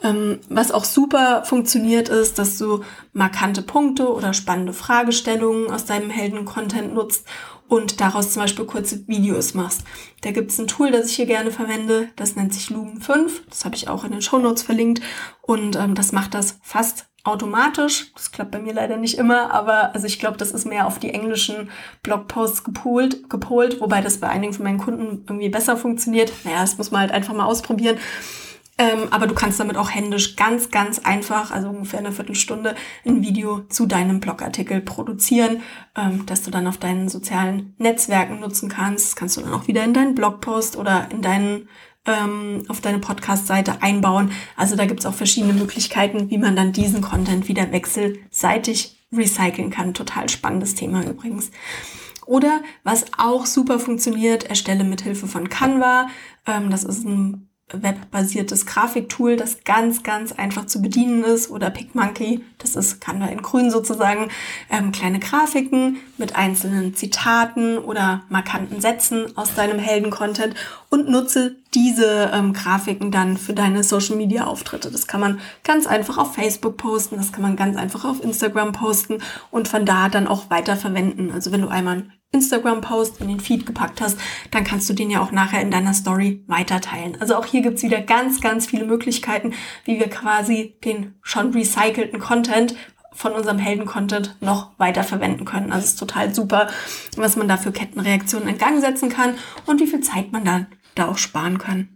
Ähm, 0.02 0.38
was 0.48 0.72
auch 0.72 0.84
super 0.84 1.44
funktioniert 1.44 2.08
ist, 2.08 2.38
dass 2.38 2.58
du 2.58 2.84
markante 3.12 3.62
Punkte 3.62 4.12
oder 4.12 4.32
spannende 4.32 4.72
Fragestellungen 4.72 5.70
aus 5.70 5.84
deinem 5.84 6.10
Helden-Content 6.10 6.94
nutzt 6.94 7.26
und 7.68 8.00
daraus 8.00 8.32
zum 8.32 8.42
Beispiel 8.42 8.64
kurze 8.64 9.06
Videos 9.08 9.54
machst. 9.54 9.82
Da 10.22 10.30
gibt 10.30 10.52
es 10.52 10.58
ein 10.58 10.68
Tool, 10.68 10.92
das 10.92 11.10
ich 11.10 11.16
hier 11.16 11.26
gerne 11.26 11.50
verwende, 11.50 12.08
das 12.16 12.36
nennt 12.36 12.54
sich 12.54 12.70
Lumen 12.70 13.00
5. 13.00 13.42
Das 13.48 13.64
habe 13.64 13.74
ich 13.74 13.88
auch 13.88 14.04
in 14.04 14.12
den 14.12 14.22
Show 14.22 14.38
Notes 14.38 14.62
verlinkt 14.62 15.02
und 15.42 15.76
ähm, 15.76 15.94
das 15.94 16.12
macht 16.12 16.34
das 16.34 16.58
fast 16.62 17.06
automatisch. 17.26 18.12
Das 18.14 18.32
klappt 18.32 18.50
bei 18.50 18.58
mir 18.58 18.72
leider 18.72 18.96
nicht 18.96 19.18
immer, 19.18 19.52
aber 19.52 19.94
also 19.94 20.06
ich 20.06 20.18
glaube, 20.18 20.36
das 20.36 20.50
ist 20.50 20.66
mehr 20.66 20.86
auf 20.86 20.98
die 20.98 21.12
englischen 21.12 21.70
Blogposts 22.02 22.64
gepolt, 22.64 23.28
gepolt, 23.30 23.80
wobei 23.80 24.00
das 24.00 24.18
bei 24.18 24.28
einigen 24.28 24.52
von 24.52 24.64
meinen 24.64 24.78
Kunden 24.78 25.24
irgendwie 25.26 25.48
besser 25.48 25.76
funktioniert. 25.76 26.32
Naja, 26.44 26.60
das 26.60 26.78
muss 26.78 26.90
man 26.90 27.02
halt 27.02 27.12
einfach 27.12 27.34
mal 27.34 27.46
ausprobieren. 27.46 27.98
Ähm, 28.78 29.08
aber 29.10 29.26
du 29.26 29.34
kannst 29.34 29.58
damit 29.58 29.78
auch 29.78 29.90
händisch 29.90 30.36
ganz, 30.36 30.70
ganz 30.70 30.98
einfach, 30.98 31.50
also 31.50 31.70
ungefähr 31.70 32.00
eine 32.00 32.12
Viertelstunde, 32.12 32.74
ein 33.06 33.22
Video 33.22 33.60
zu 33.70 33.86
deinem 33.86 34.20
Blogartikel 34.20 34.82
produzieren, 34.82 35.62
ähm, 35.96 36.26
das 36.26 36.42
du 36.42 36.50
dann 36.50 36.66
auf 36.66 36.76
deinen 36.76 37.08
sozialen 37.08 37.74
Netzwerken 37.78 38.38
nutzen 38.40 38.68
kannst. 38.68 39.06
Das 39.06 39.16
kannst 39.16 39.38
du 39.38 39.40
dann 39.40 39.54
auch 39.54 39.66
wieder 39.66 39.82
in 39.82 39.94
deinen 39.94 40.14
Blogpost 40.14 40.76
oder 40.76 41.08
in 41.10 41.22
deinen 41.22 41.68
ähm, 42.06 42.64
auf 42.68 42.80
deine 42.80 42.98
Podcast-Seite 42.98 43.82
einbauen. 43.82 44.32
Also 44.56 44.76
da 44.76 44.86
gibt's 44.86 45.06
auch 45.06 45.14
verschiedene 45.14 45.52
Möglichkeiten, 45.52 46.30
wie 46.30 46.38
man 46.38 46.56
dann 46.56 46.72
diesen 46.72 47.00
Content 47.00 47.48
wieder 47.48 47.72
wechselseitig 47.72 49.06
recyceln 49.12 49.70
kann. 49.70 49.94
Total 49.94 50.28
spannendes 50.28 50.74
Thema 50.74 51.04
übrigens. 51.04 51.50
Oder 52.26 52.62
was 52.82 53.04
auch 53.18 53.46
super 53.46 53.78
funktioniert, 53.78 54.44
erstelle 54.44 54.84
mit 54.84 55.02
Hilfe 55.02 55.26
von 55.26 55.48
Canva. 55.48 56.08
Ähm, 56.46 56.70
das 56.70 56.84
ist 56.84 57.04
ein 57.04 57.48
webbasiertes 57.72 58.64
Grafiktool, 58.64 59.36
das 59.36 59.64
ganz, 59.64 60.04
ganz 60.04 60.30
einfach 60.30 60.66
zu 60.66 60.80
bedienen 60.80 61.24
ist 61.24 61.50
oder 61.50 61.70
PicMonkey, 61.70 62.44
das 62.58 62.76
ist 62.76 63.00
Canva 63.00 63.26
in 63.26 63.42
grün 63.42 63.72
sozusagen, 63.72 64.28
ähm, 64.70 64.92
kleine 64.92 65.18
Grafiken 65.18 65.96
mit 66.16 66.36
einzelnen 66.36 66.94
Zitaten 66.94 67.78
oder 67.78 68.22
markanten 68.28 68.80
Sätzen 68.80 69.36
aus 69.36 69.54
deinem 69.54 69.80
Helden-Content 69.80 70.54
und 70.90 71.08
nutze 71.08 71.56
diese 71.74 72.30
ähm, 72.32 72.52
Grafiken 72.52 73.10
dann 73.10 73.36
für 73.36 73.52
deine 73.52 73.82
Social-Media-Auftritte. 73.82 74.92
Das 74.92 75.08
kann 75.08 75.20
man 75.20 75.40
ganz 75.64 75.88
einfach 75.88 76.18
auf 76.18 76.36
Facebook 76.36 76.76
posten, 76.76 77.16
das 77.16 77.32
kann 77.32 77.42
man 77.42 77.56
ganz 77.56 77.76
einfach 77.76 78.04
auf 78.04 78.22
Instagram 78.22 78.72
posten 78.72 79.18
und 79.50 79.66
von 79.66 79.84
da 79.84 80.08
dann 80.08 80.28
auch 80.28 80.50
weiter 80.50 80.76
verwenden. 80.76 81.32
Also 81.32 81.50
wenn 81.50 81.62
du 81.62 81.68
einmal 81.68 82.04
Instagram-Post 82.32 83.20
in 83.20 83.28
den 83.28 83.40
Feed 83.40 83.66
gepackt 83.66 84.00
hast, 84.00 84.18
dann 84.50 84.64
kannst 84.64 84.88
du 84.90 84.94
den 84.94 85.10
ja 85.10 85.22
auch 85.22 85.32
nachher 85.32 85.60
in 85.60 85.70
deiner 85.70 85.94
Story 85.94 86.44
weiterteilen. 86.46 87.16
Also 87.20 87.36
auch 87.36 87.46
hier 87.46 87.62
gibt's 87.62 87.82
wieder 87.82 88.00
ganz, 88.00 88.40
ganz 88.40 88.66
viele 88.66 88.84
Möglichkeiten, 88.84 89.54
wie 89.84 89.98
wir 89.98 90.10
quasi 90.10 90.76
den 90.84 91.14
schon 91.22 91.52
recycelten 91.52 92.20
Content 92.20 92.74
von 93.12 93.32
unserem 93.32 93.58
Helden-Content 93.58 94.36
noch 94.40 94.78
weiter 94.78 95.02
verwenden 95.02 95.46
können. 95.46 95.72
Also 95.72 95.84
es 95.84 95.90
ist 95.92 95.98
total 95.98 96.34
super, 96.34 96.68
was 97.16 97.36
man 97.36 97.48
da 97.48 97.56
für 97.56 97.72
Kettenreaktionen 97.72 98.48
in 98.48 98.58
Gang 98.58 98.80
setzen 98.80 99.08
kann 99.08 99.34
und 99.64 99.80
wie 99.80 99.86
viel 99.86 100.00
Zeit 100.00 100.32
man 100.32 100.44
dann 100.44 100.66
da 100.94 101.08
auch 101.08 101.16
sparen 101.16 101.58
kann. 101.58 101.95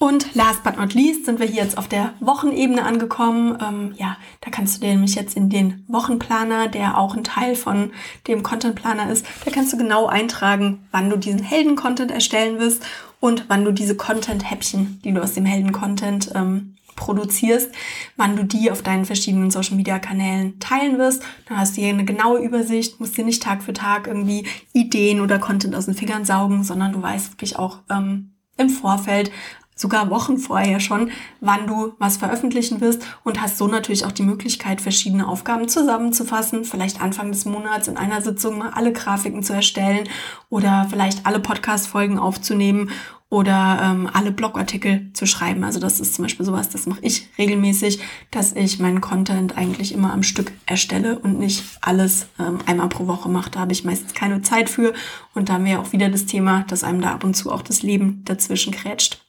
Und 0.00 0.34
last 0.34 0.64
but 0.64 0.76
not 0.76 0.92
least 0.92 1.24
sind 1.24 1.38
wir 1.38 1.46
hier 1.46 1.62
jetzt 1.62 1.78
auf 1.78 1.86
der 1.86 2.14
Wochenebene 2.18 2.84
angekommen. 2.84 3.56
Ähm, 3.62 3.94
ja, 3.96 4.16
da 4.40 4.50
kannst 4.50 4.76
du 4.76 4.80
dir 4.80 4.90
nämlich 4.90 5.14
jetzt 5.14 5.36
in 5.36 5.50
den 5.50 5.84
Wochenplaner, 5.86 6.66
der 6.66 6.98
auch 6.98 7.16
ein 7.16 7.22
Teil 7.22 7.54
von 7.54 7.92
dem 8.26 8.42
Contentplaner 8.42 9.08
ist, 9.10 9.24
da 9.44 9.52
kannst 9.52 9.72
du 9.72 9.76
genau 9.76 10.06
eintragen, 10.06 10.86
wann 10.90 11.10
du 11.10 11.16
diesen 11.16 11.42
Helden-Content 11.42 12.10
erstellen 12.10 12.58
wirst 12.58 12.84
und 13.20 13.44
wann 13.48 13.64
du 13.64 13.72
diese 13.72 13.96
Content-Häppchen, 13.96 15.00
die 15.04 15.12
du 15.12 15.22
aus 15.22 15.32
dem 15.32 15.44
Helden-Content 15.44 16.32
ähm, 16.34 16.74
produzierst, 16.96 17.70
wann 18.16 18.36
du 18.36 18.44
die 18.44 18.72
auf 18.72 18.82
deinen 18.82 19.04
verschiedenen 19.04 19.52
Social 19.52 19.76
Media 19.76 20.00
Kanälen 20.00 20.58
teilen 20.58 20.98
wirst. 20.98 21.22
Dann 21.48 21.58
hast 21.58 21.76
du 21.76 21.80
hier 21.80 21.90
eine 21.90 22.04
genaue 22.04 22.40
Übersicht, 22.40 22.98
musst 23.00 23.16
dir 23.16 23.24
nicht 23.24 23.42
Tag 23.42 23.62
für 23.62 23.72
Tag 23.72 24.08
irgendwie 24.08 24.46
Ideen 24.72 25.20
oder 25.20 25.38
Content 25.38 25.74
aus 25.74 25.86
den 25.86 25.94
Fingern 25.94 26.24
saugen, 26.24 26.64
sondern 26.64 26.92
du 26.92 27.00
weißt 27.00 27.32
wirklich 27.32 27.56
auch 27.56 27.78
ähm, 27.90 28.32
im 28.56 28.70
Vorfeld, 28.70 29.30
sogar 29.74 30.10
Wochen 30.10 30.38
vorher 30.38 30.80
schon, 30.80 31.10
wann 31.40 31.66
du 31.66 31.94
was 31.98 32.16
veröffentlichen 32.16 32.80
wirst 32.80 33.04
und 33.24 33.40
hast 33.40 33.58
so 33.58 33.66
natürlich 33.66 34.04
auch 34.04 34.12
die 34.12 34.22
Möglichkeit, 34.22 34.80
verschiedene 34.80 35.28
Aufgaben 35.28 35.68
zusammenzufassen, 35.68 36.64
vielleicht 36.64 37.00
Anfang 37.00 37.32
des 37.32 37.44
Monats 37.44 37.88
in 37.88 37.96
einer 37.96 38.22
Sitzung 38.22 38.58
mal 38.58 38.70
alle 38.70 38.92
Grafiken 38.92 39.42
zu 39.42 39.52
erstellen 39.52 40.08
oder 40.48 40.86
vielleicht 40.88 41.26
alle 41.26 41.40
Podcast-Folgen 41.40 42.18
aufzunehmen 42.18 42.90
oder 43.34 43.80
ähm, 43.82 44.08
alle 44.12 44.30
Blogartikel 44.30 45.10
zu 45.12 45.26
schreiben. 45.26 45.64
Also 45.64 45.80
das 45.80 45.98
ist 45.98 46.14
zum 46.14 46.24
Beispiel 46.24 46.46
sowas, 46.46 46.68
das 46.68 46.86
mache 46.86 47.00
ich 47.02 47.28
regelmäßig, 47.36 47.98
dass 48.30 48.52
ich 48.52 48.78
meinen 48.78 49.00
Content 49.00 49.58
eigentlich 49.58 49.92
immer 49.92 50.12
am 50.12 50.22
Stück 50.22 50.52
erstelle 50.66 51.18
und 51.18 51.40
nicht 51.40 51.64
alles 51.80 52.28
ähm, 52.38 52.58
einmal 52.66 52.88
pro 52.88 53.08
Woche 53.08 53.28
mache. 53.28 53.50
Da 53.50 53.60
habe 53.60 53.72
ich 53.72 53.84
meistens 53.84 54.14
keine 54.14 54.42
Zeit 54.42 54.70
für. 54.70 54.92
Und 55.34 55.48
da 55.48 55.54
haben 55.54 55.64
wir 55.64 55.80
auch 55.80 55.92
wieder 55.92 56.10
das 56.10 56.26
Thema, 56.26 56.64
dass 56.68 56.84
einem 56.84 57.00
da 57.00 57.12
ab 57.12 57.24
und 57.24 57.34
zu 57.34 57.50
auch 57.50 57.62
das 57.62 57.82
Leben 57.82 58.22
dazwischen 58.24 58.72
krätscht. 58.72 59.23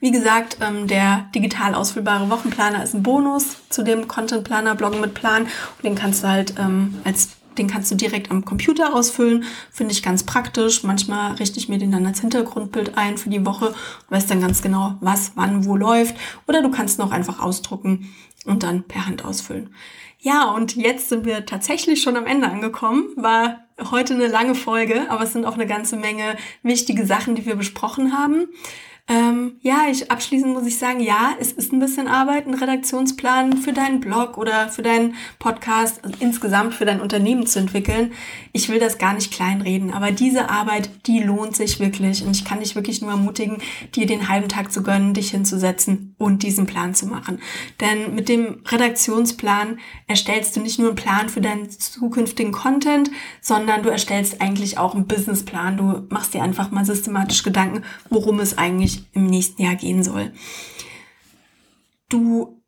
Wie 0.00 0.10
gesagt, 0.10 0.58
ähm, 0.60 0.86
der 0.86 1.26
digital 1.34 1.74
ausfüllbare 1.74 2.30
Wochenplaner 2.30 2.82
ist 2.82 2.94
ein 2.94 3.02
Bonus 3.02 3.56
zu 3.68 3.82
dem 3.82 4.08
Content 4.08 4.44
Planer 4.44 4.74
Bloggen 4.74 5.00
mit 5.00 5.14
Plan 5.14 5.42
und 5.42 5.84
den 5.84 5.94
kannst 5.94 6.22
du 6.22 6.28
halt 6.28 6.54
ähm, 6.58 7.00
als 7.04 7.30
den 7.58 7.68
kannst 7.68 7.90
du 7.90 7.94
direkt 7.94 8.30
am 8.30 8.44
Computer 8.44 8.94
ausfüllen. 8.94 9.44
Finde 9.70 9.92
ich 9.92 10.02
ganz 10.02 10.24
praktisch. 10.24 10.84
Manchmal 10.84 11.32
richte 11.32 11.58
ich 11.58 11.68
mir 11.68 11.78
den 11.78 11.92
dann 11.92 12.06
als 12.06 12.20
Hintergrundbild 12.20 12.96
ein 12.96 13.18
für 13.18 13.28
die 13.28 13.44
Woche 13.44 13.68
und 13.68 13.76
weiß 14.08 14.26
dann 14.26 14.40
ganz 14.40 14.62
genau, 14.62 14.94
was, 15.00 15.32
wann, 15.34 15.66
wo 15.66 15.76
läuft. 15.76 16.16
Oder 16.48 16.62
du 16.62 16.70
kannst 16.70 16.98
noch 16.98 17.10
einfach 17.12 17.40
ausdrucken. 17.40 18.08
und 18.44 18.64
dann 18.64 18.82
per 18.82 19.06
Hand 19.06 19.24
ausfüllen. 19.24 19.72
Ja, 20.18 20.50
und 20.50 20.74
jetzt 20.76 21.08
sind 21.08 21.24
wir 21.24 21.46
tatsächlich 21.46 22.02
schon 22.02 22.16
am 22.16 22.26
Ende 22.26 22.48
angekommen. 22.48 23.08
War 23.16 23.60
heute 23.90 24.14
eine 24.14 24.26
lange 24.26 24.54
Folge, 24.54 25.10
aber 25.10 25.22
es 25.22 25.32
sind 25.32 25.44
auch 25.44 25.54
eine 25.54 25.66
ganze 25.66 25.96
Menge 25.96 26.36
wichtige 26.62 27.06
Sachen, 27.06 27.34
die 27.34 27.46
wir 27.46 27.54
besprochen 27.56 28.16
haben. 28.16 28.46
Ähm, 29.08 29.56
ja, 29.62 29.86
ich 29.90 30.12
abschließend 30.12 30.54
muss 30.54 30.64
ich 30.64 30.78
sagen, 30.78 31.00
ja, 31.00 31.34
es 31.40 31.50
ist 31.50 31.72
ein 31.72 31.80
bisschen 31.80 32.06
Arbeit, 32.06 32.46
einen 32.46 32.54
Redaktionsplan 32.54 33.56
für 33.56 33.72
deinen 33.72 33.98
Blog 33.98 34.38
oder 34.38 34.68
für 34.68 34.82
deinen 34.82 35.16
Podcast, 35.40 36.04
also 36.04 36.16
insgesamt 36.20 36.74
für 36.74 36.84
dein 36.84 37.00
Unternehmen 37.00 37.46
zu 37.46 37.58
entwickeln. 37.58 38.12
Ich 38.52 38.68
will 38.68 38.78
das 38.78 38.98
gar 38.98 39.12
nicht 39.14 39.32
kleinreden, 39.32 39.92
aber 39.92 40.12
diese 40.12 40.50
Arbeit, 40.50 40.88
die 41.06 41.18
lohnt 41.18 41.56
sich 41.56 41.80
wirklich. 41.80 42.22
Und 42.24 42.36
ich 42.36 42.44
kann 42.44 42.60
dich 42.60 42.76
wirklich 42.76 43.02
nur 43.02 43.10
ermutigen, 43.10 43.58
dir 43.96 44.06
den 44.06 44.28
halben 44.28 44.48
Tag 44.48 44.72
zu 44.72 44.84
gönnen, 44.84 45.14
dich 45.14 45.32
hinzusetzen 45.32 46.14
und 46.16 46.44
diesen 46.44 46.66
Plan 46.66 46.94
zu 46.94 47.06
machen. 47.06 47.40
Denn 47.80 48.14
mit 48.14 48.28
dem 48.28 48.60
Redaktionsplan 48.68 49.80
erstellst 50.06 50.54
du 50.54 50.60
nicht 50.60 50.78
nur 50.78 50.88
einen 50.88 50.96
Plan 50.96 51.28
für 51.28 51.40
deinen 51.40 51.68
zukünftigen 51.70 52.52
Content, 52.52 53.10
sondern 53.40 53.82
du 53.82 53.88
erstellst 53.88 54.40
eigentlich 54.40 54.78
auch 54.78 54.94
einen 54.94 55.08
Businessplan. 55.08 55.76
Du 55.76 56.06
machst 56.08 56.34
dir 56.34 56.42
einfach 56.42 56.70
mal 56.70 56.84
systematisch 56.84 57.42
Gedanken, 57.42 57.82
worum 58.08 58.38
es 58.38 58.56
eigentlich 58.56 58.91
eigentlich 58.92 59.04
im 59.12 59.26
nächsten 59.26 59.62
Jahr 59.62 59.76
gehen 59.76 60.02
soll. 60.02 60.32
Du 62.08 62.62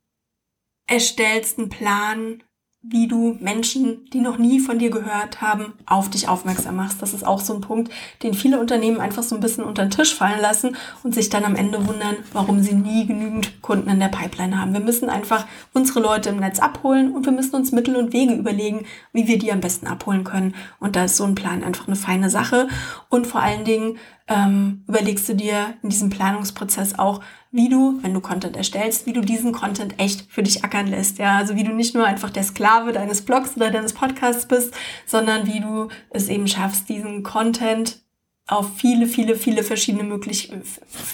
erstellst 0.87 1.59
einen 1.59 1.68
Plan, 1.68 2.43
wie 2.87 3.09
du 3.09 3.39
Menschen, 3.41 4.05
die 4.12 4.20
noch 4.20 4.37
nie 4.37 4.61
von 4.61 4.79
dir 4.79 4.91
gehört 4.91 5.41
haben, 5.41 5.72
auf 5.87 6.11
dich 6.11 6.29
aufmerksam 6.29 6.77
machst. 6.77 7.01
Das 7.01 7.14
ist 7.14 7.27
auch 7.27 7.41
so 7.41 7.55
ein 7.55 7.62
Punkt, 7.62 7.91
den 8.22 8.35
viele 8.35 8.61
Unternehmen 8.61 9.01
einfach 9.01 9.22
so 9.22 9.35
ein 9.35 9.41
bisschen 9.41 9.64
unter 9.64 9.83
den 9.83 9.91
Tisch 9.91 10.14
fallen 10.14 10.41
lassen 10.41 10.77
und 11.03 11.14
sich 11.14 11.31
dann 11.31 11.45
am 11.45 11.57
Ende 11.57 11.87
wundern, 11.87 12.16
warum 12.35 12.62
sie 12.62 12.75
nie 12.75 13.07
genügend 13.07 13.62
Kunden 13.62 13.89
in 13.89 14.01
der 14.01 14.09
Pipeline 14.09 14.61
haben. 14.61 14.75
Wir 14.75 14.81
müssen 14.81 15.09
einfach 15.09 15.47
unsere 15.72 16.01
Leute 16.01 16.29
im 16.29 16.41
Netz 16.41 16.59
abholen 16.59 17.12
und 17.12 17.25
wir 17.25 17.33
müssen 17.33 17.57
uns 17.57 17.72
Mittel 17.72 17.97
und 17.97 18.12
Wege 18.12 18.35
überlegen, 18.35 18.85
wie 19.14 19.27
wir 19.27 19.39
die 19.39 19.51
am 19.51 19.62
besten 19.62 19.87
abholen 19.87 20.25
können. 20.25 20.55
Und 20.79 20.95
da 20.95 21.05
ist 21.05 21.16
so 21.16 21.25
ein 21.25 21.35
Plan 21.35 21.64
einfach 21.64 21.87
eine 21.87 21.97
feine 21.97 22.29
Sache. 22.29 22.68
Und 23.09 23.27
vor 23.27 23.41
allen 23.41 23.64
Dingen 23.64 23.97
ähm, 24.27 24.85
überlegst 24.89 25.29
du 25.29 25.35
dir 25.35 25.75
in 25.83 25.91
diesem 25.91 26.11
Planungsprozess 26.11 26.99
auch, 26.99 27.20
wie 27.51 27.68
du, 27.68 28.03
wenn 28.03 28.14
du 28.14 28.20
Content 28.20 28.57
erstellst, 28.57 29.07
wie 29.07 29.12
du 29.12 29.20
diesen 29.20 29.53
Content 29.53 29.99
echt 30.01 30.31
für 30.31 30.43
dich 30.43 30.64
ackern 30.64 30.87
lässt. 30.87 31.18
Ja, 31.18 31.37
also 31.37 31.57
wie 31.57 31.64
du 31.64 31.72
nicht 31.72 31.95
nur 31.95 32.07
einfach 32.07 32.31
der 32.31 32.43
Sklave 32.43 32.93
deines 32.93 33.22
Blogs 33.22 33.57
oder 33.57 33.70
deines 33.70 33.93
Podcasts 33.93 34.47
bist, 34.47 34.75
sondern 35.07 35.47
wie 35.47 35.61
du 35.61 35.89
es 36.11 36.29
eben 36.29 36.49
schaffst, 36.49 36.89
diesen 36.89 37.22
Content 37.22 38.01
auf 38.47 38.77
viele, 38.77 39.07
viele, 39.07 39.37
viele 39.37 39.62
verschiedene 39.62 40.05
Möglichkeiten, 40.05 40.62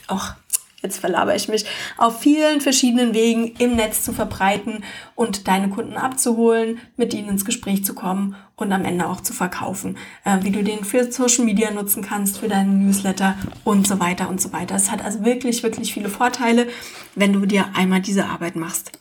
auch 0.08 0.34
jetzt 0.82 0.98
verlaber 0.98 1.34
ich 1.34 1.48
mich, 1.48 1.64
auf 1.96 2.20
vielen 2.20 2.60
verschiedenen 2.60 3.14
Wegen 3.14 3.54
im 3.58 3.76
Netz 3.76 4.02
zu 4.02 4.12
verbreiten 4.12 4.84
und 5.14 5.48
deine 5.48 5.68
Kunden 5.68 5.96
abzuholen, 5.96 6.78
mit 6.96 7.14
ihnen 7.14 7.28
ins 7.28 7.44
Gespräch 7.44 7.84
zu 7.84 7.94
kommen 7.94 8.36
und 8.56 8.72
am 8.72 8.84
Ende 8.84 9.06
auch 9.06 9.20
zu 9.20 9.32
verkaufen. 9.32 9.96
Äh, 10.24 10.38
wie 10.42 10.50
du 10.50 10.62
den 10.62 10.84
für 10.84 11.10
Social 11.10 11.44
Media 11.44 11.70
nutzen 11.70 12.02
kannst, 12.02 12.38
für 12.38 12.48
deinen 12.48 12.84
Newsletter 12.84 13.36
und 13.64 13.86
so 13.86 14.00
weiter 14.00 14.28
und 14.28 14.40
so 14.40 14.52
weiter. 14.52 14.74
Es 14.74 14.90
hat 14.90 15.04
also 15.04 15.24
wirklich, 15.24 15.62
wirklich 15.62 15.92
viele 15.92 16.08
Vorteile, 16.08 16.66
wenn 17.14 17.32
du 17.32 17.46
dir 17.46 17.66
einmal 17.74 18.00
diese 18.00 18.26
Arbeit 18.26 18.56
machst. 18.56 18.92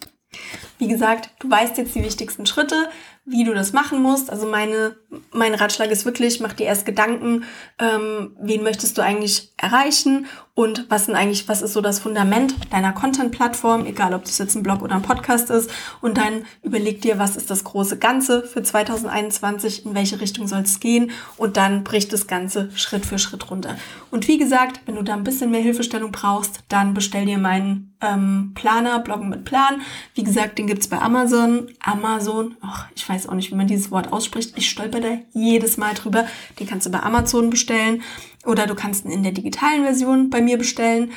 Wie 0.78 0.88
gesagt, 0.88 1.32
du 1.40 1.50
weißt 1.50 1.78
jetzt 1.78 1.96
die 1.96 2.04
wichtigsten 2.04 2.46
Schritte 2.46 2.90
wie 3.30 3.44
du 3.44 3.54
das 3.54 3.74
machen 3.74 4.02
musst. 4.02 4.30
Also 4.30 4.48
meine, 4.48 4.96
mein 5.32 5.56
Ratschlag 5.56 5.90
ist 5.90 6.06
wirklich, 6.06 6.40
mach 6.40 6.54
dir 6.54 6.66
erst 6.66 6.86
Gedanken, 6.86 7.44
ähm, 7.80 8.36
wen 8.40 8.64
möchtest 8.64 8.98
du 8.98 9.02
eigentlich 9.02 9.52
erreichen 9.58 10.28
und 10.60 10.88
was 10.90 11.06
sind 11.06 11.16
eigentlich, 11.16 11.48
was 11.48 11.62
ist 11.62 11.72
so 11.72 11.80
das 11.80 12.00
Fundament 12.00 12.54
deiner 12.70 12.92
Content-Plattform, 12.92 13.86
egal 13.86 14.14
ob 14.14 14.26
das 14.26 14.38
jetzt 14.40 14.56
ein 14.56 14.62
Blog 14.62 14.82
oder 14.82 14.96
ein 14.96 15.02
Podcast 15.02 15.50
ist. 15.50 15.72
Und 16.02 16.18
dann 16.18 16.44
überleg 16.64 17.02
dir, 17.02 17.18
was 17.18 17.38
ist 17.38 17.50
das 17.50 17.64
große 17.64 17.98
Ganze 17.98 18.44
für 18.44 18.62
2021, 18.62 19.86
in 19.86 19.96
welche 19.96 20.20
Richtung 20.20 20.50
soll 20.50 20.64
es 20.64 20.82
gehen 20.82 21.12
und 21.38 21.56
dann 21.56 21.86
bricht 21.86 22.12
das 22.12 22.28
Ganze 22.28 22.70
Schritt 22.76 23.06
für 23.06 23.20
Schritt 23.20 23.50
runter. 23.50 23.78
Und 24.12 24.28
wie 24.28 24.38
gesagt, 24.38 24.82
wenn 24.86 24.96
du 24.96 25.02
da 25.02 25.14
ein 25.14 25.24
bisschen 25.24 25.50
mehr 25.50 25.62
Hilfestellung 25.62 26.12
brauchst, 26.12 26.60
dann 26.68 26.94
bestell 26.94 27.26
dir 27.26 27.38
meinen 27.38 27.96
ähm, 28.02 28.52
Planer, 28.54 29.00
Bloggen 29.00 29.30
mit 29.30 29.46
Plan. 29.46 29.82
Wie 30.14 30.24
gesagt, 30.24 30.58
den 30.58 30.68
gibt's 30.68 30.88
bei 30.88 31.00
Amazon. 31.00 31.70
Amazon, 31.80 32.58
ach, 32.62 32.88
ich 32.96 33.08
weiß 33.08 33.30
auch 33.30 33.34
nicht, 33.34 33.52
wie 33.52 33.56
man 33.56 33.68
dieses 33.68 33.92
Wort 33.92 34.12
ausspricht. 34.12 34.58
Ich 34.58 34.70
stolper 34.70 34.99
da 35.02 35.18
jedes 35.32 35.78
Mal 35.78 35.94
drüber. 35.94 36.26
Den 36.60 36.68
kannst 36.68 36.86
du 36.86 36.92
bei 36.92 37.02
Amazon 37.02 37.50
bestellen 37.50 38.04
oder 38.46 38.68
du 38.68 38.76
kannst 38.76 39.06
ihn 39.06 39.12
in 39.12 39.24
der 39.24 39.32
digitalen 39.32 39.84
Version 39.84 40.30
bei 40.30 40.42
mir 40.42 40.58
bestellen. 40.58 41.12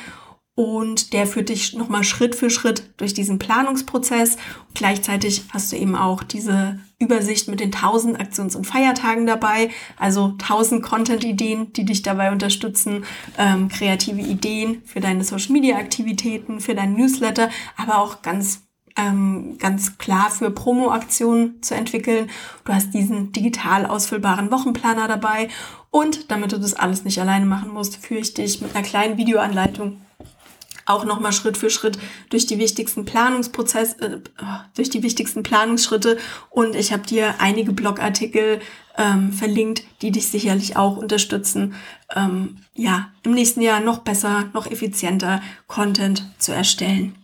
Und 0.55 1.13
der 1.13 1.25
führt 1.25 1.49
dich 1.49 1.73
nochmal 1.73 2.03
Schritt 2.03 2.35
für 2.35 2.51
Schritt 2.51 2.93
durch 2.97 3.15
diesen 3.15 3.39
Planungsprozess. 3.39 4.37
Gleichzeitig 4.75 5.45
hast 5.49 5.71
du 5.71 5.77
eben 5.77 5.95
auch 5.95 6.21
diese 6.21 6.79
Übersicht 6.99 7.47
mit 7.47 7.59
den 7.59 7.71
1000 7.71 8.19
Aktions- 8.19 8.55
und 8.55 8.67
Feiertagen 8.67 9.25
dabei. 9.25 9.71
Also 9.97 10.35
1000 10.37 10.83
Content-Ideen, 10.83 11.73
die 11.73 11.85
dich 11.85 12.03
dabei 12.03 12.31
unterstützen. 12.31 13.03
Ähm, 13.39 13.67
kreative 13.67 14.21
Ideen 14.21 14.83
für 14.85 14.99
deine 14.99 15.23
Social-Media-Aktivitäten, 15.23 16.59
für 16.59 16.75
deinen 16.75 16.97
Newsletter, 16.97 17.49
aber 17.75 17.97
auch 17.97 18.21
ganz 18.21 18.62
ähm, 18.95 19.57
ganz 19.59 19.97
klar 19.97 20.29
für 20.29 20.51
Promo-Aktionen 20.51 21.61
zu 21.61 21.75
entwickeln. 21.75 22.29
Du 22.65 22.73
hast 22.73 22.93
diesen 22.93 23.31
digital 23.31 23.85
ausfüllbaren 23.85 24.51
Wochenplaner 24.51 25.07
dabei 25.07 25.49
und 25.89 26.31
damit 26.31 26.51
du 26.51 26.59
das 26.59 26.73
alles 26.73 27.03
nicht 27.03 27.19
alleine 27.19 27.45
machen 27.45 27.71
musst, 27.71 27.97
führe 27.97 28.19
ich 28.19 28.33
dich 28.33 28.61
mit 28.61 28.75
einer 28.75 28.85
kleinen 28.85 29.17
Videoanleitung 29.17 30.01
auch 30.85 31.05
nochmal 31.05 31.31
Schritt 31.31 31.57
für 31.57 31.69
Schritt 31.69 31.97
durch 32.29 32.45
die 32.45 32.57
wichtigsten 32.57 33.05
Planungsprozess, 33.05 33.93
äh, 33.93 34.19
durch 34.75 34.89
die 34.89 35.03
wichtigsten 35.03 35.43
Planungsschritte 35.43 36.17
und 36.49 36.75
ich 36.75 36.91
habe 36.91 37.03
dir 37.03 37.35
einige 37.39 37.71
Blogartikel 37.71 38.59
ähm, 38.97 39.31
verlinkt, 39.31 39.83
die 40.01 40.11
dich 40.11 40.27
sicherlich 40.27 40.75
auch 40.77 40.97
unterstützen, 40.97 41.75
ähm, 42.15 42.57
ja, 42.75 43.09
im 43.23 43.33
nächsten 43.33 43.61
Jahr 43.61 43.79
noch 43.79 43.99
besser, 43.99 44.49
noch 44.53 44.67
effizienter 44.67 45.41
Content 45.67 46.29
zu 46.37 46.51
erstellen. 46.51 47.15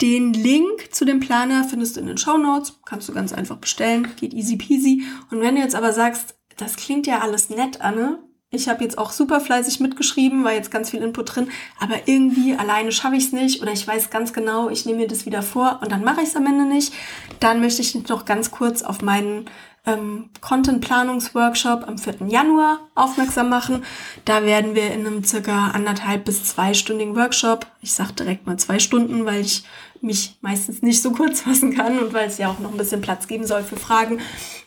Den 0.00 0.32
Link 0.32 0.94
zu 0.94 1.04
dem 1.04 1.20
Planer 1.20 1.64
findest 1.64 1.96
du 1.96 2.00
in 2.00 2.06
den 2.06 2.18
Show 2.18 2.38
Notes. 2.38 2.80
Kannst 2.86 3.08
du 3.08 3.12
ganz 3.12 3.32
einfach 3.32 3.56
bestellen. 3.56 4.08
Geht 4.16 4.32
easy 4.32 4.56
peasy. 4.56 5.02
Und 5.30 5.40
wenn 5.40 5.56
du 5.56 5.60
jetzt 5.60 5.74
aber 5.74 5.92
sagst, 5.92 6.36
das 6.56 6.76
klingt 6.76 7.06
ja 7.06 7.20
alles 7.20 7.50
nett, 7.50 7.80
Anne. 7.80 8.18
Ich 8.52 8.68
habe 8.68 8.82
jetzt 8.82 8.98
auch 8.98 9.12
super 9.12 9.40
fleißig 9.40 9.78
mitgeschrieben, 9.78 10.42
war 10.42 10.52
jetzt 10.52 10.72
ganz 10.72 10.90
viel 10.90 11.02
Input 11.02 11.36
drin, 11.36 11.50
aber 11.78 11.94
irgendwie 12.06 12.56
alleine 12.56 12.90
schaffe 12.90 13.14
ich 13.14 13.26
es 13.26 13.32
nicht 13.32 13.62
oder 13.62 13.70
ich 13.70 13.86
weiß 13.86 14.10
ganz 14.10 14.32
genau, 14.32 14.68
ich 14.68 14.84
nehme 14.86 14.98
mir 14.98 15.06
das 15.06 15.24
wieder 15.24 15.42
vor 15.42 15.78
und 15.82 15.92
dann 15.92 16.02
mache 16.02 16.22
ich 16.22 16.30
es 16.30 16.36
am 16.36 16.46
Ende 16.46 16.64
nicht. 16.64 16.92
Dann 17.38 17.60
möchte 17.60 17.80
ich 17.80 17.94
noch 18.08 18.24
ganz 18.24 18.50
kurz 18.50 18.82
auf 18.82 19.02
meinen 19.02 19.48
ähm, 19.86 20.30
Content-Planungsworkshop 20.40 21.86
am 21.86 21.96
4. 21.96 22.26
Januar 22.26 22.80
aufmerksam 22.96 23.48
machen. 23.48 23.84
Da 24.24 24.44
werden 24.44 24.74
wir 24.74 24.92
in 24.92 25.06
einem 25.06 25.22
circa 25.22 25.68
anderthalb 25.68 26.24
bis 26.24 26.44
zweistündigen 26.44 27.14
Workshop, 27.14 27.66
ich 27.80 27.92
sage 27.92 28.14
direkt 28.14 28.48
mal 28.48 28.58
zwei 28.58 28.80
Stunden, 28.80 29.26
weil 29.26 29.42
ich 29.42 29.64
mich 30.02 30.38
meistens 30.40 30.82
nicht 30.82 31.02
so 31.02 31.12
kurz 31.12 31.40
fassen 31.42 31.74
kann 31.74 31.98
und 31.98 32.12
weil 32.12 32.28
es 32.28 32.38
ja 32.38 32.50
auch 32.50 32.58
noch 32.58 32.72
ein 32.72 32.78
bisschen 32.78 33.00
Platz 33.00 33.26
geben 33.26 33.46
soll 33.46 33.62
für 33.62 33.76
Fragen. 33.76 34.20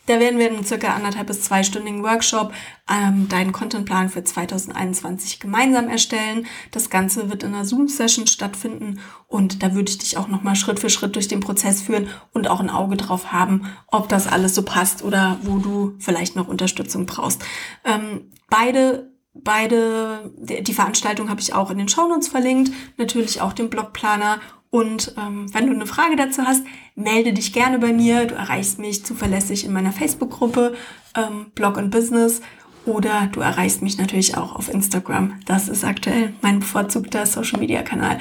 Da 0.06 0.20
werden 0.20 0.38
wir 0.38 0.50
in 0.50 0.56
einem 0.56 0.66
circa 0.66 0.94
anderthalb 0.94 1.28
bis 1.28 1.44
zweistündigen 1.44 2.04
Workshop 2.04 2.54
ähm, 2.92 3.30
deinen 3.30 3.54
Contentplan 3.54 4.10
für 4.10 4.24
2021 4.24 5.40
gemeinsam 5.40 5.88
erstellen. 5.88 6.46
Das 6.72 6.90
Ganze 6.90 7.30
wird 7.30 7.44
in 7.44 7.54
einer 7.54 7.64
Zoom-Session 7.64 8.28
stattfinden 8.28 9.00
und 9.28 9.64
da 9.64 9.74
würde 9.74 9.92
ich 9.92 10.00
dich 10.00 10.18
auch 10.18 10.28
nochmal 10.28 10.56
Schritt 10.56 10.80
für 10.80 10.90
Schritt 10.90 11.16
durch 11.16 11.30
den 11.30 11.40
Prozess 11.40 11.82
führen 11.82 12.10
und 12.34 12.50
auch 12.50 12.60
ein 12.60 12.70
Auge 12.70 12.98
drauf 12.98 13.32
haben, 13.32 13.72
ob 13.88 14.10
das 14.10 14.28
alles 14.28 14.56
so 14.56 14.64
passt 14.64 15.04
oder 15.04 15.40
wo 15.44 15.58
du 15.60 15.96
vielleicht 16.00 16.36
noch 16.36 16.50
Unterstützung 16.50 17.06
brauchst. 17.06 17.44
Ähm, 17.86 18.32
beide 18.50 19.14
Beide, 19.36 20.32
die 20.38 20.76
Veranstaltung 20.76 21.28
habe 21.28 21.42
ich 21.42 21.56
auch 21.56 21.72
in 21.72 21.80
den 21.80 21.90
Shownotes 21.90 22.28
verlinkt, 22.28 22.72
natürlich 22.98 23.42
auch 23.42 23.54
den 23.54 23.72
Blogplaner 23.72 24.40
und 24.74 25.14
ähm, 25.20 25.54
wenn 25.54 25.68
du 25.68 25.74
eine 25.74 25.86
Frage 25.86 26.16
dazu 26.16 26.42
hast, 26.42 26.64
melde 26.96 27.32
dich 27.32 27.54
gerne 27.54 27.78
bei 27.78 27.94
mir. 27.94 28.26
Du 28.26 28.34
erreichst 28.34 28.80
mich 28.80 29.06
zuverlässig 29.06 29.66
in 29.66 29.72
meiner 29.72 29.92
Facebook-Gruppe 29.92 30.74
ähm, 31.16 31.52
Blog 31.54 31.78
und 31.78 31.92
Business 31.92 32.42
oder 32.86 33.28
du 33.32 33.40
erreichst 33.40 33.82
mich 33.82 33.98
natürlich 33.98 34.38
auch 34.38 34.56
auf 34.56 34.70
Instagram. 34.70 35.40
Das 35.46 35.70
ist 35.70 35.84
aktuell 35.84 36.34
mein 36.42 36.60
bevorzugter 36.60 37.26
Social-Media-Kanal. 37.26 38.20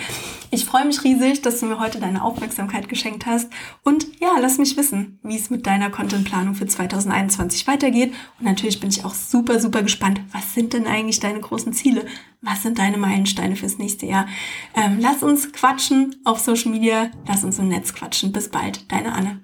Ich 0.51 0.65
freue 0.65 0.85
mich 0.85 1.03
riesig, 1.03 1.43
dass 1.43 1.61
du 1.61 1.67
mir 1.67 1.81
heute 1.81 1.99
deine 1.99 2.23
Aufmerksamkeit 2.23 2.89
geschenkt 2.89 3.27
hast. 3.27 3.51
Und 3.83 4.07
ja, 4.21 4.37
lass 4.41 4.59
mich 4.59 4.77
wissen, 4.77 5.19
wie 5.23 5.37
es 5.37 5.51
mit 5.51 5.67
deiner 5.67 5.91
Contentplanung 5.91 6.55
für 6.55 6.67
2021 6.67 7.67
weitergeht. 7.67 8.13
Und 8.39 8.47
natürlich 8.47 8.79
bin 8.79 8.91
ich 8.91 9.05
auch 9.05 9.15
super, 9.15 9.59
super 9.59 9.83
gespannt. 9.83 10.21
Was 10.33 10.55
sind 10.55 10.75
denn 10.75 10.87
eigentlich 10.87 11.21
deine 11.21 11.41
großen 11.41 11.73
Ziele? 11.73 12.05
Was 12.41 12.63
sind 12.63 12.79
deine 12.79 12.99
Meilensteine 12.99 13.57
fürs 13.57 13.79
nächste 13.79 14.07
Jahr? 14.07 14.27
Ähm, 14.75 14.99
lass 15.01 15.23
uns 15.23 15.53
quatschen 15.53 16.17
auf 16.25 16.39
Social 16.39 16.71
Media. 16.71 17.11
Lass 17.27 17.45
uns 17.45 17.59
im 17.59 17.69
Netz 17.69 17.95
quatschen. 17.95 18.33
Bis 18.33 18.49
bald. 18.49 18.91
Deine 18.93 19.13
Anne. 19.13 19.41